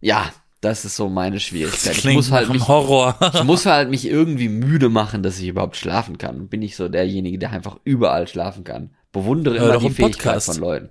ja, 0.00 0.28
das 0.60 0.84
ist 0.84 0.96
so 0.96 1.08
meine 1.08 1.38
Schwierigkeit. 1.38 1.98
Ich 1.98 2.04
muss 2.04 2.32
halt 2.32 2.48
mich, 2.50 2.66
Horror. 2.66 3.16
ich 3.34 3.44
muss 3.44 3.64
halt 3.64 3.90
mich 3.90 4.08
irgendwie 4.08 4.48
müde 4.48 4.88
machen, 4.88 5.22
dass 5.22 5.38
ich 5.38 5.46
überhaupt 5.46 5.76
schlafen 5.76 6.18
kann. 6.18 6.48
Bin 6.48 6.62
ich 6.62 6.74
so 6.74 6.88
derjenige, 6.88 7.38
der 7.38 7.52
einfach 7.52 7.78
überall 7.84 8.26
schlafen 8.26 8.64
kann. 8.64 8.90
Bewundere 9.12 9.60
Hör 9.60 9.74
immer 9.74 9.78
die 9.78 9.90
Fähigkeit 9.90 10.24
Podcast. 10.24 10.46
von 10.48 10.56
Leuten. 10.58 10.90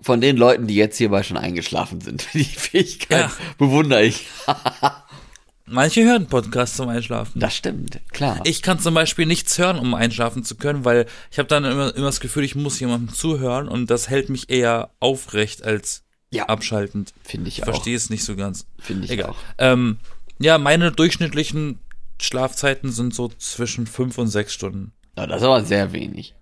Von 0.00 0.20
den 0.20 0.36
Leuten, 0.36 0.66
die 0.66 0.74
jetzt 0.74 0.98
hierbei 0.98 1.22
schon 1.22 1.36
eingeschlafen 1.36 2.00
sind. 2.00 2.26
Die 2.34 2.44
Fähigkeit 2.44 3.26
Ja. 3.30 3.32
bewundere 3.58 4.04
ich. 4.04 4.26
Manche 5.68 6.04
hören 6.04 6.26
Podcasts 6.26 6.76
zum 6.76 6.88
Einschlafen. 6.88 7.40
Das 7.40 7.56
stimmt, 7.56 7.98
klar. 8.12 8.40
Ich 8.44 8.62
kann 8.62 8.78
zum 8.78 8.94
Beispiel 8.94 9.26
nichts 9.26 9.58
hören, 9.58 9.78
um 9.80 9.94
einschlafen 9.94 10.44
zu 10.44 10.54
können, 10.54 10.84
weil 10.84 11.06
ich 11.32 11.38
habe 11.38 11.48
dann 11.48 11.64
immer, 11.64 11.94
immer 11.96 12.06
das 12.06 12.20
Gefühl, 12.20 12.44
ich 12.44 12.54
muss 12.54 12.78
jemandem 12.78 13.12
zuhören 13.12 13.66
und 13.66 13.90
das 13.90 14.08
hält 14.08 14.28
mich 14.28 14.48
eher 14.48 14.90
aufrecht 15.00 15.64
als 15.64 16.04
Ja. 16.30 16.44
abschaltend. 16.46 17.12
Finde 17.24 17.48
ich 17.48 17.56
Ich 17.58 17.62
auch. 17.64 17.66
verstehe 17.66 17.96
es 17.96 18.10
nicht 18.10 18.22
so 18.24 18.36
ganz. 18.36 18.66
Finde 18.78 19.06
ich 19.06 19.10
Egal. 19.10 19.30
auch. 19.30 19.36
Ähm, 19.58 19.98
ja, 20.38 20.58
meine 20.58 20.92
durchschnittlichen 20.92 21.80
Schlafzeiten 22.20 22.92
sind 22.92 23.12
so 23.12 23.28
zwischen 23.38 23.88
fünf 23.88 24.18
und 24.18 24.28
sechs 24.28 24.52
Stunden. 24.54 24.92
Ja, 25.18 25.26
das 25.26 25.38
ist 25.38 25.46
aber 25.46 25.64
sehr 25.64 25.92
wenig. 25.92 26.34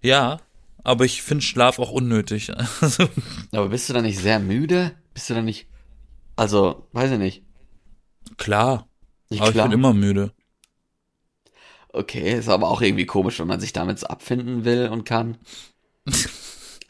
Ja, 0.00 0.40
aber 0.84 1.04
ich 1.04 1.22
finde 1.22 1.42
Schlaf 1.44 1.78
auch 1.78 1.90
unnötig. 1.90 2.50
Also, 2.80 3.08
Aber 3.52 3.68
bist 3.68 3.88
du 3.88 3.92
da 3.92 4.02
nicht 4.02 4.18
sehr 4.18 4.38
müde? 4.38 4.94
Bist 5.14 5.30
du 5.30 5.34
da 5.34 5.42
nicht. 5.42 5.66
Also, 6.36 6.88
weiß 6.92 7.12
ich 7.12 7.18
nicht. 7.18 7.42
klar, 8.36 8.88
Nicht 9.30 9.40
aber 9.40 9.50
ich 9.50 9.54
klar. 9.54 9.68
bin 9.68 9.78
immer 9.78 9.92
müde. 9.94 10.32
Okay, 11.92 12.32
ist 12.38 12.48
aber 12.48 12.68
auch 12.70 12.80
irgendwie 12.80 13.04
komisch, 13.06 13.38
wenn 13.38 13.48
man 13.48 13.60
sich 13.60 13.72
damit 13.72 13.98
so 13.98 14.06
abfinden 14.06 14.64
will 14.64 14.88
und 14.88 15.04
kann. 15.04 15.36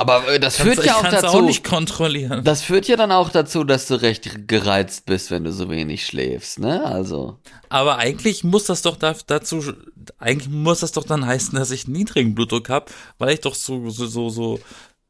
Aber 0.02 0.28
äh, 0.28 0.40
das 0.40 0.56
führt 0.56 0.76
Kannst- 0.76 0.86
ja 0.86 0.98
ich 1.00 1.06
auch 1.06 1.10
dazu. 1.10 1.26
auch 1.38 1.42
nicht 1.42 1.64
kontrollieren. 1.64 2.42
Das 2.44 2.62
führt 2.62 2.88
ja 2.88 2.96
dann 2.96 3.12
auch 3.12 3.30
dazu, 3.30 3.64
dass 3.64 3.86
du 3.86 3.94
recht 4.02 4.48
gereizt 4.48 5.06
bist, 5.06 5.30
wenn 5.30 5.44
du 5.44 5.52
so 5.52 5.70
wenig 5.70 6.04
schläfst, 6.04 6.58
ne? 6.58 6.84
Also. 6.84 7.38
Aber 7.68 7.98
eigentlich 7.98 8.42
muss 8.44 8.64
das 8.64 8.82
doch 8.82 8.96
da, 8.96 9.14
dazu, 9.26 9.62
eigentlich 10.18 10.48
muss 10.50 10.80
das 10.80 10.92
doch 10.92 11.04
dann 11.04 11.24
heißen, 11.26 11.56
dass 11.58 11.70
ich 11.70 11.86
niedrigen 11.88 12.34
Blutdruck 12.34 12.68
habe, 12.68 12.86
weil 13.18 13.34
ich 13.34 13.40
doch 13.40 13.54
so, 13.54 13.88
so, 13.90 14.06
so, 14.06 14.28
so, 14.28 14.60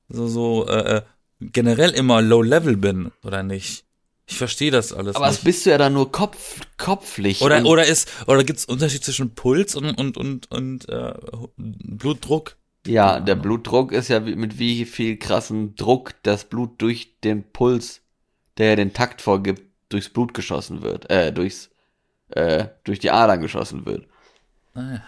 so, 0.08 0.26
so 0.28 0.66
äh, 0.68 0.96
äh, 0.98 1.02
generell 1.40 1.90
immer 1.90 2.20
low 2.22 2.42
level 2.42 2.76
bin, 2.76 3.10
oder 3.24 3.42
nicht? 3.42 3.84
Ich 4.26 4.38
verstehe 4.38 4.70
das 4.70 4.92
alles 4.92 5.16
Aber 5.16 5.26
das 5.26 5.36
nicht. 5.36 5.44
bist 5.44 5.66
du 5.66 5.70
ja 5.70 5.78
dann 5.78 5.94
nur 5.94 6.12
Kopf, 6.12 6.60
kopflich. 6.78 7.42
Oder, 7.42 7.64
oder 7.64 7.84
ist, 7.84 8.08
oder 8.26 8.44
gibt's 8.44 8.64
Unterschied 8.64 9.04
zwischen 9.04 9.34
Puls 9.34 9.74
und, 9.74 9.98
und, 9.98 10.16
und, 10.16 10.50
und 10.50 10.88
äh, 10.88 11.12
Blutdruck? 11.56 12.56
Ja, 12.86 13.20
der 13.20 13.36
Blutdruck 13.36 13.92
ist 13.92 14.08
ja 14.08 14.20
mit 14.20 14.58
wie 14.58 14.84
viel 14.84 15.16
krassen 15.16 15.76
Druck 15.76 16.14
das 16.22 16.44
Blut 16.44 16.80
durch 16.82 17.20
den 17.20 17.44
Puls, 17.44 18.00
der 18.58 18.70
ja 18.70 18.76
den 18.76 18.92
Takt 18.92 19.22
vorgibt, 19.22 19.62
durchs 19.88 20.08
Blut 20.08 20.34
geschossen 20.34 20.82
wird. 20.82 21.08
Äh, 21.10 21.32
durchs, 21.32 21.70
äh, 22.30 22.66
durch 22.84 22.98
die 22.98 23.10
Adern 23.10 23.40
geschossen 23.40 23.86
wird. 23.86 24.06
Ah, 24.74 24.94
ja. 24.94 25.02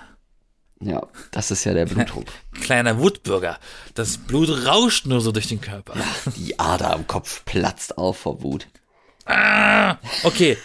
Ja, 0.80 1.06
das 1.30 1.50
ist 1.50 1.64
ja 1.64 1.72
der 1.72 1.86
Blutdruck. 1.86 2.26
Kleiner 2.60 2.98
Wutbürger. 2.98 3.58
Das 3.94 4.18
Blut 4.18 4.66
rauscht 4.66 5.06
nur 5.06 5.20
so 5.20 5.32
durch 5.32 5.46
den 5.46 5.60
Körper. 5.60 5.94
Die 6.36 6.58
Ader 6.58 6.92
am 6.92 7.06
Kopf 7.06 7.44
platzt 7.44 7.96
auf 7.96 8.18
vor 8.18 8.42
Wut. 8.42 8.66
Ah, 9.24 9.96
okay. 10.24 10.58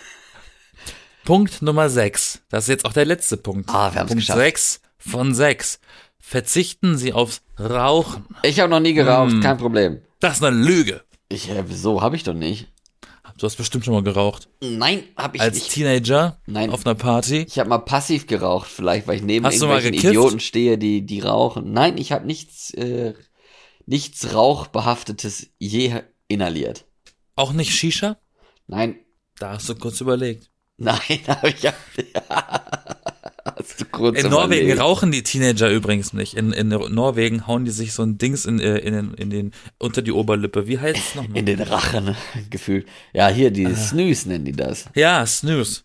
Punkt 1.23 1.61
Nummer 1.61 1.89
6. 1.89 2.41
Das 2.49 2.65
ist 2.65 2.69
jetzt 2.69 2.85
auch 2.85 2.93
der 2.93 3.05
letzte 3.05 3.37
Punkt. 3.37 3.69
Ah, 3.69 3.93
wir 3.93 3.99
haben's 3.99 4.09
Punkt 4.09 4.21
geschafft. 4.21 4.39
6 4.39 4.81
von 4.97 5.33
6. 5.33 5.79
Verzichten 6.29 6.95
Sie 6.95 7.11
aufs 7.11 7.41
Rauchen. 7.59 8.23
Ich 8.43 8.59
habe 8.59 8.69
noch 8.69 8.79
nie 8.79 8.93
geraucht, 8.93 9.31
Hm. 9.31 9.41
kein 9.41 9.57
Problem. 9.57 10.01
Das 10.19 10.35
ist 10.37 10.43
eine 10.43 10.55
Lüge. 10.55 11.01
Ich, 11.27 11.49
äh, 11.49 11.63
wieso 11.67 12.03
habe 12.03 12.15
ich 12.15 12.21
doch 12.23 12.35
nicht? 12.35 12.67
Du 13.39 13.47
hast 13.47 13.55
bestimmt 13.55 13.83
schon 13.83 13.95
mal 13.95 14.03
geraucht. 14.03 14.47
Nein, 14.61 15.05
habe 15.17 15.37
ich 15.37 15.41
Als 15.41 15.55
nicht. 15.55 15.71
Teenager 15.71 16.39
Nein. 16.45 16.69
auf 16.69 16.85
einer 16.85 16.93
Party. 16.93 17.47
Ich 17.47 17.57
habe 17.57 17.67
mal 17.69 17.79
passiv 17.79 18.27
geraucht, 18.27 18.69
vielleicht, 18.69 19.07
weil 19.07 19.15
ich 19.15 19.23
neben 19.23 19.43
Hast 19.43 19.55
irgendwelchen? 19.55 19.93
Idioten 19.95 20.39
stehe, 20.39 20.77
die 20.77 21.03
die 21.03 21.21
rauchen. 21.21 21.71
Nein, 21.71 21.97
ich 21.97 22.11
habe 22.11 22.27
nichts 22.27 22.71
äh, 22.75 23.15
nichts 23.87 24.31
rauchbehaftetes 24.35 25.47
je 25.57 25.95
inhaliert. 26.27 26.85
Auch 27.35 27.53
nicht 27.53 27.71
Shisha? 27.73 28.17
Nein, 28.67 28.99
Da 29.39 29.53
hast 29.53 29.67
du 29.67 29.73
kurz 29.73 29.99
überlegt. 29.99 30.51
nein, 30.77 30.99
habe 31.27 31.49
ich 31.49 31.63
ja. 31.63 31.73
Hast 33.57 33.81
du 33.81 33.85
kurz 33.85 34.21
In 34.21 34.29
Norwegen 34.29 34.61
überlegt. 34.65 34.81
rauchen 34.81 35.11
die 35.11 35.23
Teenager 35.23 35.69
übrigens 35.69 36.13
nicht. 36.13 36.33
In, 36.35 36.51
in 36.51 36.67
Norwegen 36.69 37.47
hauen 37.47 37.65
die 37.65 37.71
sich 37.71 37.93
so 37.93 38.03
ein 38.03 38.17
Dings 38.17 38.45
in, 38.45 38.59
äh, 38.59 38.77
in, 38.77 38.93
den, 38.93 39.13
in 39.15 39.29
den, 39.29 39.51
unter 39.77 40.01
die 40.01 40.11
Oberlippe. 40.11 40.67
Wie 40.67 40.79
heißt 40.79 40.97
es 40.97 41.15
nochmal? 41.15 41.37
in 41.37 41.45
den 41.45 41.61
Rachen 41.61 42.15
gefühlt. 42.49 42.87
Ja, 43.13 43.27
hier 43.29 43.47
Ah. 43.47 43.51
die 43.51 43.73
Snooze 43.75 44.29
nennen 44.29 44.45
die 44.45 44.51
das. 44.51 44.85
Ja, 44.95 45.25
Snooze. 45.25 45.81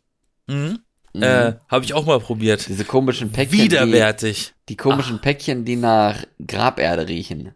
Mhm. 0.46 0.78
Mhm. 1.12 1.22
Äh, 1.22 1.54
habe 1.68 1.84
ich 1.84 1.94
auch 1.94 2.06
mal 2.06 2.18
probiert. 2.20 2.66
Diese 2.68 2.84
komischen 2.84 3.30
Päckchen, 3.30 3.58
die, 3.58 3.64
Widerwärtig. 3.64 4.52
die 4.68 4.76
komischen 4.76 5.20
Päckchen, 5.20 5.64
die 5.64 5.76
nach 5.76 6.24
Graberde 6.44 7.06
riechen. 7.08 7.52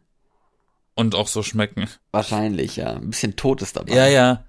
Und 0.94 1.14
auch 1.14 1.28
so 1.28 1.42
schmecken. 1.42 1.86
Wahrscheinlich, 2.10 2.76
ja. 2.76 2.94
Ein 2.94 3.10
bisschen 3.10 3.36
tot 3.36 3.62
ist 3.62 3.76
dabei. 3.76 3.94
Ja, 3.94 4.06
ja. 4.08 4.44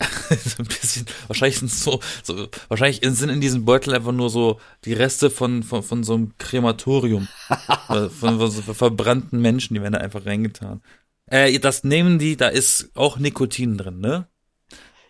So 0.00 0.06
ein 0.62 0.66
bisschen, 0.66 1.06
wahrscheinlich 1.26 1.58
sind 1.58 1.70
so, 1.70 2.00
so, 2.22 2.48
wahrscheinlich 2.68 3.00
sind 3.02 3.30
in 3.30 3.40
diesem 3.40 3.64
Beutel 3.64 3.94
einfach 3.94 4.12
nur 4.12 4.30
so 4.30 4.60
die 4.84 4.92
Reste 4.92 5.30
von, 5.30 5.62
von, 5.62 5.82
von 5.82 6.04
so 6.04 6.14
einem 6.14 6.36
Krematorium. 6.38 7.28
Äh, 7.88 8.10
von, 8.10 8.38
von 8.38 8.50
so 8.50 8.74
verbrannten 8.74 9.40
Menschen, 9.40 9.72
die 9.72 9.80
werden 9.80 9.94
da 9.94 10.00
einfach 10.00 10.26
reingetan. 10.26 10.82
Äh, 11.24 11.58
das 11.58 11.84
nehmen 11.84 12.18
die, 12.18 12.36
da 12.36 12.48
ist 12.48 12.90
auch 12.94 13.18
Nikotin 13.18 13.78
drin, 13.78 14.00
ne? 14.00 14.28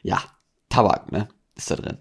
Ja, 0.02 0.22
Tabak, 0.68 1.10
ne? 1.10 1.28
Ist 1.56 1.72
da 1.72 1.74
drin. 1.74 1.98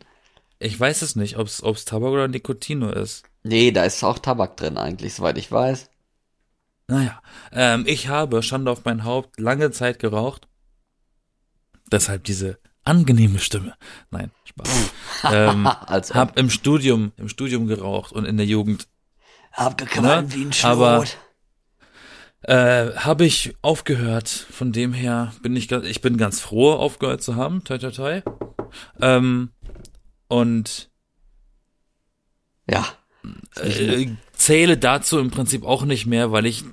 Ich 0.60 0.80
weiß 0.80 1.02
es 1.02 1.16
nicht, 1.16 1.38
ob 1.38 1.48
es 1.48 1.86
Tabak 1.86 2.12
oder 2.12 2.28
Nikotin 2.28 2.78
nur 2.78 2.96
ist. 2.96 3.24
Nee, 3.42 3.72
da 3.72 3.86
ist 3.86 4.04
auch 4.04 4.20
Tabak 4.20 4.56
drin 4.56 4.78
eigentlich, 4.78 5.16
soweit 5.16 5.40
ich 5.40 5.52
weiß. 5.52 5.90
Naja, 6.88 7.24
ähm, 7.52 7.84
ich 7.88 8.08
habe, 8.08 8.44
Schande 8.44 8.70
auf 8.70 8.86
mein 8.86 9.04
Haupt, 9.04 9.40
lange 9.40 9.72
Zeit 9.72 9.98
geraucht. 9.98 10.48
Deshalb 11.92 12.24
diese 12.26 12.60
angenehme 12.88 13.40
Stimme. 13.40 13.74
Nein, 14.12 14.32
Spaß. 14.46 14.70
ähm, 15.32 15.68
Als 15.86 16.12
ob. 16.12 16.18
hab 16.18 16.40
im 16.40 16.50
Studium, 16.50 17.12
im 17.18 17.30
Studium 17.30 17.68
geraucht 17.68 18.12
und 18.12 18.26
in 18.26 18.38
der 18.38 18.46
Jugend. 18.46 18.88
Abgequalmt 19.52 20.30
Ne? 20.30 20.36
wie 20.36 20.46
ein 20.46 20.52
Aber- 20.64 21.06
Schlot. 21.06 21.18
Äh, 22.42 22.96
habe 22.96 23.26
ich 23.26 23.56
aufgehört. 23.62 24.30
Von 24.30 24.72
dem 24.72 24.94
her 24.94 25.34
bin 25.42 25.56
ich 25.56 25.68
ganz, 25.68 25.86
ich 25.86 26.02
bin 26.02 26.18
ganz 26.18 26.40
froh, 26.40 26.72
aufgehört 26.74 27.22
zu 27.24 27.36
haben. 27.36 27.64
Toi, 27.64 27.78
toi, 27.80 27.92
toi. 27.92 28.22
Ähm, 29.02 29.50
und 30.28 30.90
Ja. 32.70 32.86
äh, 33.56 34.08
zähle 34.34 34.78
dazu 34.78 35.20
im 35.20 35.32
Prinzip 35.32 35.64
auch 35.66 35.84
nicht 35.84 36.06
mehr, 36.06 36.32
weil 36.32 36.46
ich, 36.46 36.64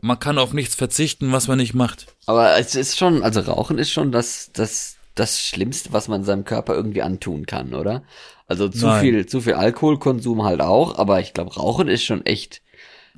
man 0.00 0.18
kann 0.20 0.38
auf 0.38 0.52
nichts 0.52 0.76
verzichten, 0.76 1.32
was 1.32 1.48
man 1.48 1.58
nicht 1.58 1.74
macht. 1.74 2.06
Aber 2.26 2.56
es 2.58 2.74
ist 2.76 2.96
schon, 2.96 3.22
also 3.22 3.40
Rauchen 3.40 3.78
ist 3.78 3.90
schon 3.90 4.12
das, 4.12 4.50
das, 4.52 4.96
das 5.14 5.40
Schlimmste, 5.40 5.92
was 5.92 6.08
man 6.08 6.24
seinem 6.24 6.44
Körper 6.44 6.74
irgendwie 6.74 7.02
antun 7.02 7.46
kann, 7.46 7.74
oder? 7.74 8.02
Also 8.46 8.68
zu 8.68 8.86
Nein. 8.86 9.00
viel, 9.00 9.26
zu 9.26 9.40
viel 9.40 9.54
Alkoholkonsum 9.54 10.42
halt 10.44 10.60
auch, 10.60 10.98
aber 10.98 11.20
ich 11.20 11.34
glaube, 11.34 11.54
Rauchen 11.54 11.88
ist 11.88 12.04
schon 12.04 12.24
echt 12.24 12.61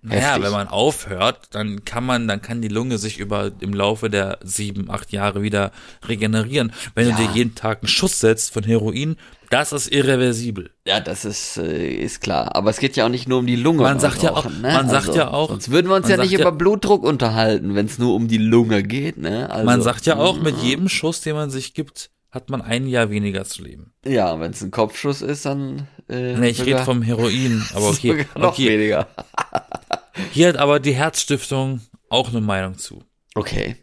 Naja, 0.07 0.21
heftig. 0.33 0.45
wenn 0.45 0.53
man 0.53 0.69
aufhört, 0.69 1.41
dann 1.53 1.85
kann 1.87 2.05
man, 2.05 2.29
dann 2.29 2.43
kann 2.43 2.61
die 2.61 2.69
Lunge 2.69 2.99
sich 2.99 3.19
über 3.19 3.51
im 3.61 3.73
Laufe 3.73 4.11
der 4.11 4.39
sieben, 4.43 4.91
acht 4.91 5.13
Jahre 5.13 5.41
wieder 5.43 5.73
regenerieren. 6.07 6.73
Wenn 6.95 7.09
Ja. 7.09 7.17
du 7.17 7.23
dir 7.27 7.31
jeden 7.33 7.55
Tag 7.55 7.79
einen 7.81 7.89
Schuss 7.89 8.21
setzt 8.21 8.53
von 8.53 8.65
Heroin, 8.65 9.17
das 9.49 9.73
ist 9.73 9.89
irreversibel. 9.93 10.71
Ja, 10.87 11.01
das 11.01 11.25
ist, 11.25 11.57
äh, 11.57 11.89
ist 11.89 12.21
klar. 12.21 12.55
Aber 12.55 12.71
es 12.71 12.79
geht 12.79 12.97
ja 12.97 13.07
auch 13.07 13.09
nicht 13.11 13.29
nur 13.29 13.39
um 13.39 13.47
die 13.47 13.57
Lunge. 13.57 13.83
Man 13.83 13.99
sagt 14.01 14.23
ja 14.23 14.33
auch- 14.33 14.45
ne? 14.45 14.61
man 14.61 14.89
sagt 14.91 15.15
ja 15.15 15.29
auch- 15.31 15.49
Sonst 15.49 15.71
würden 15.71 15.89
wir 15.89 15.95
uns 15.97 16.09
ja 16.09 16.17
nicht 16.19 16.33
ja- 16.33 16.41
über 16.41 16.53
Blutdruck 16.53 17.03
unterhalten, 17.03 17.75
wenn 17.75 17.87
es 17.87 17.99
nur 17.99 18.15
um 18.15 18.29
die 18.29 18.39
Lunge 18.39 18.83
geht, 18.83 19.17
ne? 19.17 19.49
Also, 19.51 19.65
man 19.65 19.81
sagt 19.81 20.07
ja 20.07 20.17
auch, 20.17 20.39
mit 20.41 20.59
jedem 20.59 20.89
Schuss, 20.89 21.21
den 21.23 21.35
man 21.37 21.51
sich 21.51 21.73
gibt, 21.73 22.11
hat 22.31 22.51
man 22.51 22.61
ein 22.63 22.89
Jahr 22.89 23.11
weniger 23.11 23.45
zu 23.45 23.63
leben. 23.63 23.93
Ja, 24.05 24.39
wenn 24.41 24.51
es 24.51 24.61
ein 24.61 24.71
Kopfschuss 24.73 25.23
ist, 25.23 25.47
dann. 25.47 25.87
Äh, 26.09 26.35
Nee, 26.37 26.49
ich 26.49 26.67
rede 26.67 26.81
vom 26.85 27.01
Heroin, 27.03 27.65
aber 27.75 27.89
okay. 27.91 28.27
noch 28.37 28.49
okay. 28.53 28.69
weniger. 28.71 29.07
Hier 30.33 30.49
hat 30.49 30.57
aber 30.57 30.81
die 30.81 30.95
Herzstiftung 30.95 31.81
auch 32.09 32.29
eine 32.29 32.41
Meinung 32.41 32.79
zu. 32.79 33.05
Okay. 33.35 33.77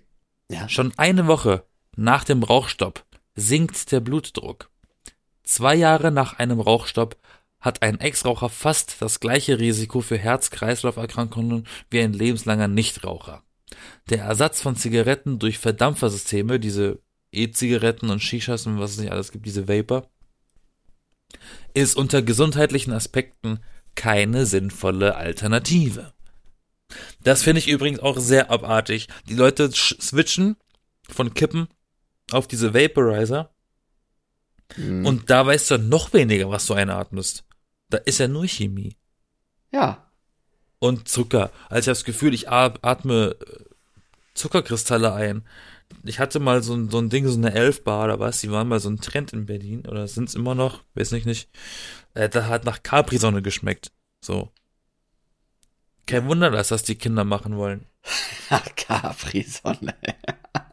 Ja. 0.49 0.67
Schon 0.69 0.93
eine 0.97 1.27
Woche 1.27 1.65
nach 1.95 2.23
dem 2.23 2.43
Rauchstopp 2.43 3.05
sinkt 3.35 3.91
der 3.91 3.99
Blutdruck. 3.99 4.69
Zwei 5.43 5.75
Jahre 5.75 6.11
nach 6.11 6.39
einem 6.39 6.59
Rauchstopp 6.59 7.17
hat 7.59 7.81
ein 7.83 7.99
Ex-Raucher 7.99 8.49
fast 8.49 9.01
das 9.01 9.19
gleiche 9.19 9.59
Risiko 9.59 10.01
für 10.01 10.17
Herz-Kreislauf-Erkrankungen 10.17 11.67
wie 11.89 11.99
ein 11.99 12.13
lebenslanger 12.13 12.67
Nichtraucher. 12.67 13.43
Der 14.09 14.23
Ersatz 14.23 14.61
von 14.61 14.75
Zigaretten 14.75 15.39
durch 15.39 15.57
Verdampfersysteme, 15.59 16.59
diese 16.59 16.99
E-Zigaretten 17.31 18.09
und 18.09 18.21
Shishas 18.21 18.65
und 18.65 18.79
was 18.79 18.91
es 18.91 18.97
nicht 18.97 19.11
alles 19.11 19.31
gibt, 19.31 19.45
diese 19.45 19.67
Vapor, 19.67 20.09
ist 21.73 21.95
unter 21.95 22.21
gesundheitlichen 22.21 22.91
Aspekten 22.91 23.59
keine 23.95 24.45
sinnvolle 24.45 25.15
Alternative. 25.15 26.13
Das 27.23 27.43
finde 27.43 27.59
ich 27.59 27.67
übrigens 27.67 27.99
auch 27.99 28.17
sehr 28.17 28.51
abartig. 28.51 29.07
Die 29.27 29.35
Leute 29.35 29.69
switchen 29.71 30.55
von 31.09 31.33
Kippen 31.33 31.67
auf 32.31 32.47
diese 32.47 32.73
Vaporizer 32.73 33.51
Mhm. 34.77 35.05
und 35.05 35.29
da 35.29 35.45
weißt 35.45 35.71
du 35.71 35.77
noch 35.77 36.13
weniger, 36.13 36.49
was 36.49 36.65
du 36.65 36.73
einatmest. 36.73 37.43
Da 37.89 37.97
ist 37.97 38.19
ja 38.19 38.27
nur 38.27 38.47
Chemie 38.47 38.95
ja. 39.71 40.09
und 40.79 41.07
Zucker. 41.07 41.51
Also 41.69 41.79
ich 41.79 41.87
habe 41.87 41.97
das 41.97 42.03
Gefühl, 42.05 42.33
ich 42.33 42.49
atme 42.49 43.35
äh, 43.39 43.63
Zuckerkristalle 44.33 45.13
ein. 45.13 45.43
Ich 46.03 46.19
hatte 46.19 46.39
mal 46.39 46.63
so 46.63 46.73
ein, 46.73 46.89
so 46.89 46.99
ein 46.99 47.09
Ding, 47.09 47.27
so 47.27 47.37
eine 47.37 47.53
Elfbar 47.53 48.05
oder 48.05 48.19
was, 48.19 48.39
die 48.39 48.51
waren 48.51 48.69
mal 48.69 48.79
so 48.79 48.89
ein 48.89 49.01
Trend 49.01 49.33
in 49.33 49.45
Berlin 49.45 49.85
oder 49.85 50.07
sind 50.07 50.29
es 50.29 50.35
immer 50.35 50.55
noch, 50.55 50.83
weiß 50.95 51.11
nicht, 51.11 51.25
nicht. 51.25 51.49
Äh, 52.13 52.29
da 52.29 52.47
hat 52.47 52.63
nach 52.63 52.81
Capri-Sonne 52.81 53.41
geschmeckt. 53.41 53.91
So. 54.21 54.51
Kein 56.05 56.27
Wunder, 56.27 56.49
dass 56.51 56.69
das 56.69 56.83
die 56.83 56.95
Kinder 56.95 57.23
machen 57.23 57.57
wollen. 57.57 57.85
Capri-Sonne. 58.75 59.93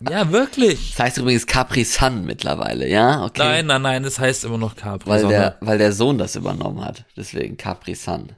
Ja, 0.08 0.30
wirklich. 0.32 0.92
Das 0.96 1.06
heißt 1.06 1.18
übrigens 1.18 1.46
Capri-Sun 1.46 2.24
mittlerweile, 2.24 2.88
ja? 2.88 3.24
Okay. 3.24 3.40
Nein, 3.40 3.66
nein, 3.66 3.82
nein, 3.82 4.04
es 4.04 4.18
heißt 4.18 4.44
immer 4.44 4.58
noch 4.58 4.74
Weil 4.76 4.82
Capri-Sonne. 4.82 5.32
der, 5.32 5.56
weil 5.60 5.78
der 5.78 5.92
Sohn 5.92 6.18
das 6.18 6.36
übernommen 6.36 6.84
hat. 6.84 7.04
Deswegen 7.16 7.56
Capri-Sun. 7.56 8.32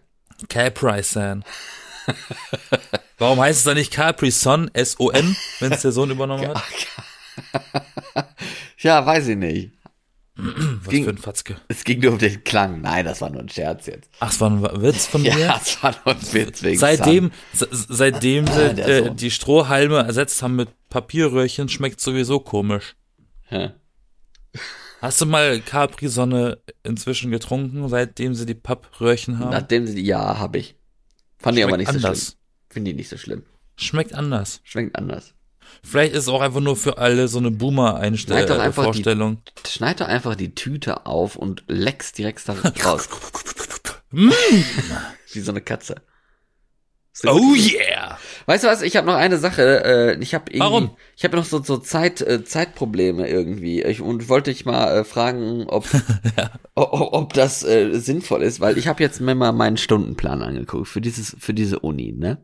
Capri-Sun. 0.48 1.44
Warum 3.18 3.40
heißt 3.40 3.58
es 3.58 3.64
dann 3.64 3.76
nicht 3.76 3.92
Capri-Son, 3.92 4.70
S-O-N, 4.72 5.36
wenn 5.60 5.72
es 5.72 5.82
der 5.82 5.92
Sohn 5.92 6.10
übernommen 6.10 6.48
hat? 6.48 6.62
Ja, 8.82 9.04
weiß 9.04 9.28
ich 9.28 9.36
nicht. 9.36 9.72
Was 10.82 10.88
ging- 10.90 11.04
für 11.04 11.10
ein 11.10 11.18
Fatzke. 11.18 11.56
Es 11.68 11.84
ging 11.84 12.00
nur 12.00 12.12
um 12.12 12.18
den 12.18 12.42
Klang. 12.44 12.80
Nein, 12.80 13.04
das 13.04 13.20
war 13.20 13.30
nur 13.30 13.40
ein 13.42 13.48
Scherz 13.48 13.86
jetzt. 13.86 14.10
Ach, 14.20 14.30
es 14.32 14.40
war 14.40 14.50
ein 14.50 14.62
Witz 14.82 15.06
von 15.06 15.24
Ja, 15.24 15.34
mir? 15.36 15.54
es 15.60 15.82
war 15.82 15.94
nur 16.04 16.14
ein 16.14 16.32
Witz 16.32 16.62
wegen 16.62 16.78
Seitdem, 16.78 17.30
se- 17.52 17.68
seitdem 17.70 18.46
sie 18.46 18.74
der 18.74 18.88
äh, 19.06 19.14
die 19.14 19.30
Strohhalme 19.30 19.98
ersetzt 19.98 20.42
haben 20.42 20.56
mit 20.56 20.68
Papierröhrchen, 20.88 21.68
schmeckt 21.68 22.00
sowieso 22.00 22.40
komisch. 22.40 22.96
Ja. 23.50 23.72
Hast 25.00 25.20
du 25.20 25.26
mal 25.26 25.60
Capri-Sonne 25.60 26.58
inzwischen 26.82 27.30
getrunken, 27.30 27.88
seitdem 27.88 28.34
sie 28.34 28.44
die 28.44 28.54
Pappröhrchen 28.54 29.38
haben? 29.38 29.50
Nachdem 29.50 29.86
sie, 29.86 30.00
ja, 30.02 30.38
habe 30.38 30.58
ich. 30.58 30.74
Fand 31.38 31.56
ich 31.56 31.64
aber 31.64 31.74
Schmeckt 31.76 31.92
nicht 31.92 32.00
so 32.02 32.06
anders. 32.06 32.22
schlimm. 32.26 32.36
Finde 32.68 32.90
ich 32.90 32.96
nicht 32.98 33.08
so 33.08 33.16
schlimm. 33.16 33.42
Schmeckt 33.76 34.14
anders. 34.14 34.60
Schmeckt 34.62 34.96
anders. 34.96 35.32
Vielleicht 35.82 36.12
ist 36.12 36.24
es 36.24 36.28
auch 36.28 36.40
einfach 36.40 36.60
nur 36.60 36.76
für 36.76 36.98
alle 36.98 37.28
so 37.28 37.38
eine 37.38 37.48
Schneid 37.48 37.54
doch 37.54 37.58
Boomer-Einstellung, 37.58 38.60
einfach 38.60 38.82
die- 38.82 38.86
Vorstellung. 38.92 39.38
Schneid 39.66 40.00
doch 40.00 40.06
einfach 40.08 40.34
die 40.34 40.54
Tüte 40.54 41.06
auf 41.06 41.36
und 41.36 41.64
leckst 41.68 42.18
direkt 42.18 42.48
da 42.48 42.54
raus. 42.84 43.08
Mm. 44.10 44.30
Wie 45.32 45.40
so 45.40 45.52
eine 45.52 45.60
Katze. 45.60 45.96
So 47.12 47.28
Oh 47.30 47.54
yeah! 47.54 47.90
Ja. 47.90 48.18
Weißt 48.46 48.64
du 48.64 48.68
was? 48.68 48.82
Ich 48.82 48.96
habe 48.96 49.06
noch 49.06 49.14
eine 49.16 49.38
Sache. 49.38 49.84
Äh, 49.84 50.18
ich 50.22 50.32
habe 50.32 50.44
irgendwie, 50.50 50.60
Warum? 50.60 50.90
Ich 51.16 51.24
habe 51.24 51.36
noch 51.36 51.44
so 51.44 51.60
so 51.62 51.76
Zeit 51.78 52.20
äh, 52.20 52.44
Zeitprobleme 52.44 53.28
irgendwie. 53.28 53.82
Ich, 53.82 54.00
und 54.00 54.28
wollte 54.28 54.50
ich 54.52 54.64
mal 54.64 54.98
äh, 54.98 55.04
fragen, 55.04 55.64
ob 55.68 55.86
o- 56.76 56.80
o- 56.82 57.08
ob 57.12 57.32
das 57.34 57.64
äh, 57.64 57.98
sinnvoll 57.98 58.42
ist, 58.42 58.60
weil 58.60 58.78
ich 58.78 58.86
habe 58.86 59.02
jetzt 59.02 59.20
mir 59.20 59.34
mal 59.34 59.52
meinen 59.52 59.76
Stundenplan 59.76 60.40
angeguckt 60.42 60.86
für 60.88 61.00
dieses 61.00 61.36
für 61.38 61.52
diese 61.52 61.80
Uni, 61.80 62.12
ne? 62.12 62.42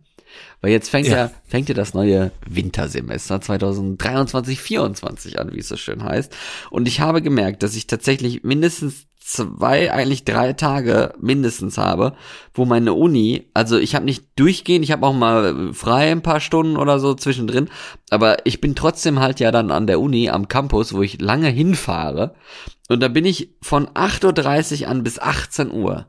Weil 0.60 0.72
jetzt 0.72 0.88
fängt 0.88 1.06
ja, 1.06 1.16
Ja. 1.16 1.30
fängt 1.46 1.68
ja 1.68 1.74
das 1.74 1.94
neue 1.94 2.32
Wintersemester 2.48 3.40
2023 3.40 4.60
24 4.60 5.38
an, 5.38 5.52
wie 5.52 5.60
es 5.60 5.68
so 5.68 5.76
schön 5.76 6.02
heißt. 6.02 6.34
Und 6.70 6.88
ich 6.88 7.00
habe 7.00 7.22
gemerkt, 7.22 7.62
dass 7.62 7.76
ich 7.76 7.86
tatsächlich 7.86 8.42
mindestens 8.42 9.06
zwei, 9.26 9.92
eigentlich 9.92 10.24
drei 10.24 10.52
Tage 10.52 11.12
mindestens 11.20 11.78
habe, 11.78 12.14
wo 12.54 12.64
meine 12.64 12.94
Uni, 12.94 13.50
also 13.54 13.76
ich 13.76 13.96
habe 13.96 14.04
nicht 14.04 14.24
durchgehend, 14.36 14.84
ich 14.84 14.92
habe 14.92 15.04
auch 15.04 15.12
mal 15.12 15.72
frei 15.72 16.12
ein 16.12 16.22
paar 16.22 16.38
Stunden 16.38 16.76
oder 16.76 17.00
so 17.00 17.12
zwischendrin, 17.12 17.68
aber 18.10 18.46
ich 18.46 18.60
bin 18.60 18.76
trotzdem 18.76 19.18
halt 19.18 19.40
ja 19.40 19.50
dann 19.50 19.72
an 19.72 19.88
der 19.88 20.00
Uni 20.00 20.30
am 20.30 20.46
Campus, 20.46 20.92
wo 20.92 21.02
ich 21.02 21.20
lange 21.20 21.48
hinfahre. 21.48 22.34
Und 22.88 23.02
da 23.02 23.08
bin 23.08 23.24
ich 23.24 23.50
von 23.62 23.88
8.30 23.88 24.82
Uhr 24.82 24.88
an 24.88 25.02
bis 25.02 25.18
18 25.18 25.72
Uhr. 25.72 26.06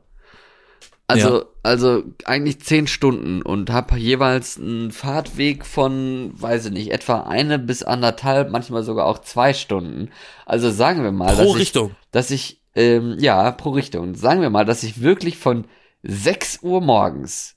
Also, 1.10 1.38
Ja. 1.40 1.44
also 1.62 2.02
eigentlich 2.26 2.60
zehn 2.60 2.86
Stunden 2.86 3.40
und 3.40 3.70
habe 3.70 3.96
jeweils 3.96 4.58
einen 4.58 4.92
Fahrtweg 4.92 5.64
von, 5.64 6.30
weiß 6.34 6.66
ich 6.66 6.72
nicht, 6.72 6.92
etwa 6.92 7.22
eine 7.22 7.58
bis 7.58 7.82
anderthalb, 7.82 8.50
manchmal 8.50 8.82
sogar 8.82 9.06
auch 9.06 9.18
zwei 9.20 9.54
Stunden. 9.54 10.10
Also 10.44 10.70
sagen 10.70 11.02
wir 11.02 11.10
mal, 11.12 11.34
Pro 11.34 11.44
dass 11.44 11.56
Richtung. 11.56 11.90
ich, 11.92 12.10
dass 12.10 12.30
ich, 12.30 12.62
ähm, 12.74 13.16
ja, 13.18 13.50
pro 13.52 13.70
Richtung. 13.70 14.14
Sagen 14.16 14.42
wir 14.42 14.50
mal, 14.50 14.66
dass 14.66 14.82
ich 14.82 15.00
wirklich 15.00 15.38
von 15.38 15.66
6 16.02 16.58
Uhr 16.62 16.82
morgens, 16.82 17.56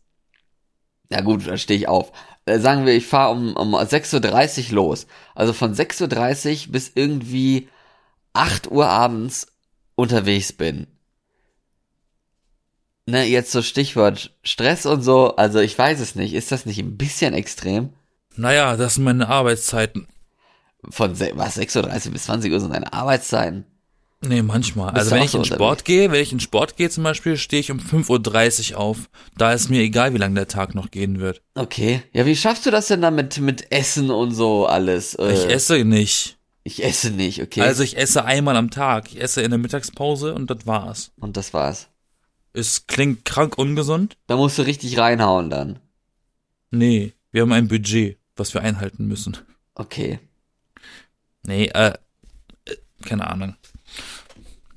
na 1.10 1.20
gut, 1.20 1.46
dann 1.46 1.58
stehe 1.58 1.78
ich 1.78 1.90
auf. 1.90 2.14
Äh, 2.46 2.60
sagen 2.60 2.86
wir, 2.86 2.94
ich 2.94 3.06
fahre 3.06 3.34
um, 3.34 3.54
um 3.58 3.76
6.30 3.76 4.70
Uhr 4.70 4.76
los. 4.76 5.08
Also 5.36 5.52
von 5.52 5.74
6.30 5.76 6.68
Uhr 6.68 6.72
bis 6.72 6.92
irgendwie 6.96 7.68
8 8.32 8.72
Uhr 8.72 8.88
abends 8.88 9.48
unterwegs 9.96 10.54
bin. 10.54 10.88
Ne, 13.08 13.26
jetzt 13.26 13.52
so 13.52 13.62
Stichwort 13.62 14.32
Stress 14.44 14.86
und 14.86 15.02
so, 15.02 15.36
also 15.36 15.60
ich 15.60 15.78
weiß 15.78 16.00
es 16.00 16.16
nicht. 16.16 16.34
Ist 16.34 16.52
das 16.52 16.66
nicht 16.66 16.80
ein 16.80 16.98
bisschen 16.98 17.34
extrem? 17.34 17.90
Naja, 18.36 18.78
das 18.78 18.96
sind 18.96 19.04
meine 19.04 19.28
Arbeitszeiten. 19.28 20.08
Von 20.90 21.20
was, 21.20 21.58
6.30 21.60 22.06
Uhr 22.08 22.12
bis 22.14 22.24
20 22.24 22.52
Uhr 22.52 22.60
sind 22.60 22.74
deine 22.74 22.92
Arbeitszeiten? 22.94 23.66
Nee, 24.24 24.44
manchmal. 24.44 24.94
Bist 24.94 25.00
Also 25.06 25.12
wenn 25.16 25.24
ich 25.24 25.32
so 25.32 25.38
in 25.38 25.44
unterwegs? 25.44 25.56
Sport 25.58 25.86
gehe, 25.86 26.12
wenn 26.12 26.22
ich 26.22 26.32
in 26.32 26.40
Sport 26.40 26.78
gehe 26.78 26.90
zum 26.92 27.04
Beispiel, 27.04 27.38
stehe 27.38 27.60
ich 27.60 27.72
um 27.72 27.80
5.30 27.80 28.74
Uhr 28.74 28.80
auf. 28.80 29.10
Da 29.36 29.52
ist 29.52 29.70
mir 29.70 29.82
egal, 29.82 30.14
wie 30.14 30.20
lange 30.20 30.36
der 30.36 30.48
Tag 30.48 30.76
noch 30.76 30.92
gehen 30.92 31.20
wird. 31.20 31.42
Okay. 31.56 32.04
Ja, 32.14 32.26
wie 32.28 32.36
schaffst 32.36 32.66
du 32.68 32.72
das 32.72 32.88
denn 32.88 33.02
damit 33.02 33.40
mit 33.40 33.72
Essen 33.72 34.12
und 34.12 34.32
so 34.32 34.68
alles? 34.68 35.16
Äh, 35.16 35.34
Ich 35.34 35.50
esse 35.50 35.84
nicht. 35.84 36.38
Ich 36.64 36.84
esse 36.84 37.10
nicht, 37.10 37.42
okay. 37.42 37.62
Also 37.62 37.82
ich 37.82 37.98
esse 37.98 38.24
einmal 38.24 38.56
am 38.56 38.70
Tag. 38.70 39.08
Ich 39.12 39.20
esse 39.20 39.42
in 39.42 39.50
der 39.50 39.58
Mittagspause 39.58 40.36
und 40.36 40.52
das 40.52 40.68
war's. 40.68 41.12
und 41.20 41.36
das 41.36 41.54
war's. 41.56 41.88
Es 42.54 42.88
klingt 42.88 43.26
krank 43.26 43.58
ungesund. 43.58 44.18
Da 44.28 44.36
musst 44.36 44.58
du 44.58 44.64
richtig 44.64 44.98
reinhauen 44.98 45.50
dann. 45.50 45.80
Nee, 46.70 47.14
wir 47.32 47.44
haben 47.44 47.52
ein 47.52 47.68
Budget, 47.68 48.18
was 48.36 48.54
wir 48.54 48.62
einhalten 48.62 49.08
müssen. 49.08 49.38
Okay. 49.76 50.20
Nee, 51.44 51.66
äh, 51.68 51.94
äh, 52.66 52.76
keine 53.04 53.28
Ahnung. 53.28 53.56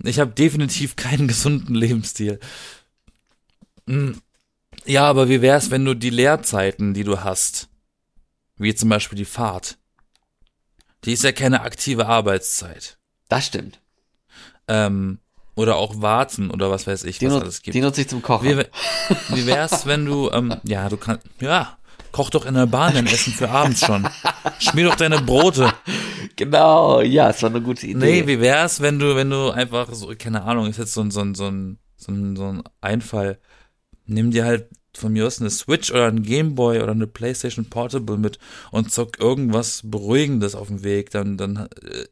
Ich 0.02 0.18
habe 0.20 0.32
definitiv 0.32 0.96
keinen 0.96 1.28
gesunden 1.28 1.74
Lebensstil. 1.74 2.38
Hm. 3.86 4.20
Ja, 4.86 5.06
aber 5.06 5.28
wie 5.28 5.40
wär's, 5.40 5.70
wenn 5.70 5.84
du 5.84 5.94
die 5.94 6.10
Leerzeiten, 6.10 6.94
die 6.94 7.04
du 7.04 7.22
hast, 7.22 7.68
wie 8.56 8.74
zum 8.74 8.88
Beispiel 8.88 9.16
die 9.16 9.24
Fahrt, 9.24 9.78
die 11.04 11.12
ist 11.12 11.24
ja 11.24 11.32
keine 11.32 11.62
aktive 11.62 12.06
Arbeitszeit. 12.06 12.98
Das 13.28 13.46
stimmt. 13.46 13.80
Ähm, 14.68 15.18
oder 15.54 15.76
auch 15.76 16.00
warten 16.02 16.50
oder 16.50 16.70
was 16.70 16.86
weiß 16.86 17.04
ich, 17.04 17.18
Die, 17.18 17.26
was 17.26 17.34
alles 17.42 17.62
gibt. 17.62 17.74
die 17.74 17.80
nutze 17.80 18.00
ich 18.02 18.08
zum 18.08 18.22
Kochen. 18.22 18.48
Wie, 18.48 18.64
wie 19.36 19.46
wär's, 19.46 19.86
wenn 19.86 20.04
du, 20.04 20.30
ähm, 20.32 20.54
ja, 20.64 20.88
du 20.88 20.96
kannst, 20.96 21.24
ja, 21.40 21.76
koch 22.12 22.30
doch 22.30 22.46
in 22.46 22.54
der 22.54 22.66
Bahn 22.66 22.94
dein 22.94 23.06
Essen 23.06 23.32
für 23.32 23.50
abends 23.50 23.84
schon. 23.84 24.08
Schmier 24.60 24.86
doch 24.86 24.94
deine 24.94 25.20
Brote. 25.20 25.72
genau, 26.36 27.00
ja, 27.00 27.30
es 27.30 27.42
war 27.42 27.50
eine 27.50 27.60
gute 27.60 27.86
Idee. 27.86 27.98
Nee, 27.98 28.26
wie 28.26 28.40
wär's, 28.40 28.80
wenn 28.80 28.98
du, 28.98 29.16
wenn 29.16 29.30
du 29.30 29.50
einfach 29.50 29.92
so, 29.92 30.12
keine 30.16 30.42
Ahnung, 30.44 30.66
ist 30.68 30.78
jetzt 30.78 30.94
so 30.94 31.00
ein, 31.00 31.10
so 31.10 31.20
ein, 31.20 31.34
so 31.34 31.46
ein, 31.48 31.78
so 31.96 32.12
ein, 32.12 32.36
so 32.36 32.44
ein 32.44 32.62
Einfall. 32.80 33.38
Nimm 34.06 34.30
dir 34.30 34.44
halt 34.44 34.68
von 34.96 35.12
mir 35.12 35.26
aus 35.26 35.40
eine 35.40 35.50
Switch 35.50 35.90
oder 35.90 36.06
ein 36.06 36.22
Gameboy 36.22 36.80
oder 36.80 36.92
eine 36.92 37.06
PlayStation 37.08 37.68
Portable 37.68 38.16
mit 38.16 38.38
und 38.70 38.92
zock 38.92 39.18
irgendwas 39.18 39.80
Beruhigendes 39.84 40.54
auf 40.54 40.68
dem 40.68 40.84
Weg. 40.84 41.10
Dann, 41.10 41.36
dann 41.36 41.68
äh, 41.82 42.04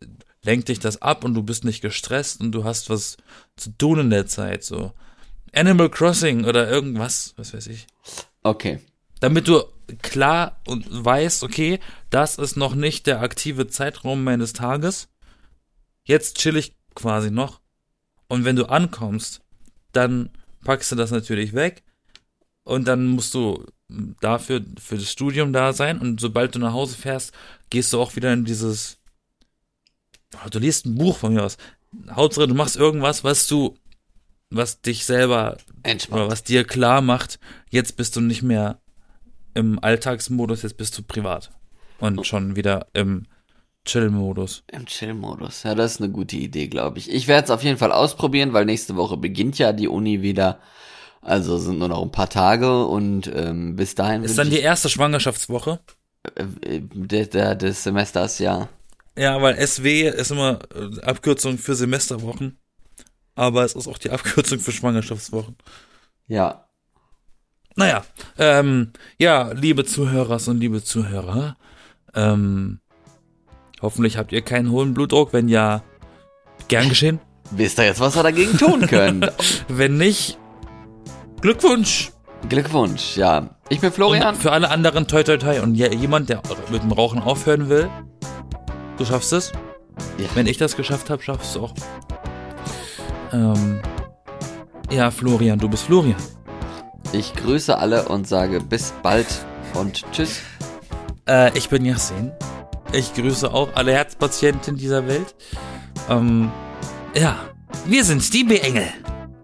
lenkt 0.44 0.68
dich 0.68 0.80
das 0.80 1.02
ab 1.02 1.24
und 1.24 1.34
du 1.34 1.42
bist 1.42 1.64
nicht 1.64 1.80
gestresst 1.80 2.40
und 2.40 2.52
du 2.52 2.64
hast 2.64 2.90
was 2.90 3.16
zu 3.56 3.70
tun 3.70 4.00
in 4.00 4.10
der 4.10 4.26
Zeit. 4.26 4.64
So 4.64 4.92
Animal 5.52 5.90
Crossing 5.90 6.44
oder 6.44 6.68
irgendwas, 6.68 7.34
was 7.36 7.54
weiß 7.54 7.66
ich. 7.68 7.86
Okay. 8.42 8.80
Damit 9.20 9.46
du 9.46 9.62
klar 10.00 10.60
und 10.66 10.86
weißt, 10.88 11.44
okay, 11.44 11.78
das 12.10 12.38
ist 12.38 12.56
noch 12.56 12.74
nicht 12.74 13.06
der 13.06 13.20
aktive 13.20 13.68
Zeitraum 13.68 14.24
meines 14.24 14.52
Tages. 14.52 15.08
Jetzt 16.04 16.38
chill 16.38 16.56
ich 16.56 16.74
quasi 16.94 17.30
noch. 17.30 17.60
Und 18.28 18.44
wenn 18.44 18.56
du 18.56 18.66
ankommst, 18.66 19.42
dann 19.92 20.30
packst 20.64 20.90
du 20.90 20.96
das 20.96 21.10
natürlich 21.10 21.52
weg. 21.52 21.84
Und 22.64 22.88
dann 22.88 23.06
musst 23.06 23.34
du 23.34 23.66
dafür, 24.20 24.62
für 24.80 24.96
das 24.96 25.10
Studium 25.10 25.52
da 25.52 25.72
sein. 25.72 26.00
Und 26.00 26.20
sobald 26.20 26.54
du 26.54 26.58
nach 26.58 26.72
Hause 26.72 26.96
fährst, 26.96 27.32
gehst 27.70 27.92
du 27.92 28.00
auch 28.00 28.16
wieder 28.16 28.32
in 28.32 28.44
dieses, 28.44 28.98
du 30.50 30.58
liest 30.58 30.86
ein 30.86 30.94
Buch 30.96 31.16
von 31.18 31.34
mir 31.34 31.44
aus. 31.44 31.56
Hauptsache, 32.10 32.48
du 32.48 32.54
machst 32.54 32.76
irgendwas, 32.76 33.24
was 33.24 33.46
du, 33.46 33.76
was 34.50 34.80
dich 34.80 35.04
selber 35.04 35.56
Entspannt. 35.82 36.22
oder 36.22 36.30
was 36.30 36.42
dir 36.42 36.64
klar 36.64 37.00
macht, 37.00 37.38
jetzt 37.70 37.96
bist 37.96 38.16
du 38.16 38.20
nicht 38.20 38.42
mehr 38.42 38.80
im 39.54 39.78
Alltagsmodus, 39.82 40.62
jetzt 40.62 40.76
bist 40.76 40.96
du 40.96 41.02
privat. 41.02 41.50
Und 41.98 42.26
schon 42.26 42.56
wieder 42.56 42.86
im 42.94 43.26
Chill-Modus. 43.84 44.64
Im 44.72 44.86
Chill-Modus. 44.86 45.64
Ja, 45.64 45.74
das 45.74 45.92
ist 45.94 46.00
eine 46.00 46.10
gute 46.10 46.36
Idee, 46.36 46.68
glaube 46.68 46.98
ich. 46.98 47.10
Ich 47.10 47.28
werde 47.28 47.44
es 47.44 47.50
auf 47.50 47.62
jeden 47.62 47.78
Fall 47.78 47.92
ausprobieren, 47.92 48.52
weil 48.52 48.64
nächste 48.64 48.96
Woche 48.96 49.16
beginnt 49.16 49.58
ja 49.58 49.72
die 49.72 49.88
Uni 49.88 50.22
wieder. 50.22 50.60
Also 51.20 51.58
sind 51.58 51.78
nur 51.78 51.88
noch 51.88 52.02
ein 52.02 52.10
paar 52.10 52.28
Tage 52.28 52.84
und 52.86 53.30
ähm, 53.32 53.76
bis 53.76 53.94
dahin 53.94 54.24
Ist 54.24 54.38
dann 54.38 54.50
die 54.50 54.58
erste 54.60 54.88
Schwangerschaftswoche? 54.88 55.80
äh, 56.36 56.76
äh, 56.76 57.56
des 57.56 57.82
Semesters, 57.84 58.38
ja. 58.38 58.68
Ja, 59.16 59.40
weil 59.42 59.64
SW 59.66 60.08
ist 60.08 60.30
immer 60.30 60.60
äh, 60.74 61.00
Abkürzung 61.02 61.58
für 61.58 61.74
Semesterwochen. 61.74 62.58
Aber 63.34 63.64
es 63.64 63.74
ist 63.74 63.88
auch 63.88 63.98
die 63.98 64.10
Abkürzung 64.10 64.58
für 64.58 64.72
Schwangerschaftswochen. 64.72 65.56
Ja. 66.26 66.66
Naja, 67.76 68.04
ähm, 68.38 68.92
ja, 69.18 69.52
liebe 69.52 69.84
Zuhörers 69.84 70.46
und 70.48 70.58
liebe 70.60 70.84
Zuhörer, 70.84 71.56
ähm, 72.14 72.80
hoffentlich 73.80 74.18
habt 74.18 74.32
ihr 74.32 74.42
keinen 74.42 74.70
hohen 74.70 74.92
Blutdruck. 74.92 75.32
Wenn 75.32 75.48
ja, 75.48 75.82
gern 76.68 76.88
geschehen. 76.90 77.20
Wisst 77.50 77.78
ihr 77.78 77.84
jetzt, 77.86 78.00
was 78.00 78.14
wir 78.16 78.22
dagegen 78.22 78.56
tun 78.56 78.86
können? 78.86 79.26
Wenn 79.68 79.96
nicht, 79.98 80.38
Glückwunsch. 81.42 82.10
Glückwunsch, 82.48 83.16
ja. 83.16 83.56
Ich 83.68 83.80
bin 83.80 83.92
Florian. 83.92 84.34
Und 84.34 84.40
für 84.42 84.52
alle 84.52 84.70
anderen 84.70 85.06
toi 85.06 85.22
toi 85.22 85.36
toi 85.36 85.60
und 85.60 85.74
je- 85.74 85.94
jemand, 85.94 86.28
der 86.28 86.42
mit 86.70 86.82
dem 86.82 86.92
Rauchen 86.92 87.20
aufhören 87.20 87.68
will, 87.68 87.90
du 88.96 89.04
schaffst 89.04 89.32
es. 89.32 89.52
Ja. 90.18 90.26
Wenn 90.34 90.46
ich 90.46 90.58
das 90.58 90.76
geschafft 90.76 91.10
habe, 91.10 91.22
schaffst 91.22 91.54
du 91.56 91.64
auch. 91.64 91.74
Ähm, 93.32 93.80
ja, 94.90 95.10
Florian, 95.10 95.58
du 95.58 95.68
bist 95.68 95.84
Florian. 95.84 96.16
Ich 97.12 97.34
grüße 97.34 97.76
alle 97.76 98.08
und 98.08 98.26
sage 98.26 98.60
bis 98.60 98.92
bald 99.02 99.26
und 99.74 100.04
tschüss. 100.12 100.40
Äh, 101.28 101.56
ich 101.56 101.68
bin 101.68 101.84
Yassin. 101.84 102.32
Ich 102.92 103.14
grüße 103.14 103.52
auch 103.52 103.70
alle 103.74 103.92
Herzpatienten 103.92 104.76
dieser 104.76 105.06
Welt. 105.06 105.34
Ähm, 106.08 106.50
ja, 107.14 107.36
wir 107.86 108.04
sind 108.04 108.32
die 108.32 108.44
B-Engel. 108.44 108.86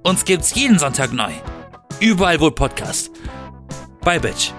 Uns 0.02 0.24
gibt's 0.24 0.54
jeden 0.54 0.78
Sonntag 0.78 1.12
neu. 1.12 1.32
Überall 2.00 2.40
wohl 2.40 2.52
Podcast. 2.52 3.10
Bye, 4.02 4.20
Bitch. 4.20 4.52